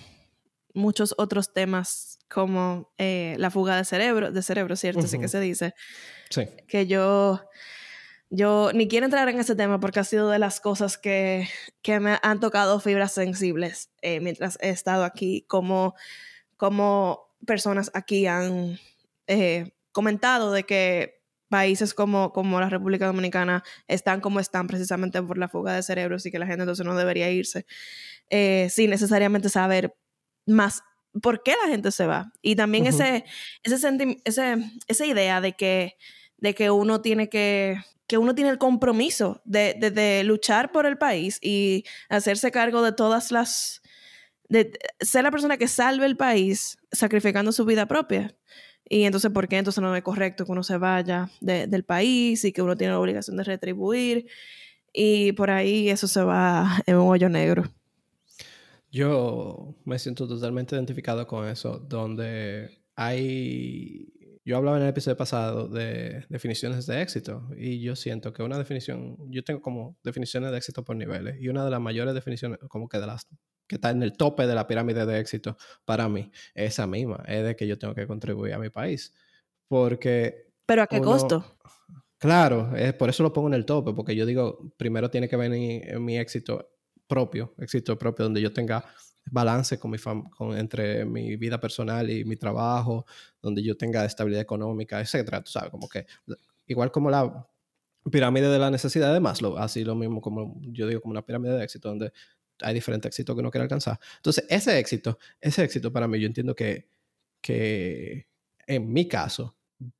muchos 0.75 1.15
otros 1.19 1.53
temas 1.53 2.19
como 2.29 2.93
eh, 2.99 3.37
la 3.39 3.51
fuga 3.51 3.77
de 3.77 3.85
cerebro, 3.85 4.31
de 4.31 4.43
cerebro, 4.43 4.77
¿cierto? 4.77 5.01
Así 5.01 5.19
que 5.19 5.29
se 5.29 5.41
dice. 5.41 5.75
Sí. 6.31 6.47
Que 6.69 6.87
yo 6.87 7.41
yo 8.31 8.71
ni 8.73 8.87
quiero 8.87 9.07
entrar 9.07 9.29
en 9.29 9.41
ese 9.41 9.57
tema 9.57 9.81
porque 9.81 9.99
ha 9.99 10.05
sido 10.05 10.31
de 10.31 10.39
las 10.39 10.61
cosas 10.61 10.97
que, 10.97 11.49
me 11.85 12.19
han 12.23 12.39
tocado 12.39 12.79
fibras 12.79 13.13
sensibles 13.13 13.91
eh, 14.03 14.21
mientras 14.21 14.57
he 14.61 14.71
estado 14.71 15.05
aquí, 15.05 15.45
como, 15.49 15.95
como 16.57 17.29
personas 17.45 17.91
aquí 17.93 18.29
han 18.29 18.79
eh, 19.27 19.73
comentado 19.91 20.53
de 20.53 20.63
que 20.63 21.21
países 21.49 21.93
como, 21.93 22.33
como 22.33 22.61
la 22.61 22.71
República 22.71 23.07
Dominicana 23.07 23.65
están 23.89 24.21
como 24.21 24.39
están 24.39 24.69
precisamente 24.69 25.21
por 25.21 25.37
la 25.37 25.49
fuga 25.49 25.75
de 25.75 25.83
cerebros 25.83 26.25
y 26.25 26.31
que 26.31 26.39
la 26.39 26.47
gente 26.47 26.63
entonces 26.63 26.87
no 26.87 26.95
debería 26.95 27.29
irse 27.33 27.67
eh, 28.29 28.69
sin 28.71 28.91
necesariamente 28.91 29.49
saber 29.49 29.97
más 30.47 30.83
por 31.23 31.43
qué 31.43 31.55
la 31.65 31.71
gente 31.71 31.91
se 31.91 32.07
va. 32.07 32.33
Y 32.43 32.57
también 32.57 32.87
ese, 32.87 33.25
ese, 33.63 33.77
ese, 34.25 34.57
esa 34.87 35.07
idea 35.07 35.41
de 35.41 35.55
que, 35.55 35.97
de 36.39 36.55
que 36.55 36.71
uno 36.71 37.01
tiene 37.01 37.29
que 37.29 37.79
que 38.11 38.19
uno 38.19 38.35
tiene 38.35 38.51
el 38.51 38.59
compromiso 38.59 39.41
de, 39.45 40.23
luchar 40.25 40.73
por 40.73 40.85
el 40.85 40.99
país 40.99 41.39
y 41.41 41.85
hacerse 42.09 42.51
cargo 42.51 42.83
de 42.83 42.91
todas 42.91 43.31
las... 43.31 43.83
de 44.49 44.73
ser 44.99 45.23
la 45.23 45.31
persona 45.31 45.57
que 45.59 45.69
salve 45.69 46.07
el 46.07 46.17
país 46.17 46.77
sacrificando 46.91 47.53
su 47.53 47.65
vida 47.65 47.87
propia. 47.87 48.37
Y 48.85 49.05
entonces, 49.05 49.31
¿por 49.31 49.47
qué 49.47 49.59
entonces 49.59 49.81
no 49.81 49.95
es 49.95 50.03
correcto 50.03 50.45
que 50.45 50.51
uno 50.51 50.65
se 50.65 50.77
vaya 50.77 51.31
del 51.41 51.85
país 51.85 52.45
y 52.45 52.51
que 52.51 52.63
uno 52.63 52.77
tiene 52.77 52.95
la 52.95 52.99
obligación 52.99 53.37
de 53.37 53.45
retribuir? 53.45 54.27
Y 54.93 55.31
por 55.35 55.53
ahí 55.53 55.89
eso 55.89 56.09
se 56.09 56.25
va 56.25 56.83
en 56.87 56.97
un 56.97 57.09
hoyo 57.09 57.29
negro. 57.29 57.73
Yo 58.91 59.77
me 59.85 59.99
siento 59.99 60.27
totalmente 60.27 60.75
identificado 60.75 61.27
con 61.27 61.47
eso, 61.47 61.79
donde 61.79 62.83
hay 62.97 64.13
yo 64.45 64.57
hablaba 64.57 64.79
en 64.79 64.85
el 64.85 64.89
episodio 64.89 65.17
pasado 65.17 65.69
de 65.69 66.25
definiciones 66.29 66.87
de 66.87 67.03
éxito 67.03 67.49
y 67.57 67.81
yo 67.81 67.95
siento 67.95 68.33
que 68.33 68.43
una 68.43 68.59
definición, 68.59 69.17
yo 69.31 69.45
tengo 69.45 69.61
como 69.61 69.97
definiciones 70.03 70.51
de 70.51 70.57
éxito 70.57 70.83
por 70.83 70.97
niveles 70.97 71.37
y 71.41 71.49
una 71.49 71.65
de 71.65 71.71
las 71.71 71.81
mayores 71.81 72.15
definiciones, 72.15 72.59
como 72.69 72.89
que 72.89 72.99
de 72.99 73.07
las 73.07 73.27
que 73.69 73.77
está 73.77 73.91
en 73.91 74.03
el 74.03 74.15
tope 74.15 74.47
de 74.47 74.55
la 74.55 74.67
pirámide 74.67 75.07
de 75.07 75.21
éxito 75.21 75.57
para 75.85 76.09
mí, 76.09 76.33
esa 76.55 76.87
misma, 76.87 77.23
es 77.29 77.45
de 77.45 77.55
que 77.55 77.69
yo 77.69 77.79
tengo 77.79 77.95
que 77.95 78.07
contribuir 78.07 78.55
a 78.55 78.59
mi 78.59 78.71
país. 78.71 79.15
Porque... 79.69 80.53
¿Pero 80.67 80.83
a 80.83 80.87
qué 80.89 81.01
costo? 81.01 81.45
Claro, 82.19 82.75
es, 82.75 82.93
por 82.95 83.09
eso 83.09 83.23
lo 83.23 83.33
pongo 83.33 83.47
en 83.49 83.55
el 83.55 83.65
tope, 83.65 83.93
porque 83.93 84.17
yo 84.17 84.27
digo, 84.27 84.75
primero 84.77 85.11
tiene 85.11 85.29
que 85.29 85.37
venir 85.37 86.01
mi 86.01 86.19
éxito 86.19 86.69
propio, 87.11 87.53
éxito 87.59 87.99
propio, 87.99 88.25
donde 88.25 88.41
yo 88.41 88.53
tenga 88.53 88.85
balance 89.31 89.79
con 89.79 89.91
mi 89.91 89.99
con, 89.99 90.57
entre 90.57 91.05
mi 91.05 91.37
vida 91.37 91.59
personal 91.61 92.09
y 92.09 92.25
mi 92.25 92.37
trabajo, 92.37 93.05
donde 93.43 93.63
yo 93.63 93.77
tenga 93.77 94.05
estabilidad 94.05 94.43
económica, 94.43 95.01
etcétera. 95.01 95.43
Tú 95.43 95.51
sabes, 95.51 95.71
como 95.71 95.89
que 95.89 96.07
igual 96.67 96.91
como 96.93 97.11
la 97.11 97.47
pirámide 98.11 98.49
de 98.49 98.59
la 98.59 98.71
necesidad 98.71 99.13
de 99.13 99.21
Maslow, 99.21 99.59
así 99.59 99.85
lo 99.85 99.95
mismo 99.95 100.21
como 100.21 100.61
yo 100.63 100.87
digo, 100.87 101.01
como 101.01 101.13
una 101.13 101.27
pirámide 101.27 101.55
de 101.55 101.65
éxito, 101.65 101.89
donde 101.89 102.13
hay 102.63 102.75
diferentes 102.75 103.09
éxitos 103.09 103.35
que 103.35 103.41
uno 103.41 103.51
quiere 103.51 103.65
alcanzar. 103.65 103.99
Entonces, 104.17 104.45
ese 104.49 104.79
éxito, 104.79 105.19
ese 105.41 105.65
éxito 105.65 105.93
para 105.93 106.07
mí, 106.07 106.21
yo 106.21 106.27
entiendo 106.27 106.55
que, 106.55 106.89
que 107.41 108.29
en 108.67 108.93
mi 108.93 109.09
caso, 109.09 109.57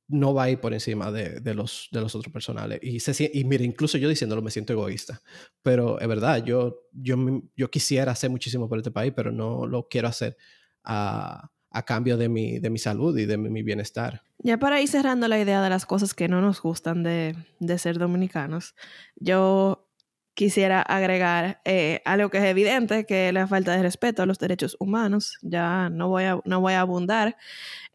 no 0.07 0.33
va 0.33 0.43
a 0.43 0.49
ir 0.49 0.59
por 0.59 0.73
encima 0.73 1.11
de, 1.11 1.39
de, 1.39 1.53
los, 1.53 1.89
de 1.91 2.01
los 2.01 2.13
otros 2.15 2.31
personales. 2.31 2.79
Y, 2.81 2.99
se, 2.99 3.31
mire, 3.45 3.63
incluso 3.63 3.97
yo 3.97 4.09
diciéndolo 4.09 4.41
me 4.41 4.51
siento 4.51 4.73
egoísta. 4.73 5.21
Pero 5.63 5.99
es 5.99 6.07
verdad, 6.07 6.43
yo, 6.43 6.87
yo, 6.93 7.17
yo 7.55 7.71
quisiera 7.71 8.11
hacer 8.11 8.29
muchísimo 8.29 8.69
por 8.69 8.77
este 8.77 8.91
país, 8.91 9.13
pero 9.15 9.31
no 9.31 9.65
lo 9.65 9.87
quiero 9.87 10.07
hacer 10.07 10.37
a, 10.83 11.49
a 11.71 11.83
cambio 11.83 12.17
de 12.17 12.29
mi, 12.29 12.59
de 12.59 12.69
mi 12.69 12.77
salud 12.77 13.17
y 13.17 13.25
de 13.25 13.37
mi, 13.37 13.63
bienestar. 13.63 14.21
Ya 14.39 14.57
para 14.57 14.81
ir 14.81 14.89
cerrando 14.89 15.27
la 15.27 15.39
idea 15.39 15.61
de 15.61 15.69
las 15.69 15.85
cosas 15.85 16.13
que 16.13 16.27
no 16.27 16.41
nos 16.41 16.61
gustan 16.61 17.03
de, 17.03 17.35
de 17.59 17.77
ser 17.77 17.97
dominicanos, 17.97 18.75
yo 19.15 19.87
quisiera 20.33 20.81
agregar 20.81 21.61
eh, 21.65 22.01
algo 22.05 22.29
que 22.29 22.37
es 22.37 22.45
evidente, 22.45 23.05
que 23.05 23.29
es 23.29 23.33
la 23.33 23.47
falta 23.47 23.75
de 23.75 23.83
respeto 23.83 24.23
a 24.23 24.25
los 24.25 24.39
derechos 24.39 24.77
humanos. 24.79 25.37
Ya 25.41 25.89
no 25.89 26.09
voy 26.09 26.23
a, 26.23 26.39
no 26.45 26.61
voy 26.61 26.73
a 26.73 26.81
abundar. 26.81 27.37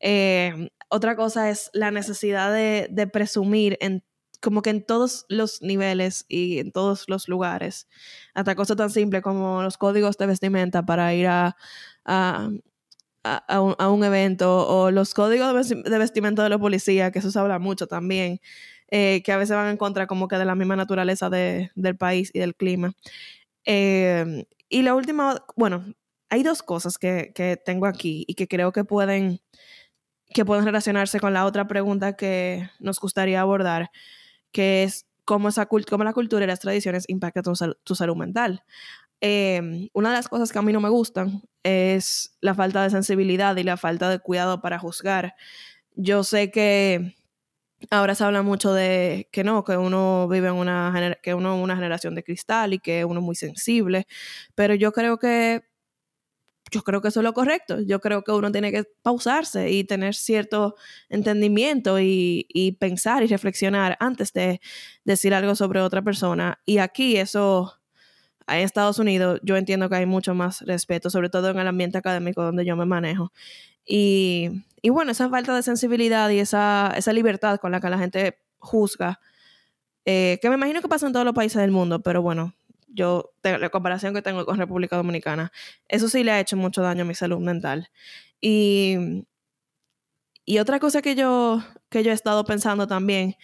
Eh, 0.01 0.71
otra 0.89 1.17
cosa 1.17 1.51
es 1.51 1.71
la 1.73 1.91
necesidad 1.91 2.53
de, 2.53 3.07
presumir 3.13 3.77
en 3.81 4.05
como 4.43 4.63
que 4.63 4.71
en 4.71 4.85
todos 4.85 5.25
los 5.29 5.63
niveles 5.63 6.27
y 6.29 6.59
en 6.59 6.71
todos 6.71 7.09
los 7.09 7.27
lugares, 7.27 7.89
hasta 8.35 8.55
cosas 8.55 8.77
tan 8.77 8.91
simples 8.91 9.23
como 9.23 9.63
los 9.63 9.79
códigos 9.79 10.19
de 10.19 10.27
vestimenta 10.27 10.85
para 10.85 11.15
ir 11.15 11.27
a, 11.27 11.57
a, 12.05 12.51
a, 13.25 13.91
un, 13.91 14.05
evento 14.05 14.69
o 14.69 14.91
los 14.91 15.15
códigos 15.15 15.69
de 15.69 15.99
vestimenta 15.99 16.43
de 16.45 16.51
la 16.51 16.59
policía, 16.59 17.11
que 17.11 17.19
eso 17.19 17.31
se 17.31 17.39
habla 17.39 17.59
mucho 17.59 17.87
también. 17.87 18.41
Eh, 18.91 19.23
que 19.25 19.33
a 19.33 19.37
veces 19.37 19.57
van 19.57 19.69
en 19.69 19.77
contra 19.77 20.07
como 20.07 20.29
que 20.29 20.37
de 20.37 20.45
la 20.45 20.55
misma 20.55 20.77
naturaleza 20.77 21.29
de, 21.29 21.71
del 21.75 21.97
país 21.97 22.31
y 22.33 22.39
del 22.39 22.55
clima. 22.55 22.93
Em, 23.65 24.45
y 24.69 24.83
la 24.83 24.95
última, 24.95 25.45
bueno, 25.57 25.85
hay 26.31 26.43
dos 26.43 26.63
cosas 26.63 26.99
que, 26.99 27.33
que, 27.35 27.57
tengo 27.57 27.87
aquí 27.87 28.25
y 28.29 28.35
que 28.35 28.49
creo 28.49 28.73
que 28.73 28.85
pueden, 28.85 29.41
que 30.35 30.45
pueden 30.45 30.65
relacionarse 30.65 31.21
con 31.21 31.33
la 31.35 31.47
otra 31.47 31.67
pregunta 31.69 32.17
que 32.17 32.71
nos 32.81 33.01
gustaría 33.01 33.41
abordar, 33.41 33.91
que 34.53 34.85
es 34.85 35.07
cómo, 35.25 35.49
esa, 35.49 35.67
cómo 35.67 36.05
la 36.05 36.13
cultura 36.13 36.45
y 36.45 36.49
las 36.49 36.61
tradiciones 36.61 37.05
impactan 37.09 37.43
tu, 37.45 37.53
tu 37.85 37.95
salud 37.97 38.17
mental. 38.17 38.63
Eh, 39.21 39.89
una 39.95 40.11
de 40.11 40.17
las 40.17 40.29
cosas 40.29 40.53
que 40.53 40.59
a 40.59 40.63
mí 40.63 40.73
no 40.73 40.81
me 40.81 40.91
gustan 40.91 41.43
es 41.63 42.37
la 42.41 42.55
falta 42.55 42.83
de 42.83 42.91
sensibilidad 42.91 43.57
y 43.57 43.65
la 43.65 43.77
falta 43.77 44.09
de 44.11 44.21
cuidado 44.21 44.61
para 44.61 44.79
juzgar. 44.79 45.35
Yo 45.95 46.23
sé 46.25 46.51
que 46.51 47.17
Ahora 47.91 48.15
se 48.15 48.25
habla 48.25 48.43
mucho 48.43 48.73
de 48.73 49.29
que 49.33 49.45
no, 49.45 49.63
que 49.65 49.77
uno 49.77 50.29
vive 50.29 50.49
en 50.49 50.55
una, 50.55 51.17
que 51.23 51.35
uno 51.35 51.61
una 51.61 51.77
generación 51.77 52.15
de 52.15 52.25
cristal 52.25 52.73
y 52.75 52.79
que 52.79 53.05
uno 53.05 53.21
es 53.21 53.27
muy 53.27 53.37
sensible, 53.37 54.07
pero 54.55 54.75
yo 54.75 54.93
creo 54.93 55.19
que 55.19 55.63
yo 56.73 56.83
creo 56.83 57.01
que 57.01 57.09
eso 57.09 57.21
es 57.21 57.25
lo 57.25 57.33
correcto. 57.35 57.81
Yo 57.81 58.01
creo 58.01 58.23
que 58.25 58.33
uno 58.33 58.51
tiene 58.53 58.73
que 58.73 58.85
pausarse 59.03 59.71
y 59.71 59.85
tener 59.85 60.15
cierto 60.15 60.75
entendimiento 61.09 62.01
y, 62.01 62.47
y 62.49 62.73
pensar 62.73 63.23
y 63.23 63.27
reflexionar 63.29 63.97
antes 64.01 64.33
de 64.33 64.61
decir 65.05 65.33
algo 65.35 65.55
sobre 65.55 65.81
otra 65.81 66.03
persona. 66.03 66.61
Y 66.67 66.79
aquí 66.79 67.17
eso, 67.19 67.75
en 68.49 68.59
Estados 68.61 68.99
Unidos, 68.99 69.41
yo 69.45 69.57
entiendo 69.57 69.89
que 69.91 69.97
hay 69.97 70.07
mucho 70.07 70.35
más 70.35 70.63
respeto, 70.63 71.11
sobre 71.11 71.31
todo 71.31 71.51
en 71.51 71.59
el 71.61 71.69
ambiente 71.69 71.99
académico 71.99 72.43
donde 72.45 72.65
yo 72.67 72.77
me 72.77 72.87
manejo. 72.87 73.33
Y, 73.87 74.65
y 74.83 74.91
bueno, 74.91 75.13
esa 75.13 75.31
falta 75.31 75.55
de 75.55 75.63
sensibilidad 75.63 76.29
y 76.31 76.41
esa, 76.41 76.93
esa 76.97 77.13
libertad 77.13 77.59
con 77.59 77.73
la 77.73 77.81
que 77.81 77.89
la 77.89 77.99
gente 77.99 78.39
juzga, 78.59 79.21
eh, 80.05 80.39
que 80.41 80.49
me 80.49 80.57
imagino 80.57 80.83
que 80.83 80.89
pasa 80.89 81.07
en 81.07 81.13
todos 81.13 81.25
los 81.25 81.35
países 81.35 81.61
del 81.61 81.71
mundo, 81.71 82.01
pero 82.03 82.23
bueno, 82.23 82.55
yo, 82.89 83.33
la 83.43 83.69
comparación 83.69 84.15
que 84.15 84.23
tengo 84.23 84.47
con 84.47 84.59
República 84.59 84.97
Dominicana, 84.97 85.53
eso 85.89 86.09
sí 86.09 86.25
le 86.25 86.33
ha 86.33 86.41
hecho 86.41 86.57
mucho 86.57 86.83
daño 86.83 87.03
a 87.03 87.07
mi 87.07 87.15
salud 87.15 87.39
mental. 87.39 87.91
Y, 88.41 89.25
y 90.45 90.59
otra 90.59 90.79
cosa 90.79 91.03
que 91.03 91.15
yo, 91.15 91.63
que 91.89 92.03
yo 92.03 92.11
he 92.11 92.15
estado 92.15 92.45
pensando 92.45 92.87
también, 92.87 93.37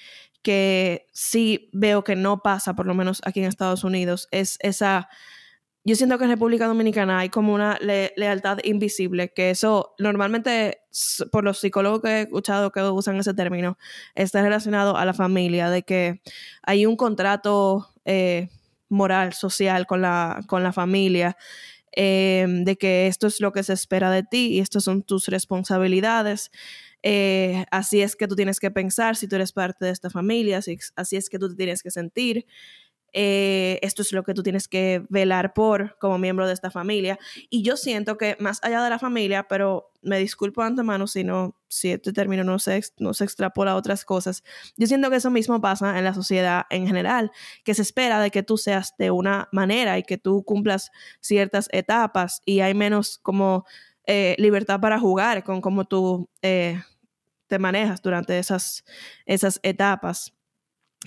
que 0.43 1.07
sí 1.12 1.68
veo 1.72 2.03
que 2.05 2.16
no 2.16 2.43
pasa, 2.43 2.74
por 2.74 2.86
lo 2.86 2.95
menos 2.95 3.20
aquí 3.24 3.40
en 3.40 3.47
Estados 3.47 3.84
Unidos, 3.84 4.28
es 4.30 4.59
esa 4.61 5.09
yo 5.85 5.97
siento 5.97 6.16
que 6.16 6.24
en 6.24 6.30
República 6.30 6.66
Dominicana 6.66 7.18
hay 7.18 7.28
como 7.28 7.55
una 7.55 7.76
lealtad 7.80 8.59
invisible, 8.62 9.33
que 9.33 9.51
eso 9.51 9.95
normalmente, 9.99 10.83
por 11.33 11.43
los 11.43 11.59
psicólogos 11.59 12.03
que 12.03 12.09
he 12.09 12.20
escuchado 12.22 12.70
que 12.70 12.83
usan 12.83 13.16
ese 13.16 13.35
término, 13.35 13.78
está 14.14 14.43
relacionado 14.43 14.97
a 14.97 15.05
la 15.05 15.12
familia, 15.12 15.70
de 15.70 15.83
que 15.83 16.22
hay 16.62 16.87
un 16.87 16.97
contrato 16.97 17.89
eh, 18.05 18.49
moral, 18.89 19.33
social 19.33 19.87
con 19.87 20.03
la, 20.03 20.43
con 20.47 20.62
la 20.62 20.72
familia, 20.72 21.37
eh, 21.95 22.47
de 22.49 22.76
que 22.76 23.09
esto 23.09 23.26
es 23.26 23.41
lo 23.41 23.53
que 23.53 23.64
se 23.64 23.72
espera 23.72 24.11
de 24.11 24.22
ti 24.22 24.49
y 24.53 24.61
estas 24.61 24.85
son 24.85 25.03
tus 25.03 25.26
responsabilidades. 25.26 26.53
Eh, 27.03 27.64
así 27.72 28.01
es 28.03 28.14
que 28.14 28.28
tú 28.28 28.37
tienes 28.37 28.61
que 28.61 28.70
pensar 28.70 29.16
si 29.16 29.26
tú 29.26 29.35
eres 29.35 29.53
parte 29.53 29.85
de 29.85 29.91
esta 29.91 30.11
familia, 30.11 30.59
así, 30.59 30.78
así 30.95 31.16
es 31.16 31.28
que 31.28 31.41
tú 31.41 31.49
te 31.49 31.57
tienes 31.57 31.83
que 31.83 31.91
sentir. 31.91 32.47
Eh, 33.12 33.78
esto 33.82 34.02
es 34.02 34.12
lo 34.12 34.22
que 34.22 34.34
tú 34.34 34.42
tienes 34.42 34.68
que 34.68 35.04
velar 35.08 35.52
por 35.54 35.98
como 35.98 36.18
miembro 36.18 36.46
de 36.46 36.54
esta 36.54 36.70
familia. 36.70 37.18
Y 37.50 37.62
yo 37.62 37.76
siento 37.76 38.16
que 38.16 38.36
más 38.40 38.58
allá 38.62 38.82
de 38.82 38.90
la 38.90 38.98
familia, 38.98 39.46
pero 39.48 39.90
me 40.02 40.18
disculpo 40.18 40.62
antemano 40.62 41.06
si 41.06 41.24
no, 41.24 41.56
si 41.68 41.92
este 41.92 42.12
término 42.12 42.44
no 42.44 42.58
se, 42.58 42.82
no 42.98 43.14
se 43.14 43.24
extrapola 43.24 43.72
a 43.72 43.76
otras 43.76 44.04
cosas, 44.04 44.42
yo 44.76 44.86
siento 44.86 45.10
que 45.10 45.16
eso 45.16 45.30
mismo 45.30 45.60
pasa 45.60 45.98
en 45.98 46.04
la 46.04 46.14
sociedad 46.14 46.64
en 46.70 46.86
general, 46.86 47.30
que 47.64 47.74
se 47.74 47.82
espera 47.82 48.20
de 48.20 48.30
que 48.30 48.42
tú 48.42 48.56
seas 48.56 48.94
de 48.98 49.10
una 49.10 49.48
manera 49.52 49.98
y 49.98 50.02
que 50.02 50.18
tú 50.18 50.42
cumplas 50.44 50.90
ciertas 51.20 51.68
etapas 51.72 52.40
y 52.44 52.60
hay 52.60 52.74
menos 52.74 53.18
como 53.18 53.64
eh, 54.06 54.34
libertad 54.38 54.80
para 54.80 54.98
jugar 54.98 55.44
con 55.44 55.60
cómo 55.60 55.84
tú 55.84 56.28
eh, 56.42 56.82
te 57.46 57.58
manejas 57.58 58.02
durante 58.02 58.38
esas, 58.38 58.84
esas 59.26 59.60
etapas. 59.62 60.34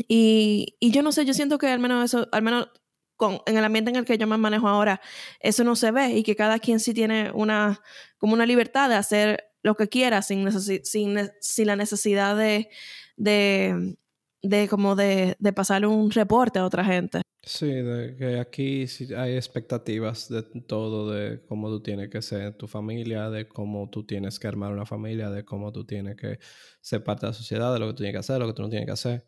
Y, 0.07 0.77
y, 0.79 0.91
yo 0.91 1.01
no 1.03 1.11
sé, 1.11 1.25
yo 1.25 1.33
siento 1.33 1.57
que 1.57 1.67
al 1.67 1.79
menos 1.79 2.03
eso, 2.05 2.27
al 2.31 2.41
menos 2.41 2.69
con, 3.15 3.39
en 3.45 3.57
el 3.57 3.63
ambiente 3.63 3.91
en 3.91 3.97
el 3.97 4.05
que 4.05 4.17
yo 4.17 4.27
me 4.27 4.37
manejo 4.37 4.67
ahora, 4.67 5.01
eso 5.39 5.63
no 5.63 5.75
se 5.75 5.91
ve 5.91 6.09
y 6.11 6.23
que 6.23 6.35
cada 6.35 6.59
quien 6.59 6.79
sí 6.79 6.93
tiene 6.93 7.31
una, 7.31 7.81
como 8.17 8.33
una 8.33 8.45
libertad 8.45 8.89
de 8.89 8.95
hacer 8.95 9.51
lo 9.63 9.75
que 9.75 9.87
quiera 9.87 10.21
sin, 10.21 10.51
sin, 10.51 11.31
sin 11.39 11.67
la 11.67 11.75
necesidad 11.75 12.35
de, 12.37 12.69
de, 13.15 13.95
de 14.41 14.67
como 14.67 14.95
de, 14.95 15.35
de 15.39 15.53
pasarle 15.53 15.87
un 15.87 16.11
reporte 16.11 16.59
a 16.59 16.65
otra 16.65 16.83
gente. 16.83 17.21
Sí, 17.47 17.67
de 17.67 18.15
que 18.17 18.39
aquí 18.39 18.87
sí 18.87 19.13
hay 19.13 19.35
expectativas 19.35 20.29
de 20.29 20.41
todo, 20.41 21.11
de 21.11 21.45
cómo 21.45 21.69
tú 21.69 21.81
tienes 21.83 22.09
que 22.09 22.23
ser 22.23 22.57
tu 22.57 22.67
familia, 22.67 23.29
de 23.29 23.47
cómo 23.47 23.87
tú 23.91 24.03
tienes 24.03 24.39
que 24.39 24.47
armar 24.47 24.73
una 24.73 24.87
familia, 24.87 25.29
de 25.29 25.45
cómo 25.45 25.71
tú 25.71 25.85
tienes 25.85 26.15
que 26.15 26.39
ser 26.81 27.03
parte 27.03 27.27
de 27.27 27.29
la 27.29 27.33
sociedad, 27.33 27.71
de 27.71 27.79
lo 27.79 27.85
que 27.87 27.93
tú 27.93 27.97
tienes 27.97 28.13
que 28.13 28.19
hacer, 28.19 28.39
lo 28.39 28.47
que 28.47 28.53
tú 28.53 28.63
no 28.63 28.69
tienes 28.69 28.87
que 28.87 28.93
hacer. 28.93 29.25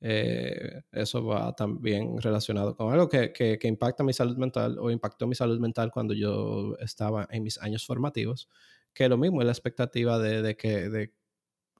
Eh, 0.00 0.82
eso 0.92 1.24
va 1.24 1.54
también 1.54 2.20
relacionado 2.20 2.76
con 2.76 2.92
algo 2.92 3.08
que, 3.08 3.32
que, 3.32 3.58
impacta 3.66 4.04
mi 4.04 4.12
salud 4.12 4.36
mental 4.36 4.76
o 4.78 4.90
impactó 4.90 5.26
mi 5.26 5.34
salud 5.34 5.58
mental 5.58 5.90
cuando 5.90 6.12
yo 6.12 6.76
estaba 6.80 7.26
en 7.30 7.42
mis 7.42 7.58
años 7.58 7.86
formativos, 7.86 8.48
que 8.92 9.08
lo 9.08 9.16
mismo 9.16 9.40
es 9.40 9.46
la 9.46 9.52
expectativa 9.52 10.18
de, 10.18 10.42
de 10.42 10.56
que, 10.56 10.88
de 10.90 11.14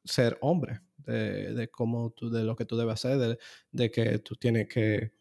ser 0.05 0.39
hombre, 0.41 0.81
de, 0.99 1.53
de, 1.55 1.69
cómo 1.69 2.11
tú, 2.11 2.31
de 2.31 2.45
lo 2.45 2.57
que 2.57 2.64
tú 2.64 2.77
debes 2.77 2.95
hacer, 2.95 3.19
de, 3.19 3.39
de 3.71 3.91
que 3.91 4.19
tú 4.21 4.35
tienes 4.37 4.69
que, 4.69 5.12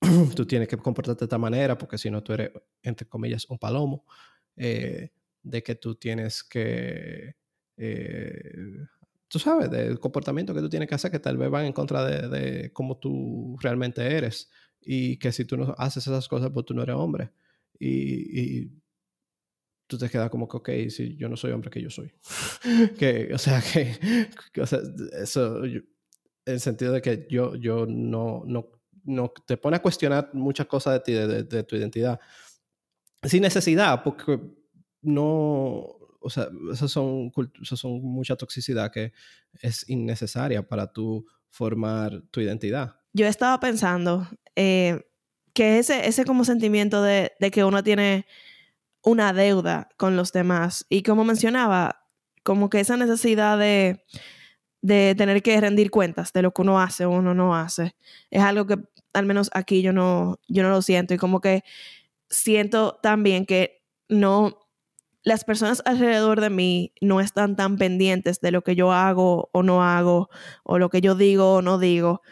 tú 0.36 0.46
tienes 0.46 0.68
que 0.68 0.76
comportarte 0.76 1.20
de 1.20 1.26
esta 1.26 1.38
manera, 1.38 1.76
porque 1.76 1.98
si 1.98 2.10
no 2.10 2.22
tú 2.22 2.34
eres, 2.34 2.52
entre 2.82 3.08
comillas, 3.08 3.48
un 3.50 3.58
palomo, 3.58 4.04
eh, 4.56 5.10
de 5.42 5.62
que 5.62 5.74
tú 5.74 5.96
tienes 5.96 6.42
que 6.42 7.36
eh, 7.76 8.86
tú 9.34 9.40
sabes, 9.40 9.68
del 9.68 9.98
comportamiento 9.98 10.54
que 10.54 10.60
tú 10.60 10.68
tienes 10.68 10.88
que 10.88 10.94
hacer 10.94 11.10
que 11.10 11.18
tal 11.18 11.36
vez 11.36 11.50
van 11.50 11.64
en 11.64 11.72
contra 11.72 12.04
de, 12.04 12.28
de 12.28 12.72
cómo 12.72 12.98
tú 12.98 13.56
realmente 13.60 14.00
eres 14.16 14.48
y 14.80 15.16
que 15.16 15.32
si 15.32 15.44
tú 15.44 15.56
no 15.56 15.74
haces 15.76 16.06
esas 16.06 16.28
cosas, 16.28 16.52
pues 16.54 16.64
tú 16.64 16.72
no 16.72 16.84
eres 16.84 16.94
hombre. 16.94 17.32
Y, 17.76 18.60
y 18.60 18.72
tú 19.88 19.98
te 19.98 20.08
quedas 20.08 20.30
como 20.30 20.46
que, 20.46 20.56
ok, 20.56 20.70
si 20.88 21.16
yo 21.16 21.28
no 21.28 21.36
soy 21.36 21.50
hombre, 21.50 21.68
que 21.68 21.82
yo 21.82 21.90
soy. 21.90 22.12
que, 22.96 23.34
o 23.34 23.38
sea, 23.38 23.60
que, 23.60 24.30
o 24.60 24.66
sea, 24.66 24.78
eso, 25.20 25.64
en 25.64 25.84
el 26.44 26.60
sentido 26.60 26.92
de 26.92 27.02
que 27.02 27.26
yo, 27.28 27.56
yo 27.56 27.86
no, 27.86 28.44
no, 28.46 28.70
no 29.02 29.32
te 29.44 29.56
pone 29.56 29.78
a 29.78 29.82
cuestionar 29.82 30.30
muchas 30.32 30.68
cosas 30.68 30.92
de 30.92 31.00
ti, 31.00 31.12
de, 31.12 31.42
de, 31.42 31.64
tu 31.64 31.74
identidad, 31.74 32.20
sin 33.24 33.42
necesidad, 33.42 34.04
porque 34.04 34.38
no, 35.02 36.03
o 36.24 36.30
sea, 36.30 36.48
esas 36.72 36.90
son, 36.90 37.30
esas 37.62 37.78
son 37.78 38.02
mucha 38.02 38.34
toxicidad 38.36 38.90
que 38.90 39.12
es 39.60 39.88
innecesaria 39.88 40.66
para 40.66 40.92
tú 40.92 41.26
formar 41.50 42.22
tu 42.30 42.40
identidad. 42.40 42.96
Yo 43.12 43.26
estaba 43.26 43.60
pensando 43.60 44.26
eh, 44.56 45.02
que 45.52 45.78
ese, 45.78 46.08
ese 46.08 46.24
como 46.24 46.44
sentimiento 46.44 47.02
de, 47.02 47.32
de 47.38 47.50
que 47.50 47.62
uno 47.62 47.82
tiene 47.84 48.26
una 49.02 49.32
deuda 49.32 49.88
con 49.98 50.16
los 50.16 50.32
demás. 50.32 50.86
Y 50.88 51.02
como 51.02 51.24
mencionaba, 51.24 52.08
como 52.42 52.70
que 52.70 52.80
esa 52.80 52.96
necesidad 52.96 53.58
de, 53.58 54.04
de 54.80 55.14
tener 55.16 55.42
que 55.42 55.60
rendir 55.60 55.90
cuentas 55.90 56.32
de 56.32 56.42
lo 56.42 56.52
que 56.52 56.62
uno 56.62 56.80
hace 56.80 57.04
o 57.04 57.10
uno 57.10 57.34
no 57.34 57.54
hace, 57.54 57.94
es 58.30 58.42
algo 58.42 58.66
que 58.66 58.76
al 59.12 59.26
menos 59.26 59.50
aquí 59.52 59.82
yo 59.82 59.92
no, 59.92 60.40
yo 60.48 60.62
no 60.62 60.70
lo 60.70 60.82
siento. 60.82 61.14
Y 61.14 61.18
como 61.18 61.40
que 61.40 61.62
siento 62.30 62.98
también 63.02 63.46
que 63.46 63.84
no, 64.08 64.63
las 65.24 65.44
personas 65.44 65.82
alrededor 65.86 66.40
de 66.40 66.50
mí 66.50 66.92
no 67.00 67.20
están 67.20 67.56
tan 67.56 67.78
pendientes 67.78 68.40
de 68.40 68.52
lo 68.52 68.62
que 68.62 68.76
yo 68.76 68.92
hago 68.92 69.48
o 69.52 69.62
no 69.62 69.82
hago, 69.82 70.28
o 70.62 70.78
lo 70.78 70.90
que 70.90 71.00
yo 71.00 71.14
digo 71.14 71.54
o 71.54 71.62
no 71.62 71.78
digo. 71.78 72.22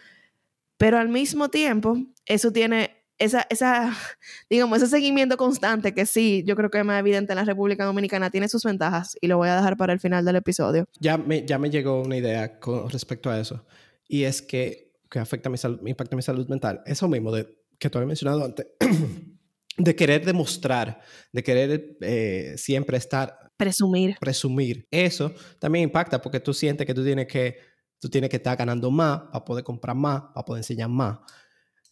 Pero 0.76 0.99
al 0.99 1.09
mismo 1.09 1.49
tiempo, 1.49 1.97
eso 2.26 2.53
tiene 2.53 3.03
esa, 3.18 3.47
digamos, 4.51 4.78
ese 4.78 4.88
seguimiento 4.88 5.36
constante 5.36 5.95
que 5.95 6.07
sí, 6.07 6.45
yo 6.47 6.55
creo 6.55 6.70
que 6.70 6.78
es 6.78 6.84
más 6.84 7.01
evidente 7.01 7.32
en 7.32 7.36
la 7.36 7.45
República 7.45 7.84
Dominicana, 7.84 8.30
tiene 8.30 8.49
sus 8.49 8.64
ventajas 8.64 9.16
y 9.20 9.26
lo 9.26 9.38
voy 9.38 9.49
a 9.49 9.57
dejar 9.57 9.76
para 9.76 9.93
el 9.93 10.01
final 10.01 10.24
del 10.24 10.36
episodio. 10.36 10.86
Ya 11.01 11.16
me, 11.16 11.47
ya 11.47 11.59
me 11.59 11.70
llegó 11.70 12.03
una 12.03 12.16
idea 12.16 12.59
con 12.59 12.90
respecto 12.90 13.30
a 13.30 13.40
eso 13.40 13.64
y 14.07 14.24
es 14.24 14.43
que, 14.43 14.93
que 15.11 15.18
afecta 15.18 15.49
mi 15.49 15.57
salud, 15.57 15.80
impacta 15.86 16.16
mi 16.16 16.22
salud 16.22 16.47
mental. 16.49 16.82
Eso 16.84 17.09
mismo 17.09 17.32
de, 17.32 17.49
que 17.78 17.88
tú 17.88 17.99
habías 17.99 18.09
mencionado 18.09 18.45
antes, 18.45 18.66
de 19.77 19.97
querer 19.97 20.25
demostrar, 20.25 21.01
de 21.33 21.43
querer 21.43 21.97
eh, 22.01 22.55
siempre 22.57 22.97
estar... 22.97 23.39
Presumir. 23.57 24.16
Presumir. 24.20 24.87
Eso 24.91 25.33
también 25.59 25.85
impacta 25.85 26.20
porque 26.20 26.41
tú 26.41 26.53
sientes 26.53 26.87
que 26.87 26.95
tú 26.95 27.05
tienes 27.05 27.27
que, 27.27 27.59
tú 27.99 28.09
tienes 28.09 28.29
que 28.29 28.37
estar 28.37 28.57
ganando 28.57 28.91
más 28.91 29.20
para 29.33 29.45
poder 29.45 29.64
comprar 29.64 29.97
más, 29.97 30.23
para 30.35 30.45
poder 30.45 30.61
enseñar 30.61 30.89
más 30.89 31.18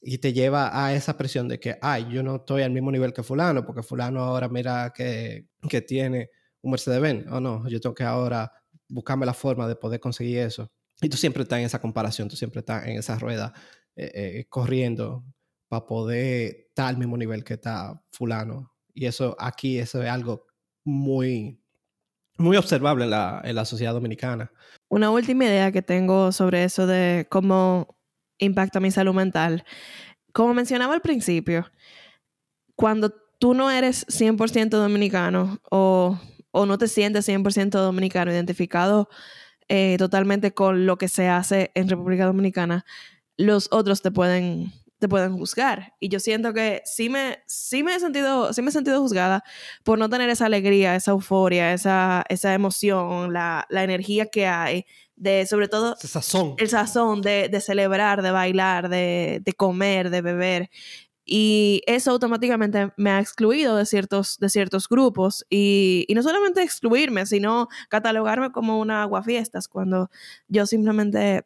y 0.02 0.18
te 0.18 0.32
lleva 0.32 0.70
a 0.72 0.94
esa 0.94 1.16
presión 1.16 1.48
de 1.48 1.60
que, 1.60 1.76
ay, 1.80 2.06
yo 2.10 2.22
no 2.22 2.36
estoy 2.36 2.62
al 2.62 2.70
mismo 2.70 2.90
nivel 2.90 3.12
que 3.12 3.22
fulano, 3.22 3.64
porque 3.64 3.82
fulano 3.82 4.20
ahora 4.20 4.48
mira 4.48 4.92
que, 4.94 5.48
que 5.68 5.82
tiene 5.82 6.30
un 6.62 6.70
Mercedes-Benz, 6.72 7.26
o 7.30 7.40
no, 7.40 7.68
yo 7.68 7.80
tengo 7.80 7.94
que 7.94 8.04
ahora 8.04 8.50
buscarme 8.88 9.26
la 9.26 9.34
forma 9.34 9.68
de 9.68 9.76
poder 9.76 10.00
conseguir 10.00 10.38
eso. 10.38 10.70
Y 11.02 11.08
tú 11.08 11.16
siempre 11.16 11.42
estás 11.42 11.58
en 11.58 11.66
esa 11.66 11.80
comparación, 11.80 12.28
tú 12.28 12.36
siempre 12.36 12.60
estás 12.60 12.86
en 12.86 12.98
esa 12.98 13.18
rueda 13.18 13.52
eh, 13.96 14.10
eh, 14.14 14.46
corriendo 14.48 15.24
para 15.70 15.86
poder 15.86 16.66
estar 16.68 16.88
al 16.88 16.98
mismo 16.98 17.16
nivel 17.16 17.44
que 17.44 17.54
está 17.54 18.02
fulano. 18.10 18.74
Y 18.92 19.06
eso 19.06 19.36
aquí, 19.38 19.78
es 19.78 19.94
algo 19.94 20.48
muy, 20.84 21.62
muy 22.38 22.56
observable 22.56 23.04
en 23.04 23.10
la, 23.10 23.40
en 23.44 23.54
la 23.54 23.64
sociedad 23.64 23.92
dominicana. 23.92 24.50
Una 24.88 25.10
última 25.10 25.44
idea 25.44 25.70
que 25.70 25.80
tengo 25.80 26.32
sobre 26.32 26.64
eso 26.64 26.88
de 26.88 27.28
cómo 27.30 27.96
impacta 28.38 28.80
mi 28.80 28.90
salud 28.90 29.14
mental. 29.14 29.64
Como 30.32 30.54
mencionaba 30.54 30.92
al 30.92 31.02
principio, 31.02 31.70
cuando 32.74 33.10
tú 33.38 33.54
no 33.54 33.70
eres 33.70 34.08
100% 34.08 34.70
dominicano 34.70 35.60
o, 35.70 36.18
o, 36.50 36.66
no 36.66 36.78
te 36.78 36.88
sientes 36.88 37.28
100% 37.28 37.70
dominicano, 37.70 38.32
identificado 38.32 39.08
eh, 39.68 39.94
totalmente 39.98 40.52
con 40.52 40.84
lo 40.86 40.98
que 40.98 41.06
se 41.06 41.28
hace 41.28 41.70
en 41.74 41.88
República 41.88 42.26
Dominicana, 42.26 42.84
los 43.36 43.68
otros 43.70 44.02
te 44.02 44.10
pueden, 44.10 44.72
te 45.00 45.08
pueden 45.08 45.36
juzgar. 45.36 45.94
Y 45.98 46.10
yo 46.10 46.20
siento 46.20 46.52
que 46.52 46.82
sí 46.84 47.08
me, 47.08 47.38
sí 47.46 47.82
me, 47.82 47.96
he, 47.96 48.00
sentido, 48.00 48.52
sí 48.52 48.62
me 48.62 48.68
he 48.68 48.72
sentido 48.72 49.00
juzgada 49.00 49.42
por 49.82 49.98
no 49.98 50.08
tener 50.08 50.28
esa 50.28 50.46
alegría, 50.46 50.94
esa 50.94 51.10
euforia, 51.12 51.72
esa, 51.72 52.24
esa 52.28 52.54
emoción, 52.54 53.32
la, 53.32 53.66
la 53.70 53.82
energía 53.82 54.26
que 54.26 54.46
hay 54.46 54.84
de 55.16 55.44
sobre 55.46 55.68
todo 55.68 55.96
el 56.00 56.08
sazón, 56.08 56.54
el 56.56 56.68
sazón 56.68 57.20
de, 57.22 57.48
de 57.48 57.60
celebrar, 57.60 58.22
de 58.22 58.30
bailar, 58.30 58.88
de, 58.88 59.40
de, 59.42 59.52
comer, 59.54 60.10
de 60.10 60.22
beber. 60.22 60.70
Y 61.24 61.82
eso 61.86 62.10
automáticamente 62.10 62.92
me 62.96 63.10
ha 63.10 63.20
excluido 63.20 63.76
de 63.76 63.86
ciertos, 63.86 64.38
de 64.38 64.48
ciertos 64.48 64.88
grupos. 64.88 65.46
Y, 65.48 66.04
y 66.08 66.14
no 66.14 66.22
solamente 66.22 66.62
excluirme, 66.62 67.24
sino 67.24 67.68
catalogarme 67.88 68.52
como 68.52 68.80
una 68.80 69.02
aguafiestas, 69.02 69.68
cuando 69.68 70.10
yo 70.48 70.66
simplemente 70.66 71.44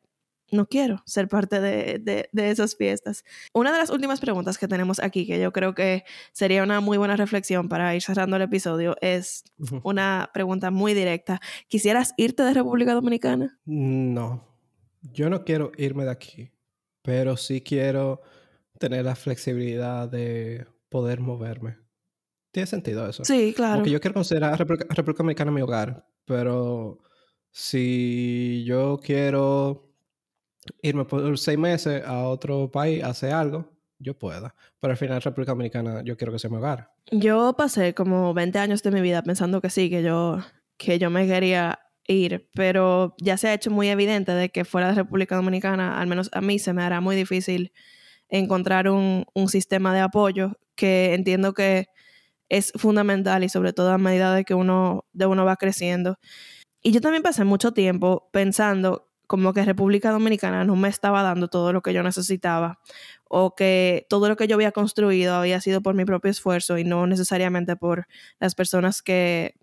no 0.51 0.67
quiero 0.67 1.03
ser 1.07 1.29
parte 1.29 1.61
de, 1.61 2.29
esas 2.33 2.77
fiestas. 2.77 3.25
Una 3.53 3.73
de 3.73 3.79
las 3.79 3.91
últimas 3.91 4.21
preguntas 4.21 4.59
que 4.59 4.69
tenemos 4.69 5.01
aquí, 5.01 5.27
que 5.27 5.41
yo 5.41 5.53
creo 5.53 5.75
que 5.75 6.05
sería 6.33 6.63
una 6.63 6.81
muy 6.81 6.99
buena 6.99 7.17
reflexión 7.17 7.69
para 7.69 7.95
ir 7.95 8.03
cerrando 8.03 8.37
el 8.37 8.43
episodio, 8.43 8.97
es 9.01 9.45
una 9.83 10.31
pregunta 10.33 10.71
muy 10.71 10.95
directa. 10.95 11.41
¿Quisieras 11.69 12.15
irte 12.17 12.43
de 12.43 12.55
República 12.55 12.95
Dominicana? 12.95 13.59
No, 13.65 14.45
yo 15.03 15.31
no 15.31 15.45
quiero 15.45 15.73
irme 15.77 16.05
de 16.05 16.11
aquí, 16.11 16.53
pero 17.03 17.37
sí 17.37 17.61
quiero 17.61 18.23
tener 18.79 19.05
la 19.05 19.17
flexibilidad 19.17 20.09
de 20.09 20.67
poder 20.89 21.21
moverme. 21.21 21.79
¿Tiene 22.51 22.67
sentido 22.69 23.09
eso? 23.09 23.25
Sí, 23.25 23.53
claro. 23.55 23.77
Porque 23.79 23.91
yo 23.91 24.01
quiero 24.01 24.15
considerar 24.15 24.53
a 24.53 24.57
República 24.57 25.19
Dominicana 25.19 25.51
mi 25.51 25.61
hogar, 25.61 26.07
pero 26.25 27.01
si 27.51 28.65
yo 28.65 29.01
quiero 29.03 29.84
irme 30.83 31.05
por 31.05 31.39
seis 31.39 31.59
meses 31.59 32.03
a 32.05 32.25
otro 32.25 32.71
país 32.71 33.03
a 33.03 33.09
hacer 33.09 33.33
algo, 33.33 33.71
yo 33.99 34.19
pueda. 34.19 34.55
Pero 34.81 34.93
al 34.93 34.97
final, 34.97 35.23
República 35.23 35.53
Dominicana, 35.53 36.03
yo 36.05 36.17
quiero 36.17 36.33
que 36.33 36.39
sea 36.39 36.51
mi 36.51 36.57
hogar. 36.57 36.91
Yo 37.11 37.55
pasé 37.57 37.95
como 37.95 38.35
20 38.35 38.59
años 38.59 38.83
de 38.83 38.91
mi 38.91 39.01
vida 39.01 39.23
pensando 39.23 39.61
que 39.61 39.71
sí, 39.71 39.91
que 39.91 40.03
yo, 40.03 40.39
que 40.77 40.99
yo 40.99 41.11
me 41.11 41.27
quería 41.27 41.81
ir, 42.07 42.49
pero 42.55 43.15
ya 43.19 43.37
se 43.37 43.49
ha 43.49 43.55
hecho 43.55 43.71
muy 43.71 43.89
evidente 43.89 44.33
de 44.33 44.51
que 44.51 44.65
fuera 44.65 44.89
de 44.89 44.95
República 44.95 45.37
Dominicana, 45.37 45.99
al 45.99 46.07
menos 46.07 46.29
a 46.33 46.41
mí, 46.41 46.59
se 46.59 46.73
me 46.73 46.83
hará 46.83 47.01
muy 47.01 47.17
difícil 47.17 47.73
encontrar 48.29 48.89
un, 48.89 49.25
un 49.35 49.49
sistema 49.49 49.95
de 49.95 50.01
apoyo 50.01 50.59
que 50.75 51.15
entiendo 51.15 51.55
que 51.55 51.87
es 52.49 52.73
fundamental 52.77 53.45
y 53.45 53.49
sobre 53.49 53.73
todo 53.73 53.91
a 53.91 53.99
medida 53.99 54.35
de 54.35 54.45
que 54.45 54.55
uno, 54.55 55.07
de 55.13 55.27
uno 55.27 55.45
va 55.45 55.57
creciendo. 55.57 56.19
Y 56.83 56.93
yo 56.93 57.01
también 57.01 57.23
pasé 57.23 57.45
mucho 57.45 57.73
tiempo 57.73 58.29
pensando 58.33 59.09
como 59.27 59.53
que 59.53 59.65
República 59.65 60.11
Dominicana 60.11 60.65
no 60.65 60.77
me 60.77 60.89
estaba 60.89 61.23
dando 61.23 61.49
todo 61.49 61.73
lo 61.73 61.83
que 61.83 61.93
yo 61.93 62.03
necesitaba 62.03 62.81
o 63.25 63.55
que 63.55 64.07
todo 64.09 64.29
lo 64.29 64.37
que 64.37 64.47
yo 64.47 64.55
había 64.57 64.73
construido 64.73 65.35
había 65.35 65.61
sido 65.61 65.81
por 65.81 65.95
mi 65.95 66.05
propio 66.05 66.31
esfuerzo 66.31 66.79
y 66.79 66.85
no 66.85 67.07
necesariamente 67.07 67.77
por 67.77 68.07
las 68.39 68.55
personas 68.55 69.03
que, 69.03 69.55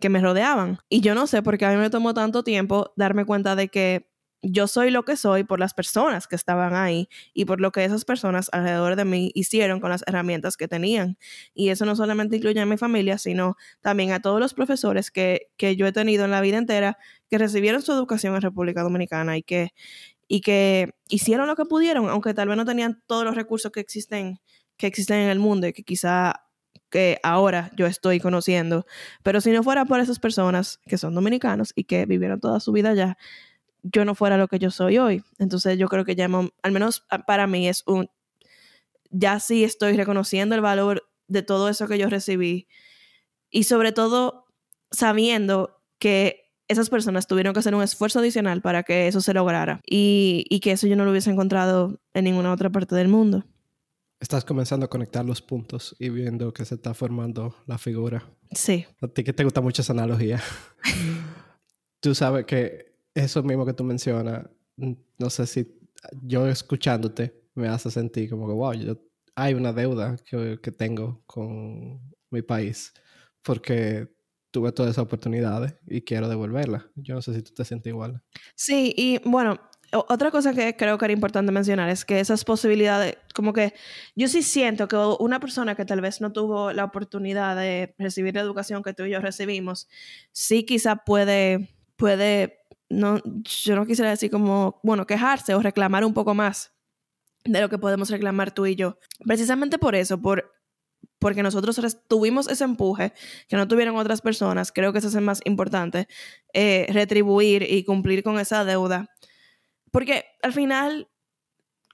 que 0.00 0.08
me 0.08 0.20
rodeaban. 0.20 0.78
Y 0.88 1.00
yo 1.00 1.14
no 1.14 1.26
sé 1.26 1.42
por 1.42 1.58
qué 1.58 1.66
a 1.66 1.70
mí 1.70 1.76
me 1.76 1.90
tomó 1.90 2.14
tanto 2.14 2.42
tiempo 2.44 2.92
darme 2.96 3.24
cuenta 3.24 3.56
de 3.56 3.68
que 3.68 4.08
yo 4.42 4.68
soy 4.68 4.90
lo 4.90 5.04
que 5.04 5.16
soy 5.16 5.44
por 5.44 5.58
las 5.58 5.74
personas 5.74 6.28
que 6.28 6.36
estaban 6.36 6.74
ahí 6.74 7.08
y 7.34 7.44
por 7.44 7.60
lo 7.60 7.72
que 7.72 7.84
esas 7.84 8.04
personas 8.04 8.48
alrededor 8.52 8.94
de 8.96 9.04
mí 9.04 9.32
hicieron 9.34 9.80
con 9.80 9.90
las 9.90 10.04
herramientas 10.06 10.56
que 10.56 10.68
tenían. 10.68 11.18
Y 11.54 11.70
eso 11.70 11.84
no 11.84 11.96
solamente 11.96 12.36
incluye 12.36 12.60
a 12.60 12.66
mi 12.66 12.76
familia, 12.76 13.18
sino 13.18 13.56
también 13.80 14.12
a 14.12 14.20
todos 14.20 14.38
los 14.38 14.54
profesores 14.54 15.10
que, 15.10 15.50
que 15.56 15.76
yo 15.76 15.86
he 15.86 15.92
tenido 15.92 16.24
en 16.24 16.30
la 16.30 16.40
vida 16.40 16.58
entera 16.58 16.98
que 17.30 17.38
recibieron 17.38 17.82
su 17.82 17.92
educación 17.92 18.34
en 18.34 18.42
República 18.42 18.82
Dominicana 18.82 19.36
y 19.36 19.42
que, 19.42 19.70
y 20.26 20.40
que 20.40 20.94
hicieron 21.08 21.46
lo 21.46 21.56
que 21.56 21.64
pudieron, 21.64 22.08
aunque 22.08 22.34
tal 22.34 22.48
vez 22.48 22.56
no 22.56 22.64
tenían 22.64 23.02
todos 23.06 23.24
los 23.24 23.34
recursos 23.34 23.72
que 23.72 23.80
existen, 23.80 24.40
que 24.76 24.86
existen 24.86 25.18
en 25.20 25.30
el 25.30 25.38
mundo 25.38 25.66
y 25.66 25.72
que 25.72 25.82
quizá 25.82 26.44
que 26.90 27.18
ahora 27.22 27.70
yo 27.76 27.86
estoy 27.86 28.20
conociendo. 28.20 28.86
Pero 29.22 29.40
si 29.40 29.50
no 29.50 29.62
fuera 29.62 29.84
por 29.84 30.00
esas 30.00 30.18
personas 30.18 30.80
que 30.86 30.98
son 30.98 31.14
dominicanos 31.14 31.72
y 31.74 31.84
que 31.84 32.06
vivieron 32.06 32.40
toda 32.40 32.60
su 32.60 32.72
vida 32.72 32.90
allá, 32.90 33.18
yo 33.82 34.04
no 34.04 34.14
fuera 34.14 34.36
lo 34.36 34.48
que 34.48 34.58
yo 34.58 34.70
soy 34.70 34.98
hoy. 34.98 35.22
Entonces 35.38 35.78
yo 35.78 35.88
creo 35.88 36.04
que 36.04 36.16
ya, 36.16 36.28
al 36.62 36.72
menos 36.72 37.06
para 37.26 37.46
mí 37.46 37.68
es 37.68 37.82
un, 37.86 38.10
ya 39.10 39.40
sí 39.40 39.64
estoy 39.64 39.96
reconociendo 39.96 40.54
el 40.54 40.60
valor 40.60 41.08
de 41.26 41.42
todo 41.42 41.68
eso 41.68 41.86
que 41.86 41.98
yo 41.98 42.08
recibí 42.08 42.68
y 43.50 43.64
sobre 43.64 43.92
todo 43.92 44.46
sabiendo 44.90 45.82
que 45.98 46.47
esas 46.68 46.90
personas 46.90 47.26
tuvieron 47.26 47.52
que 47.52 47.60
hacer 47.60 47.74
un 47.74 47.82
esfuerzo 47.82 48.18
adicional 48.18 48.60
para 48.60 48.82
que 48.82 49.08
eso 49.08 49.20
se 49.20 49.34
lograra 49.34 49.80
y, 49.86 50.44
y 50.48 50.60
que 50.60 50.72
eso 50.72 50.86
yo 50.86 50.96
no 50.96 51.04
lo 51.04 51.10
hubiese 51.10 51.30
encontrado 51.30 52.00
en 52.14 52.24
ninguna 52.24 52.52
otra 52.52 52.70
parte 52.70 52.94
del 52.94 53.08
mundo. 53.08 53.44
Estás 54.20 54.44
comenzando 54.44 54.86
a 54.86 54.90
conectar 54.90 55.24
los 55.24 55.40
puntos 55.40 55.96
y 55.98 56.08
viendo 56.08 56.52
que 56.52 56.64
se 56.64 56.74
está 56.74 56.92
formando 56.92 57.54
la 57.66 57.78
figura. 57.78 58.24
Sí. 58.52 58.84
A 59.00 59.08
ti 59.08 59.24
que 59.24 59.32
te 59.32 59.44
gusta 59.44 59.60
mucho 59.60 59.82
esa 59.82 59.92
analogía. 59.92 60.42
Tú 62.00 62.14
sabes 62.14 62.44
que 62.44 62.96
eso 63.14 63.42
mismo 63.42 63.66
que 63.66 63.72
tú 63.72 63.82
mencionas, 63.82 64.46
no 64.76 65.30
sé 65.30 65.46
si 65.46 65.66
yo 66.22 66.46
escuchándote 66.46 67.42
me 67.54 67.66
hace 67.66 67.90
sentir 67.90 68.30
como 68.30 68.46
que, 68.46 68.52
wow, 68.52 68.72
yo, 68.74 68.96
hay 69.34 69.54
una 69.54 69.72
deuda 69.72 70.16
que, 70.24 70.60
que 70.62 70.70
tengo 70.70 71.20
con 71.26 72.00
mi 72.30 72.42
país 72.42 72.92
porque 73.42 74.08
tuve 74.50 74.72
todas 74.72 74.92
esas 74.92 75.04
oportunidades 75.04 75.74
y 75.86 76.02
quiero 76.02 76.28
devolverlas. 76.28 76.84
Yo 76.96 77.14
no 77.14 77.22
sé 77.22 77.34
si 77.34 77.42
tú 77.42 77.52
te 77.52 77.64
sientes 77.64 77.90
igual. 77.90 78.22
Sí, 78.54 78.94
y 78.96 79.20
bueno, 79.24 79.60
otra 79.92 80.30
cosa 80.30 80.52
que 80.52 80.76
creo 80.76 80.98
que 80.98 81.06
era 81.06 81.14
importante 81.14 81.50
mencionar 81.50 81.88
es 81.88 82.04
que 82.04 82.20
esas 82.20 82.44
posibilidades, 82.44 83.16
como 83.34 83.52
que 83.52 83.74
yo 84.14 84.28
sí 84.28 84.42
siento 84.42 84.86
que 84.86 84.96
una 84.96 85.40
persona 85.40 85.74
que 85.74 85.84
tal 85.84 86.00
vez 86.00 86.20
no 86.20 86.32
tuvo 86.32 86.72
la 86.72 86.84
oportunidad 86.84 87.56
de 87.56 87.94
recibir 87.98 88.34
la 88.34 88.42
educación 88.42 88.82
que 88.82 88.92
tú 88.92 89.04
y 89.04 89.10
yo 89.10 89.20
recibimos, 89.20 89.88
sí 90.32 90.64
quizá 90.64 90.96
puede, 90.96 91.74
puede, 91.96 92.58
no, 92.90 93.20
yo 93.44 93.76
no 93.76 93.86
quisiera 93.86 94.10
decir 94.10 94.30
como, 94.30 94.80
bueno, 94.82 95.06
quejarse 95.06 95.54
o 95.54 95.62
reclamar 95.62 96.04
un 96.04 96.12
poco 96.12 96.34
más 96.34 96.72
de 97.44 97.60
lo 97.60 97.70
que 97.70 97.78
podemos 97.78 98.10
reclamar 98.10 98.52
tú 98.52 98.66
y 98.66 98.74
yo. 98.74 98.98
Precisamente 99.24 99.78
por 99.78 99.94
eso, 99.94 100.20
por 100.20 100.52
porque 101.18 101.42
nosotros 101.42 101.78
tuvimos 102.08 102.48
ese 102.48 102.64
empuje 102.64 103.12
que 103.48 103.56
no 103.56 103.68
tuvieron 103.68 103.96
otras 103.96 104.20
personas, 104.20 104.72
creo 104.72 104.92
que 104.92 104.98
eso 104.98 105.08
es 105.08 105.14
el 105.14 105.24
más 105.24 105.40
importante, 105.44 106.08
eh, 106.52 106.86
retribuir 106.90 107.62
y 107.62 107.84
cumplir 107.84 108.22
con 108.22 108.38
esa 108.38 108.64
deuda. 108.64 109.10
Porque 109.90 110.24
al 110.42 110.52
final, 110.52 111.08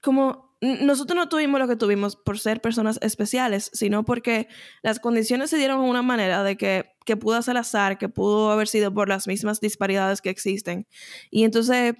como 0.01 0.45
nosotros 0.61 1.15
no 1.15 1.29
tuvimos 1.29 1.59
lo 1.59 1.67
que 1.67 1.75
tuvimos 1.75 2.15
por 2.15 2.39
ser 2.39 2.61
personas 2.61 2.97
especiales, 3.01 3.69
sino 3.73 4.03
porque 4.03 4.47
las 4.81 4.99
condiciones 4.99 5.49
se 5.49 5.57
dieron 5.57 5.83
de 5.83 5.89
una 5.89 6.01
manera 6.01 6.43
de 6.43 6.57
que, 6.57 6.91
que 7.05 7.17
pudo 7.17 7.41
ser 7.41 7.57
azar, 7.57 7.97
que 7.97 8.09
pudo 8.09 8.51
haber 8.51 8.67
sido 8.67 8.93
por 8.93 9.09
las 9.09 9.27
mismas 9.27 9.59
disparidades 9.59 10.21
que 10.21 10.29
existen. 10.29 10.87
Y 11.29 11.43
entonces 11.43 11.95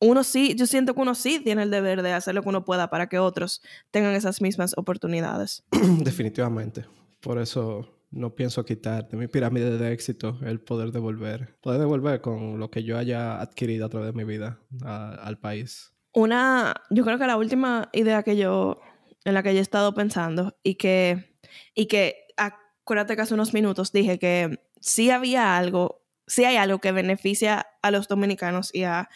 uno 0.00 0.24
sí, 0.24 0.54
yo 0.56 0.66
siento 0.66 0.94
que 0.94 1.00
uno 1.00 1.14
sí 1.14 1.40
tiene 1.40 1.62
el 1.62 1.70
deber 1.70 2.02
de 2.02 2.12
hacer 2.12 2.34
lo 2.34 2.42
que 2.42 2.48
uno 2.48 2.64
pueda 2.64 2.90
para 2.90 3.08
que 3.08 3.18
otros 3.18 3.62
tengan 3.90 4.14
esas 4.14 4.42
mismas 4.42 4.74
oportunidades. 4.76 5.64
Definitivamente. 6.00 6.84
Por 7.20 7.38
eso 7.38 7.96
no 8.10 8.34
pienso 8.34 8.64
quitar 8.64 9.08
de 9.08 9.16
mi 9.16 9.26
pirámide 9.26 9.78
de 9.78 9.92
éxito 9.92 10.38
el 10.44 10.60
poder 10.60 10.92
devolver, 10.92 11.56
poder 11.60 11.80
devolver 11.80 12.20
con 12.20 12.58
lo 12.58 12.70
que 12.70 12.84
yo 12.84 12.98
haya 12.98 13.40
adquirido 13.40 13.86
a 13.86 13.88
través 13.88 14.08
de 14.08 14.12
mi 14.12 14.24
vida 14.24 14.60
al 14.80 15.38
país. 15.38 15.92
Una, 16.12 16.74
yo 16.90 17.04
creo 17.04 17.18
que 17.18 17.26
la 17.26 17.36
última 17.36 17.90
idea 17.92 18.22
que 18.22 18.36
yo, 18.36 18.80
en 19.24 19.34
la 19.34 19.42
que 19.42 19.52
yo 19.52 19.58
he 19.58 19.62
estado 19.62 19.92
pensando 19.94 20.56
y 20.62 20.76
que, 20.76 21.38
y 21.74 21.86
que 21.86 22.26
acuérdate 22.36 23.16
que 23.16 23.22
hace 23.22 23.34
unos 23.34 23.52
minutos 23.52 23.92
dije 23.92 24.18
que 24.18 24.60
sí 24.80 25.10
había 25.10 25.56
algo, 25.58 26.06
sí 26.26 26.44
hay 26.44 26.56
algo 26.56 26.78
que 26.78 26.92
beneficia 26.92 27.66
a 27.82 27.90
los 27.90 28.08
dominicanos 28.08 28.74
y 28.74 28.84
a 28.84 29.10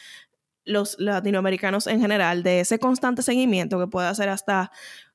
los 0.64 0.96
latinoamericanos 0.98 1.86
en 1.86 2.00
general, 2.00 2.42
de 2.42 2.60
ese 2.60 2.78
constante 2.78 3.22
seguimiento 3.22 3.78
que 3.78 3.86
puede 3.86 4.08
hacer 4.08 4.28
hasta, 4.28 4.70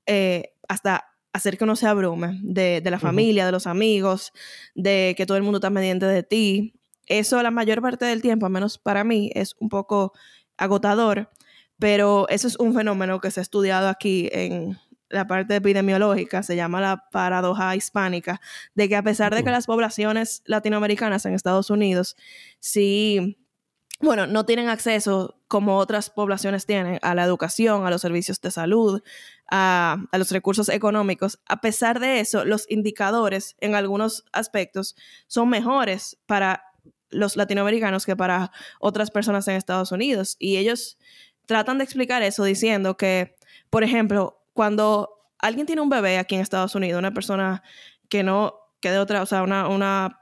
eh, 0.06 0.54
hasta 0.68 1.06
hacer 1.34 1.58
que 1.58 1.66
uno 1.66 1.76
se 1.76 1.88
abrume, 1.88 2.40
de, 2.44 2.82
la 2.86 3.00
familia, 3.00 3.46
de 3.46 3.52
los 3.52 3.68
amigos, 3.68 4.32
de 4.74 5.14
que 5.18 5.26
todo 5.26 5.38
el 5.38 5.44
mundo 5.44 5.58
está 5.58 5.70
pendiente 5.70 6.06
de 6.06 6.24
ti. 6.24 6.74
Eso 7.08 7.42
la 7.44 7.52
mayor 7.52 7.82
parte 7.82 8.06
del 8.06 8.22
tiempo, 8.22 8.46
al 8.46 8.52
menos 8.52 8.78
para 8.78 9.04
mí, 9.04 9.32
es 9.36 9.56
un 9.60 9.70
poco 9.70 10.14
agotador, 10.58 11.30
pero 11.78 12.28
eso 12.30 12.48
es 12.48 12.58
un 12.58 12.74
fenómeno 12.74 13.20
que 13.20 13.32
se 13.32 13.42
ha 13.42 13.44
estudiado 13.44 13.90
aquí 13.90 14.30
en 14.32 14.80
la 15.10 15.28
parte 15.28 15.56
epidemiológica, 15.58 16.42
se 16.42 16.56
llama 16.56 16.82
la 16.82 17.04
paradoja 17.12 17.76
hispánica, 17.76 18.40
de 18.74 18.90
que 18.90 18.96
a 18.96 19.04
pesar 19.04 19.36
de 19.36 19.44
que 19.44 19.52
las 19.52 19.66
poblaciones 19.66 20.42
latinoamericanas 20.46 21.26
en 21.26 21.34
Estados 21.34 21.70
Unidos 21.70 22.16
sí 22.60 23.38
bueno, 24.02 24.28
no 24.28 24.46
tienen 24.46 24.68
acceso 24.68 25.40
como 25.48 25.78
otras 25.78 26.10
poblaciones 26.10 26.66
tienen 26.66 27.00
a 27.02 27.16
la 27.16 27.24
educación, 27.24 27.86
a 27.86 27.90
los 27.90 28.02
servicios 28.02 28.42
de 28.42 28.52
salud, 28.52 29.02
a, 29.50 29.98
los 30.12 30.32
recursos 30.32 30.68
económicos. 30.70 31.40
A 31.48 31.62
pesar 31.62 32.00
de 32.00 32.20
eso, 32.20 32.44
los 32.44 32.70
indicadores 32.70 33.56
en 33.62 33.74
algunos 33.74 34.26
aspectos 34.34 34.96
son 35.28 35.50
mejores 35.50 36.18
para 36.26 36.64
los 37.10 37.38
latinoamericanos 37.38 38.06
que 38.06 38.18
para 38.18 38.52
otras 38.80 39.12
personas 39.12 39.48
en 39.48 39.56
Estados 39.56 39.94
Unidos. 39.94 40.36
Y 40.40 40.58
ellos 40.58 40.98
tratan 41.46 41.78
de 41.78 41.86
explicar 41.86 42.22
eso 42.22 42.44
diciendo 42.44 42.98
que, 42.98 43.38
por 43.70 43.84
ejemplo, 43.84 44.44
cuando 44.54 45.30
alguien 45.40 45.68
tiene 45.68 45.82
un 45.82 45.90
bebé 45.90 46.18
aquí 46.18 46.36
en 46.36 46.42
Estados 46.42 46.76
Unidos, 46.76 47.00
una 47.00 47.14
persona 47.14 47.64
que 48.10 48.24
no, 48.24 48.56
que 48.82 48.92
de 48.92 49.00
otra, 49.00 49.22
o 49.22 49.26
sea, 49.26 49.44
una, 49.44 49.70
una, 49.70 50.20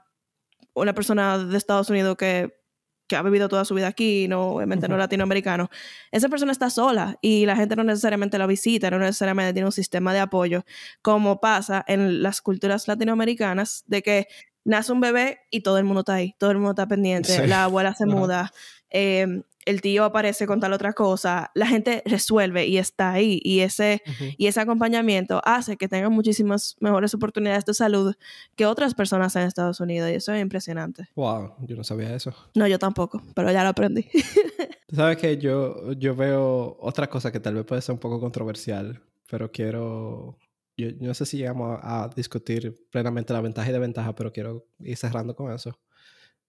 una 0.74 0.94
persona 0.94 1.38
de 1.38 1.56
Estados 1.56 1.90
Unidos 1.90 2.16
que 2.16 2.63
que 3.06 3.16
ha 3.16 3.22
vivido 3.22 3.48
toda 3.48 3.64
su 3.64 3.74
vida 3.74 3.88
aquí, 3.88 4.28
no, 4.28 4.50
obviamente 4.50 4.88
no 4.88 4.96
latinoamericano, 4.96 5.70
esa 6.10 6.28
persona 6.28 6.52
está 6.52 6.70
sola 6.70 7.18
y 7.20 7.46
la 7.46 7.56
gente 7.56 7.76
no 7.76 7.84
necesariamente 7.84 8.38
la 8.38 8.46
visita, 8.46 8.90
no 8.90 8.98
necesariamente 8.98 9.52
tiene 9.52 9.66
un 9.66 9.72
sistema 9.72 10.12
de 10.12 10.20
apoyo, 10.20 10.64
como 11.02 11.40
pasa 11.40 11.84
en 11.86 12.22
las 12.22 12.40
culturas 12.40 12.88
latinoamericanas, 12.88 13.84
de 13.86 14.02
que 14.02 14.28
nace 14.64 14.92
un 14.92 15.00
bebé 15.00 15.40
y 15.50 15.60
todo 15.60 15.78
el 15.78 15.84
mundo 15.84 16.00
está 16.00 16.14
ahí, 16.14 16.34
todo 16.38 16.50
el 16.50 16.56
mundo 16.56 16.70
está 16.70 16.88
pendiente, 16.88 17.46
la 17.46 17.64
abuela 17.64 17.94
se 17.94 18.06
muda, 18.06 18.52
eh, 18.90 19.42
el 19.66 19.80
tío 19.80 20.04
aparece 20.04 20.46
con 20.46 20.60
tal 20.60 20.72
otra 20.72 20.92
cosa, 20.92 21.50
la 21.54 21.66
gente 21.66 22.02
resuelve 22.06 22.66
y 22.66 22.78
está 22.78 23.12
ahí. 23.12 23.40
Y 23.42 23.60
ese, 23.60 24.02
y 24.36 24.46
ese 24.46 24.60
acompañamiento 24.60 25.40
hace 25.44 25.76
que 25.76 25.88
tengan 25.88 26.12
muchísimas 26.12 26.76
mejores 26.80 27.14
oportunidades 27.14 27.64
de 27.64 27.74
salud 27.74 28.14
que 28.56 28.66
otras 28.66 28.94
personas 28.94 29.34
en 29.36 29.42
Estados 29.42 29.80
Unidos. 29.80 30.10
Y 30.10 30.14
eso 30.14 30.32
es 30.32 30.42
impresionante. 30.42 31.08
Wow, 31.14 31.54
yo 31.66 31.76
no 31.76 31.84
sabía 31.84 32.14
eso. 32.14 32.34
No, 32.54 32.66
yo 32.66 32.78
tampoco, 32.78 33.22
pero 33.34 33.50
ya 33.52 33.62
lo 33.62 33.70
aprendí. 33.70 34.08
Sabes 34.92 35.16
que 35.16 35.38
yo, 35.38 35.92
yo 35.92 36.14
veo 36.14 36.76
otra 36.80 37.08
cosa 37.08 37.32
que 37.32 37.40
tal 37.40 37.54
vez 37.54 37.64
puede 37.64 37.82
ser 37.82 37.94
un 37.94 37.98
poco 37.98 38.20
controversial, 38.20 39.02
pero 39.28 39.50
quiero 39.50 40.38
yo, 40.76 40.88
no 41.00 41.14
sé 41.14 41.26
si 41.26 41.38
llegamos 41.38 41.78
a, 41.82 42.10
discutir 42.14 42.74
plenamente 42.90 43.32
la 43.32 43.40
ventaja 43.40 43.68
y 43.68 43.72
desventaja, 43.72 44.14
pero 44.14 44.32
quiero 44.32 44.66
ir 44.80 44.96
cerrando 44.96 45.34
con 45.34 45.52
eso. 45.52 45.78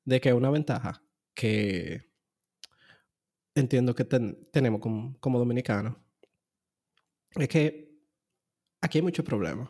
De 0.04 0.20
que 0.22 0.34
una 0.34 0.50
ventaja 0.50 1.04
que 1.34 2.15
entiendo 3.56 3.96
que 3.96 4.06
tenemos 4.06 4.82
como, 4.82 5.18
como 5.20 5.40
dominicanos 5.40 5.96
es 7.38 7.50
que 7.50 8.00
aquí 8.82 9.00
hay 9.00 9.02
muchos 9.02 9.26
problemas. 9.26 9.70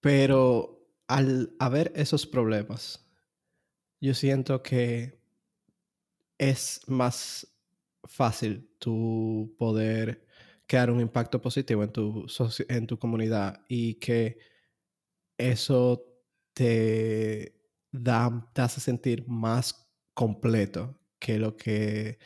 Pero 0.00 0.88
al 1.06 1.54
haber 1.58 1.92
esos 1.94 2.26
problemas, 2.26 3.06
yo 4.00 4.14
siento 4.14 4.62
que 4.62 5.20
es 6.38 6.80
más 6.88 7.46
fácil 8.04 8.68
tu 8.78 9.54
poder 9.58 10.26
crear 10.66 10.90
un 10.90 11.00
impacto 11.00 11.40
positivo 11.40 11.84
en 11.84 11.92
tu, 11.92 12.26
en 12.68 12.86
tu 12.86 12.98
comunidad 12.98 13.64
y 13.68 13.94
que 13.94 14.38
eso 15.38 16.04
te 16.54 17.60
da, 17.92 18.50
te 18.52 18.62
hace 18.62 18.80
sentir 18.80 19.24
más 19.28 19.88
completo 20.14 20.98
que 21.22 21.38
lo 21.38 21.56
que 21.56 22.18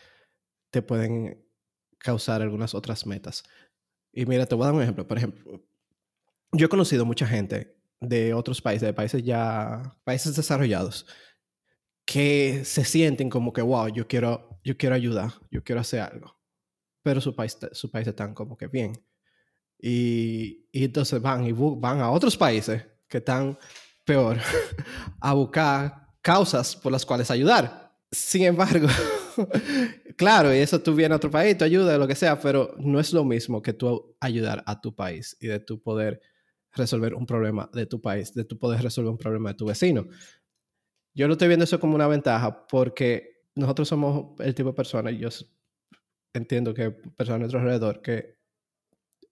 te 0.70 0.80
pueden 0.80 1.46
causar 1.98 2.40
algunas 2.40 2.74
otras 2.74 3.06
metas. 3.06 3.44
Y 4.10 4.24
mira, 4.24 4.46
te 4.46 4.54
voy 4.54 4.64
a 4.64 4.66
dar 4.68 4.74
un 4.74 4.82
ejemplo. 4.82 5.06
Por 5.06 5.18
ejemplo, 5.18 5.62
yo 6.52 6.66
he 6.66 6.70
conocido 6.70 7.04
mucha 7.04 7.26
gente 7.26 7.76
de 8.00 8.32
otros 8.32 8.62
países, 8.62 8.86
de 8.86 8.94
países 8.94 9.22
ya, 9.22 9.82
países 10.02 10.34
desarrollados, 10.34 11.06
que 12.06 12.64
se 12.64 12.84
sienten 12.84 13.28
como 13.28 13.52
que, 13.52 13.60
wow, 13.60 13.88
yo 13.88 14.08
quiero, 14.08 14.58
yo 14.64 14.78
quiero 14.78 14.94
ayudar, 14.94 15.34
yo 15.50 15.62
quiero 15.62 15.82
hacer 15.82 16.00
algo. 16.00 16.34
Pero 17.02 17.20
su 17.20 17.36
país, 17.36 17.58
su 17.72 17.90
país 17.90 18.06
están 18.06 18.32
como 18.32 18.56
que 18.56 18.68
bien. 18.68 18.92
Y, 19.78 20.66
y 20.72 20.84
entonces 20.84 21.20
van 21.20 21.44
y 21.44 21.52
van 21.52 22.00
a 22.00 22.10
otros 22.10 22.34
países 22.34 22.82
que 23.06 23.18
están 23.18 23.58
peor 24.06 24.38
a 25.20 25.34
buscar 25.34 26.14
causas 26.22 26.74
por 26.74 26.92
las 26.92 27.04
cuales 27.04 27.30
ayudar. 27.30 27.85
Sin 28.12 28.42
embargo, 28.44 28.86
claro, 30.16 30.54
y 30.54 30.58
eso 30.58 30.80
tú 30.80 30.94
vienes 30.94 31.14
a 31.14 31.16
otro 31.16 31.30
país, 31.30 31.58
tú 31.58 31.64
ayudas, 31.64 31.98
lo 31.98 32.06
que 32.06 32.14
sea, 32.14 32.40
pero 32.40 32.74
no 32.78 33.00
es 33.00 33.12
lo 33.12 33.24
mismo 33.24 33.62
que 33.62 33.72
tú 33.72 34.16
ayudar 34.20 34.62
a 34.66 34.80
tu 34.80 34.94
país 34.94 35.36
y 35.40 35.48
de 35.48 35.58
tu 35.58 35.82
poder 35.82 36.20
resolver 36.72 37.14
un 37.14 37.26
problema 37.26 37.68
de 37.72 37.86
tu 37.86 38.00
país, 38.00 38.32
de 38.34 38.44
tu 38.44 38.58
poder 38.58 38.82
resolver 38.82 39.10
un 39.10 39.18
problema 39.18 39.50
de 39.50 39.56
tu 39.56 39.66
vecino. 39.66 40.06
Yo 41.14 41.26
lo 41.26 41.32
estoy 41.32 41.48
viendo 41.48 41.64
eso 41.64 41.80
como 41.80 41.94
una 41.94 42.06
ventaja 42.06 42.66
porque 42.66 43.42
nosotros 43.54 43.88
somos 43.88 44.38
el 44.40 44.54
tipo 44.54 44.68
de 44.70 44.74
personas, 44.74 45.14
y 45.14 45.18
yo 45.18 45.28
entiendo 46.34 46.74
que 46.74 46.90
personas 46.90 47.36
a 47.36 47.38
nuestro 47.38 47.60
alrededor 47.60 48.02
que 48.02 48.36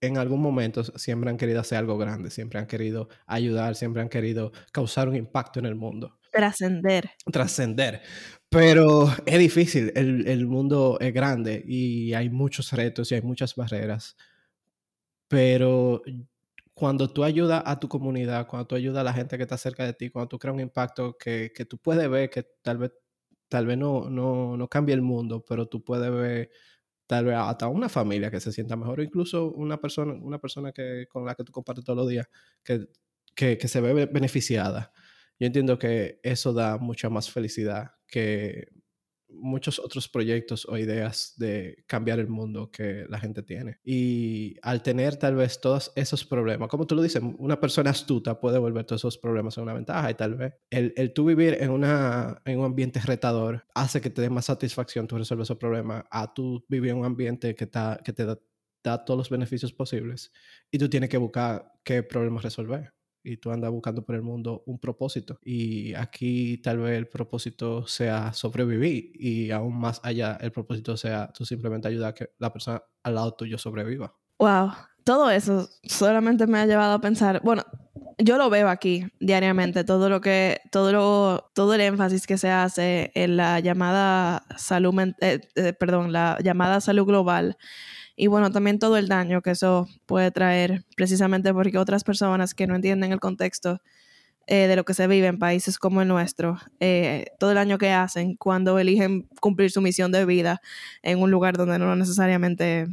en 0.01 0.19
algún 0.19 0.41
momento 0.41 0.83
siempre 0.99 1.31
han 1.31 1.37
querido 1.37 1.61
hacer 1.61 1.79
algo 1.79 1.97
grande, 1.97 2.31
siempre 2.31 2.59
han 2.59 2.67
querido 2.67 3.09
ayudar, 3.27 3.75
siempre 3.75 4.03
han 4.03 4.09
querido 4.09 4.53
causar 4.73 5.09
un 5.09 5.17
impacto 5.17 5.61
en 5.61 5.67
el 5.67 5.75
mundo. 5.75 6.19
Trascender. 6.31 7.11
Trascender. 7.31 8.03
Pero 8.55 9.09
es 9.27 9.39
difícil, 9.41 9.91
el, 9.97 10.29
el, 10.29 10.47
mundo 10.47 10.97
es 11.01 11.13
grande 11.13 11.61
y 11.67 12.15
hay 12.15 12.31
muchos 12.31 12.71
retos 12.71 13.11
y 13.11 13.17
hay 13.17 13.21
muchas 13.21 13.57
barreras. 13.57 14.17
Pero 15.27 16.03
cuando 16.73 17.13
tú 17.13 17.25
ayudas 17.25 17.65
a 17.67 17.81
tu 17.81 17.89
comunidad, 17.89 18.47
cuando 18.47 18.69
tú 18.69 18.77
ayudas 18.77 19.01
a 19.01 19.05
la 19.05 19.13
gente 19.13 19.37
que 19.37 19.43
está 19.43 19.59
cerca 19.59 19.85
de 19.85 19.93
ti, 19.95 20.09
cuando 20.09 20.29
tú 20.29 20.39
creas 20.39 20.55
un 20.55 20.61
impacto 20.61 21.17
que, 21.19 21.51
que 21.53 21.65
tú 21.65 21.79
puedes 21.79 22.09
ver 22.09 22.31
que 22.31 22.45
tal 22.63 22.79
vez, 22.79 22.93
tal 23.49 23.67
vez 23.67 23.77
no, 23.77 24.09
no, 24.09 24.57
no 24.57 24.69
cambie 24.69 24.95
el 24.95 25.03
mundo, 25.03 25.45
pero 25.45 25.67
tú 25.67 25.83
puedes 25.83 26.13
ver 26.13 26.51
tal 27.09 27.25
vez 27.25 27.37
hasta 27.37 27.67
una 27.67 27.89
familia 27.89 28.31
que 28.31 28.39
se 28.39 28.53
sienta 28.53 28.77
mejor, 28.77 29.01
o 29.01 29.03
incluso 29.03 29.51
una 29.51 29.81
persona, 29.81 30.15
una 30.15 30.39
persona 30.39 30.71
que, 30.71 31.07
con 31.09 31.25
la 31.27 31.35
que 31.35 31.43
tú 31.43 31.51
compartes 31.51 31.85
todos 31.85 31.97
los 31.97 32.09
días, 32.09 32.29
que 32.63 32.87
que, 33.35 33.59
que 33.59 33.69
se 33.69 33.81
ve 33.81 34.07
beneficiada, 34.07 34.93
yo 35.39 35.47
entiendo 35.47 35.79
que 35.79 36.21
eso 36.23 36.53
da 36.53 36.79
mucha 36.79 37.11
más 37.11 37.31
felicidad 37.31 37.93
que 38.07 38.69
muchos 39.37 39.79
otros 39.79 40.09
proyectos 40.09 40.67
o 40.69 40.77
ideas 40.79 41.35
de 41.37 41.85
cambiar 41.87 42.19
el 42.19 42.29
mundo 42.29 42.71
que 42.71 43.07
la 43.09 43.19
gente 43.19 43.43
tiene. 43.43 43.79
Y 43.85 44.57
al 44.63 44.83
tener 44.83 45.17
tal 45.17 45.37
vez 45.37 45.61
todos 45.61 45.93
esos 45.97 46.25
problemas, 46.25 46.69
como 46.69 46.87
tú 46.87 46.95
lo 46.95 47.03
dices, 47.03 47.23
una 47.39 47.61
persona 47.61 47.91
astuta 47.91 48.41
puede 48.41 48.59
volver 48.59 48.85
todos 48.85 49.01
esos 49.01 49.19
problemas 49.19 49.57
en 49.57 49.65
una 49.65 49.75
ventaja 49.75 50.11
y 50.11 50.15
tal 50.15 50.37
vez 50.37 50.55
el, 50.71 50.93
el 50.97 51.13
tú 51.13 51.25
vivir 51.25 51.59
en, 51.61 51.71
una, 51.71 52.41
en 52.45 52.59
un 52.59 52.67
ambiente 52.67 53.01
retador 53.01 53.67
hace 53.75 54.01
que 54.01 54.11
te 54.11 54.23
dé 54.23 54.31
más 54.31 54.47
satisfacción 54.47 55.07
tú 55.07 55.19
resolver 55.19 55.43
esos 55.43 55.59
problemas 55.59 56.05
a 56.11 56.33
tú 56.33 56.65
vivir 56.69 56.91
en 56.91 56.99
un 56.99 57.05
ambiente 57.05 57.55
que, 57.55 57.69
que 58.05 58.13
te 58.13 58.25
da, 58.25 58.39
da 58.83 59.05
todos 59.05 59.19
los 59.19 59.31
beneficios 59.31 59.73
posibles 59.73 60.33
y 60.71 60.79
tú 60.79 60.89
tienes 60.89 61.11
que 61.11 61.19
buscar 61.19 61.73
qué 61.83 62.03
problemas 62.03 62.45
resolver 62.45 62.93
y 63.25 63.39
tú 63.39 63.51
andas 63.51 63.71
buscando 63.71 64.05
por 64.05 64.15
el 64.15 64.23
mundo 64.23 64.63
un 64.67 64.79
propósito. 64.79 65.39
Y 65.43 65.95
aquí 65.95 66.59
tal 66.59 66.79
vez 66.79 66.99
el 66.99 67.09
propósito 67.09 67.87
sea 67.87 68.33
sobrevivir 68.33 69.11
y 69.15 69.51
aún 69.51 69.79
más 69.79 70.01
allá 70.05 70.39
el 70.41 70.53
propósito 70.53 70.97
sea 70.97 71.33
tú 71.33 71.45
simplemente 71.45 71.89
ayudar 71.89 72.11
a 72.11 72.15
que 72.15 72.31
la 72.39 72.53
persona 72.53 72.83
al 73.03 73.15
lado 73.15 73.35
tuyo 73.35 73.59
sobreviva. 73.59 74.15
Wow, 74.39 74.73
todo 75.05 75.31
eso 75.31 75.69
solamente 75.83 76.47
me 76.47 76.59
ha 76.59 76.67
llevado 76.67 76.95
a 76.95 77.01
pensar, 77.01 77.41
bueno, 77.43 77.65
yo 78.19 78.39
lo 78.39 78.51
veo 78.51 78.69
aquí 78.69 79.07
diariamente, 79.21 79.85
todo 79.85 80.09
lo 80.09 80.21
que, 80.21 80.61
todo 80.71 80.93
lo, 80.93 81.51
todo 81.55 81.75
el 81.75 81.81
énfasis 81.81 82.27
que 82.27 82.39
se 82.39 82.51
hace 82.51 83.11
en 83.15 83.37
la 83.37 83.61
llamada 83.61 84.45
salud, 84.57 84.95
eh, 85.21 85.41
eh, 85.55 85.73
perdón, 85.73 86.13
la 86.13 86.39
llamada 86.43 86.81
salud 86.81 87.07
global 87.07 87.57
y 88.17 88.29
bueno, 88.29 88.51
también 88.51 88.79
todo 88.79 88.97
el 88.97 89.09
daño 89.09 89.43
que 89.43 89.51
eso 89.51 89.89
puede 90.07 90.31
traer, 90.31 90.85
precisamente 90.97 91.53
porque 91.53 91.79
otras 91.79 92.05
personas 92.05 92.55
que 92.55 92.67
no 92.67 92.77
entienden 92.77 93.13
el 93.13 93.21
contexto 93.21 93.81
eh, 94.47 94.69
de 94.69 94.77
lo 94.77 94.85
que 94.85 94.95
se 94.95 95.07
vive 95.07 95.27
en 95.27 95.39
países 95.39 95.79
como 95.79 96.03
el 96.03 96.09
nuestro, 96.09 96.59
eh, 96.79 97.27
todo 97.39 97.51
el 97.51 97.57
daño 97.57 97.79
que 97.79 97.91
hacen 97.91 98.37
cuando 98.37 98.79
eligen 98.79 99.27
cumplir 99.41 99.71
su 99.71 99.81
misión 99.81 100.13
de 100.13 100.27
vida 100.27 100.61
en 101.03 101.19
un 101.21 101.31
lugar 101.31 101.57
donde 101.57 101.79
no 101.79 101.97
necesariamente 101.97 102.87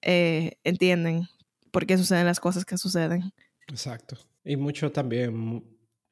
eh, 0.00 0.52
entienden 0.64 1.26
por 1.70 1.86
qué 1.86 1.98
suceden 1.98 2.24
las 2.24 2.40
cosas 2.40 2.64
que 2.64 2.78
suceden. 2.78 3.32
Exacto. 3.66 4.16
Y 4.44 4.56
mucho 4.56 4.92
también, 4.92 5.64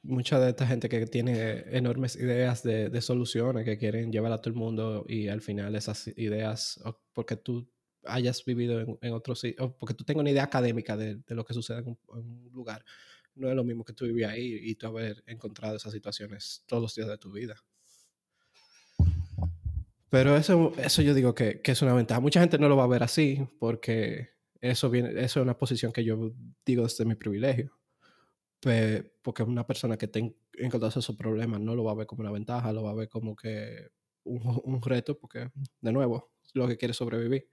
mucha 0.03 0.41
de 0.41 0.51
esta 0.51 0.67
gente 0.67 0.89
que 0.89 1.07
tiene 1.07 1.65
enormes 1.71 2.17
ideas 2.17 2.63
de, 2.63 2.91
de 2.91 3.01
soluciones 3.01 3.65
que 3.65 3.79
quieren 3.79 4.11
llevar 4.11 4.33
a 4.33 4.39
todo 4.39 4.51
el 4.51 4.59
mundo 4.59 5.05
y 5.09 5.29
al 5.29 5.41
final 5.41 5.77
esas 5.77 6.09
ideas, 6.17 6.83
porque 7.13 7.37
tú 7.37 7.71
hayas 8.05 8.45
vivido 8.45 8.81
en, 8.81 8.99
en 9.01 9.13
otro 9.13 9.35
sitio, 9.35 9.77
porque 9.79 9.95
tú 9.95 10.05
tengas 10.05 10.21
una 10.21 10.31
idea 10.31 10.45
académica 10.45 10.97
de, 10.97 11.17
de 11.17 11.35
lo 11.35 11.45
que 11.45 11.55
sucede 11.55 11.79
en 11.79 11.99
un, 12.09 12.51
lugar, 12.53 12.85
no 13.35 13.49
es 13.49 13.55
lo 13.55 13.65
mismo 13.65 13.85
que 13.85 13.93
tú 13.93 14.05
vivías 14.05 14.33
ahí 14.33 14.59
y 14.63 14.75
tú 14.75 14.87
haber 14.87 15.23
encontrado 15.27 15.77
esas 15.77 15.93
situaciones 15.93 16.65
todos 16.67 16.83
los 16.83 16.95
días 16.95 17.09
de 17.09 17.19
tu 17.19 17.33
vida. 17.33 17.57
Pero 20.09 20.37
eso, 20.37 20.73
eso 20.77 21.03
yo 21.03 21.15
digo 21.15 21.35
que, 21.35 21.61
que, 21.61 21.73
es 21.73 21.83
una 21.83 21.95
ventaja. 21.95 22.21
Mucha 22.21 22.41
gente 22.41 22.59
no 22.59 22.69
lo 22.69 22.77
va 22.77 22.85
a 22.85 22.89
ver 22.89 23.05
así 23.05 23.47
porque 23.61 24.31
eso, 24.61 24.91
viene, 24.91 25.11
eso 25.11 25.41
es 25.41 25.45
una 25.45 25.57
posición 25.57 25.93
que 25.93 26.03
yo 26.03 26.33
digo 26.67 26.83
desde 26.83 27.05
mi 27.05 27.15
privilegio. 27.15 27.79
porque 29.23 29.43
una 29.45 29.67
persona 29.67 29.97
que 29.97 30.09
tenga 30.09 30.35
encontrado 30.55 30.99
esos 30.99 31.17
problemas 31.17 31.61
no 31.61 31.75
lo 31.77 31.85
va 31.85 31.93
a 31.93 31.95
ver 31.95 32.07
como 32.07 32.23
una 32.23 32.33
ventaja, 32.33 32.73
lo 32.73 32.83
va 32.83 32.91
a 32.91 32.95
ver 32.95 33.09
como 33.09 33.37
que 33.37 33.89
un, 34.25 34.61
un 34.65 34.83
reto 34.83 35.17
porque, 35.17 35.51
de 35.81 35.93
nuevo, 35.93 36.33
lo 36.55 36.67
que 36.67 36.77
quiere 36.77 36.93
sobrevivir. 36.93 37.49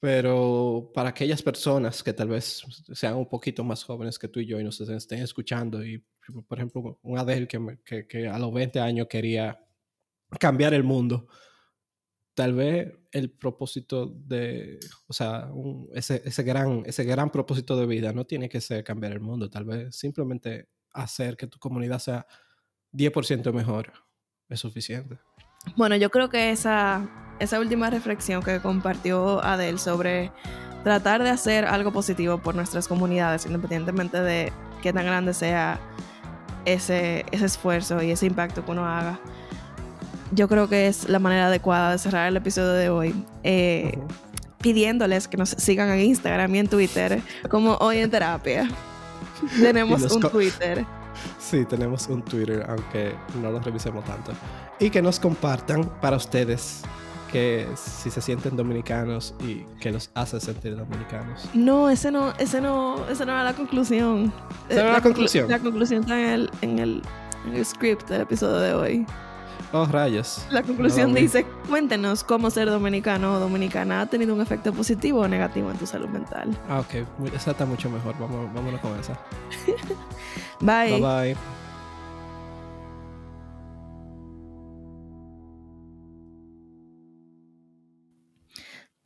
Pero 0.00 0.90
para 0.94 1.10
aquellas 1.10 1.42
personas 1.42 2.02
que 2.02 2.12
tal 2.12 2.28
vez 2.28 2.62
sean 2.92 3.16
un 3.16 3.28
poquito 3.28 3.64
más 3.64 3.82
jóvenes 3.82 4.18
que 4.18 4.28
tú 4.28 4.40
y 4.40 4.46
yo 4.46 4.60
y 4.60 4.64
nos 4.64 4.80
estén 4.80 5.22
escuchando, 5.22 5.84
y 5.84 6.04
por 6.46 6.58
ejemplo, 6.58 6.98
un 7.02 7.18
Adel 7.18 7.48
que, 7.48 7.78
que, 7.84 8.06
que 8.06 8.28
a 8.28 8.38
los 8.38 8.52
20 8.52 8.80
años 8.80 9.06
quería 9.08 9.58
cambiar 10.38 10.74
el 10.74 10.84
mundo, 10.84 11.28
tal 12.34 12.52
vez 12.52 12.92
el 13.12 13.30
propósito 13.30 14.06
de, 14.06 14.78
o 15.06 15.12
sea, 15.14 15.50
ese, 15.94 16.20
ese, 16.24 16.42
gran, 16.42 16.82
ese 16.84 17.04
gran 17.04 17.30
propósito 17.30 17.76
de 17.78 17.86
vida 17.86 18.12
no 18.12 18.26
tiene 18.26 18.48
que 18.50 18.60
ser 18.60 18.84
cambiar 18.84 19.12
el 19.12 19.20
mundo, 19.20 19.48
tal 19.48 19.64
vez 19.64 19.96
simplemente 19.96 20.68
hacer 20.92 21.36
que 21.36 21.46
tu 21.46 21.58
comunidad 21.58 21.98
sea 21.98 22.26
10% 22.92 23.52
mejor 23.52 23.92
es 24.48 24.60
suficiente. 24.60 25.18
Bueno, 25.74 25.96
yo 25.96 26.10
creo 26.10 26.28
que 26.28 26.50
esa, 26.50 27.02
esa 27.38 27.58
última 27.60 27.90
reflexión 27.90 28.42
que 28.42 28.60
compartió 28.60 29.42
Adel 29.44 29.78
sobre 29.78 30.30
tratar 30.84 31.22
de 31.22 31.30
hacer 31.30 31.64
algo 31.64 31.92
positivo 31.92 32.38
por 32.38 32.54
nuestras 32.54 32.86
comunidades, 32.86 33.44
independientemente 33.46 34.20
de 34.20 34.52
qué 34.82 34.92
tan 34.92 35.04
grande 35.04 35.34
sea 35.34 35.80
ese, 36.64 37.26
ese 37.32 37.44
esfuerzo 37.44 38.02
y 38.02 38.10
ese 38.10 38.26
impacto 38.26 38.64
que 38.64 38.70
uno 38.70 38.86
haga, 38.86 39.18
yo 40.32 40.48
creo 40.48 40.68
que 40.68 40.88
es 40.88 41.08
la 41.08 41.18
manera 41.18 41.46
adecuada 41.46 41.92
de 41.92 41.98
cerrar 41.98 42.28
el 42.28 42.36
episodio 42.36 42.72
de 42.72 42.88
hoy. 42.88 43.24
Eh, 43.42 43.98
pidiéndoles 44.60 45.28
que 45.28 45.36
nos 45.36 45.50
sigan 45.50 45.90
en 45.90 46.00
Instagram 46.00 46.54
y 46.54 46.58
en 46.58 46.68
Twitter, 46.68 47.22
como 47.48 47.76
hoy 47.76 47.98
en 47.98 48.10
terapia. 48.10 48.68
Tenemos 49.60 50.02
un 50.10 50.22
Twitter. 50.22 50.84
Sí, 51.38 51.64
tenemos 51.64 52.08
un 52.08 52.22
Twitter, 52.22 52.64
aunque 52.68 53.14
no 53.40 53.50
lo 53.50 53.60
revisemos 53.60 54.04
tanto. 54.04 54.32
Y 54.78 54.90
que 54.90 55.02
nos 55.02 55.18
compartan 55.18 55.84
para 56.00 56.16
ustedes 56.16 56.82
que 57.32 57.66
si 57.74 58.10
se 58.10 58.20
sienten 58.20 58.56
dominicanos 58.56 59.34
y 59.40 59.64
que 59.80 59.90
los 59.90 60.10
hace 60.14 60.40
sentir 60.40 60.76
dominicanos. 60.76 61.48
No, 61.54 61.90
ese 61.90 62.10
no, 62.10 62.32
ese 62.38 62.60
no, 62.60 63.06
esa 63.08 63.24
no 63.24 63.32
era 63.32 63.44
la 63.44 63.54
conclusión. 63.54 64.32
¿Esa 64.68 64.80
era 64.80 64.92
la, 64.92 65.00
conclusión? 65.00 65.50
La 65.50 65.58
conclusión 65.58 66.02
está 66.02 66.20
en 66.20 66.28
el, 66.28 66.50
en 66.62 66.78
el, 66.78 67.02
en 67.46 67.54
el 67.54 67.64
script 67.64 68.08
del 68.08 68.22
episodio 68.22 68.58
de 68.58 68.74
hoy. 68.74 69.06
Oh, 69.72 69.84
rayos. 69.84 70.46
La 70.50 70.62
conclusión 70.62 71.12
dice, 71.12 71.44
cuéntenos 71.68 72.22
cómo 72.22 72.50
ser 72.50 72.70
dominicano 72.70 73.34
o 73.34 73.38
dominicana 73.40 74.02
ha 74.02 74.06
tenido 74.06 74.34
un 74.34 74.40
efecto 74.40 74.72
positivo 74.72 75.20
o 75.20 75.28
negativo 75.28 75.70
en 75.70 75.76
tu 75.76 75.86
salud 75.86 76.08
mental. 76.08 76.56
Ah, 76.68 76.80
ok. 76.80 77.34
Esa 77.34 77.50
está 77.50 77.66
mucho 77.66 77.90
mejor. 77.90 78.14
Vamos, 78.18 78.52
vámonos 78.54 78.80
con 78.80 78.98
esa. 78.98 79.18
bye. 80.60 80.98
Bye 80.98 81.00
bye. 81.00 81.65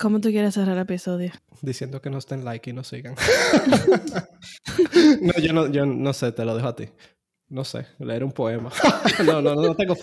¿Cómo 0.01 0.18
tú 0.18 0.30
quieres 0.30 0.55
cerrar 0.55 0.76
el 0.76 0.82
episodio? 0.82 1.30
Diciendo 1.61 2.01
que 2.01 2.09
no 2.09 2.16
estén 2.16 2.42
like 2.42 2.70
y 2.70 2.72
no 2.72 2.82
sigan. 2.82 3.14
no, 5.20 5.32
yo 5.38 5.53
no, 5.53 5.70
yo 5.70 5.84
no 5.84 6.12
sé, 6.14 6.32
te 6.32 6.46
lo 6.46 6.57
dejo 6.57 6.68
a 6.68 6.74
ti. 6.74 6.88
No 7.51 7.64
sé, 7.64 7.86
leer 7.98 8.24
un 8.24 8.32
poema. 8.32 8.70
no, 9.26 9.42
no, 9.42 9.55
no 9.55 9.74
tengo, 9.74 9.94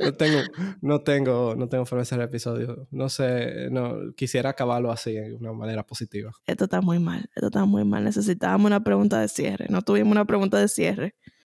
no 0.00 0.14
tengo, 0.14 0.40
no 0.80 1.00
tengo, 1.02 1.54
no 1.54 1.68
tengo 1.68 1.86
forma 1.86 2.00
de 2.00 2.06
cerrar 2.06 2.24
el 2.24 2.30
episodio. 2.30 2.88
No 2.90 3.08
sé, 3.08 3.70
no, 3.70 4.12
quisiera 4.16 4.50
acabarlo 4.50 4.90
así, 4.90 5.12
de 5.12 5.34
una 5.34 5.52
manera 5.52 5.86
positiva. 5.86 6.32
Esto 6.46 6.64
está 6.64 6.80
muy 6.80 6.98
mal, 6.98 7.30
esto 7.36 7.46
está 7.46 7.64
muy 7.66 7.84
mal. 7.84 8.02
Necesitábamos 8.02 8.66
una 8.66 8.82
pregunta 8.82 9.20
de 9.20 9.28
cierre. 9.28 9.66
No 9.68 9.82
tuvimos 9.82 10.10
una 10.10 10.24
pregunta 10.24 10.58
de 10.58 10.66
cierre. 10.66 11.14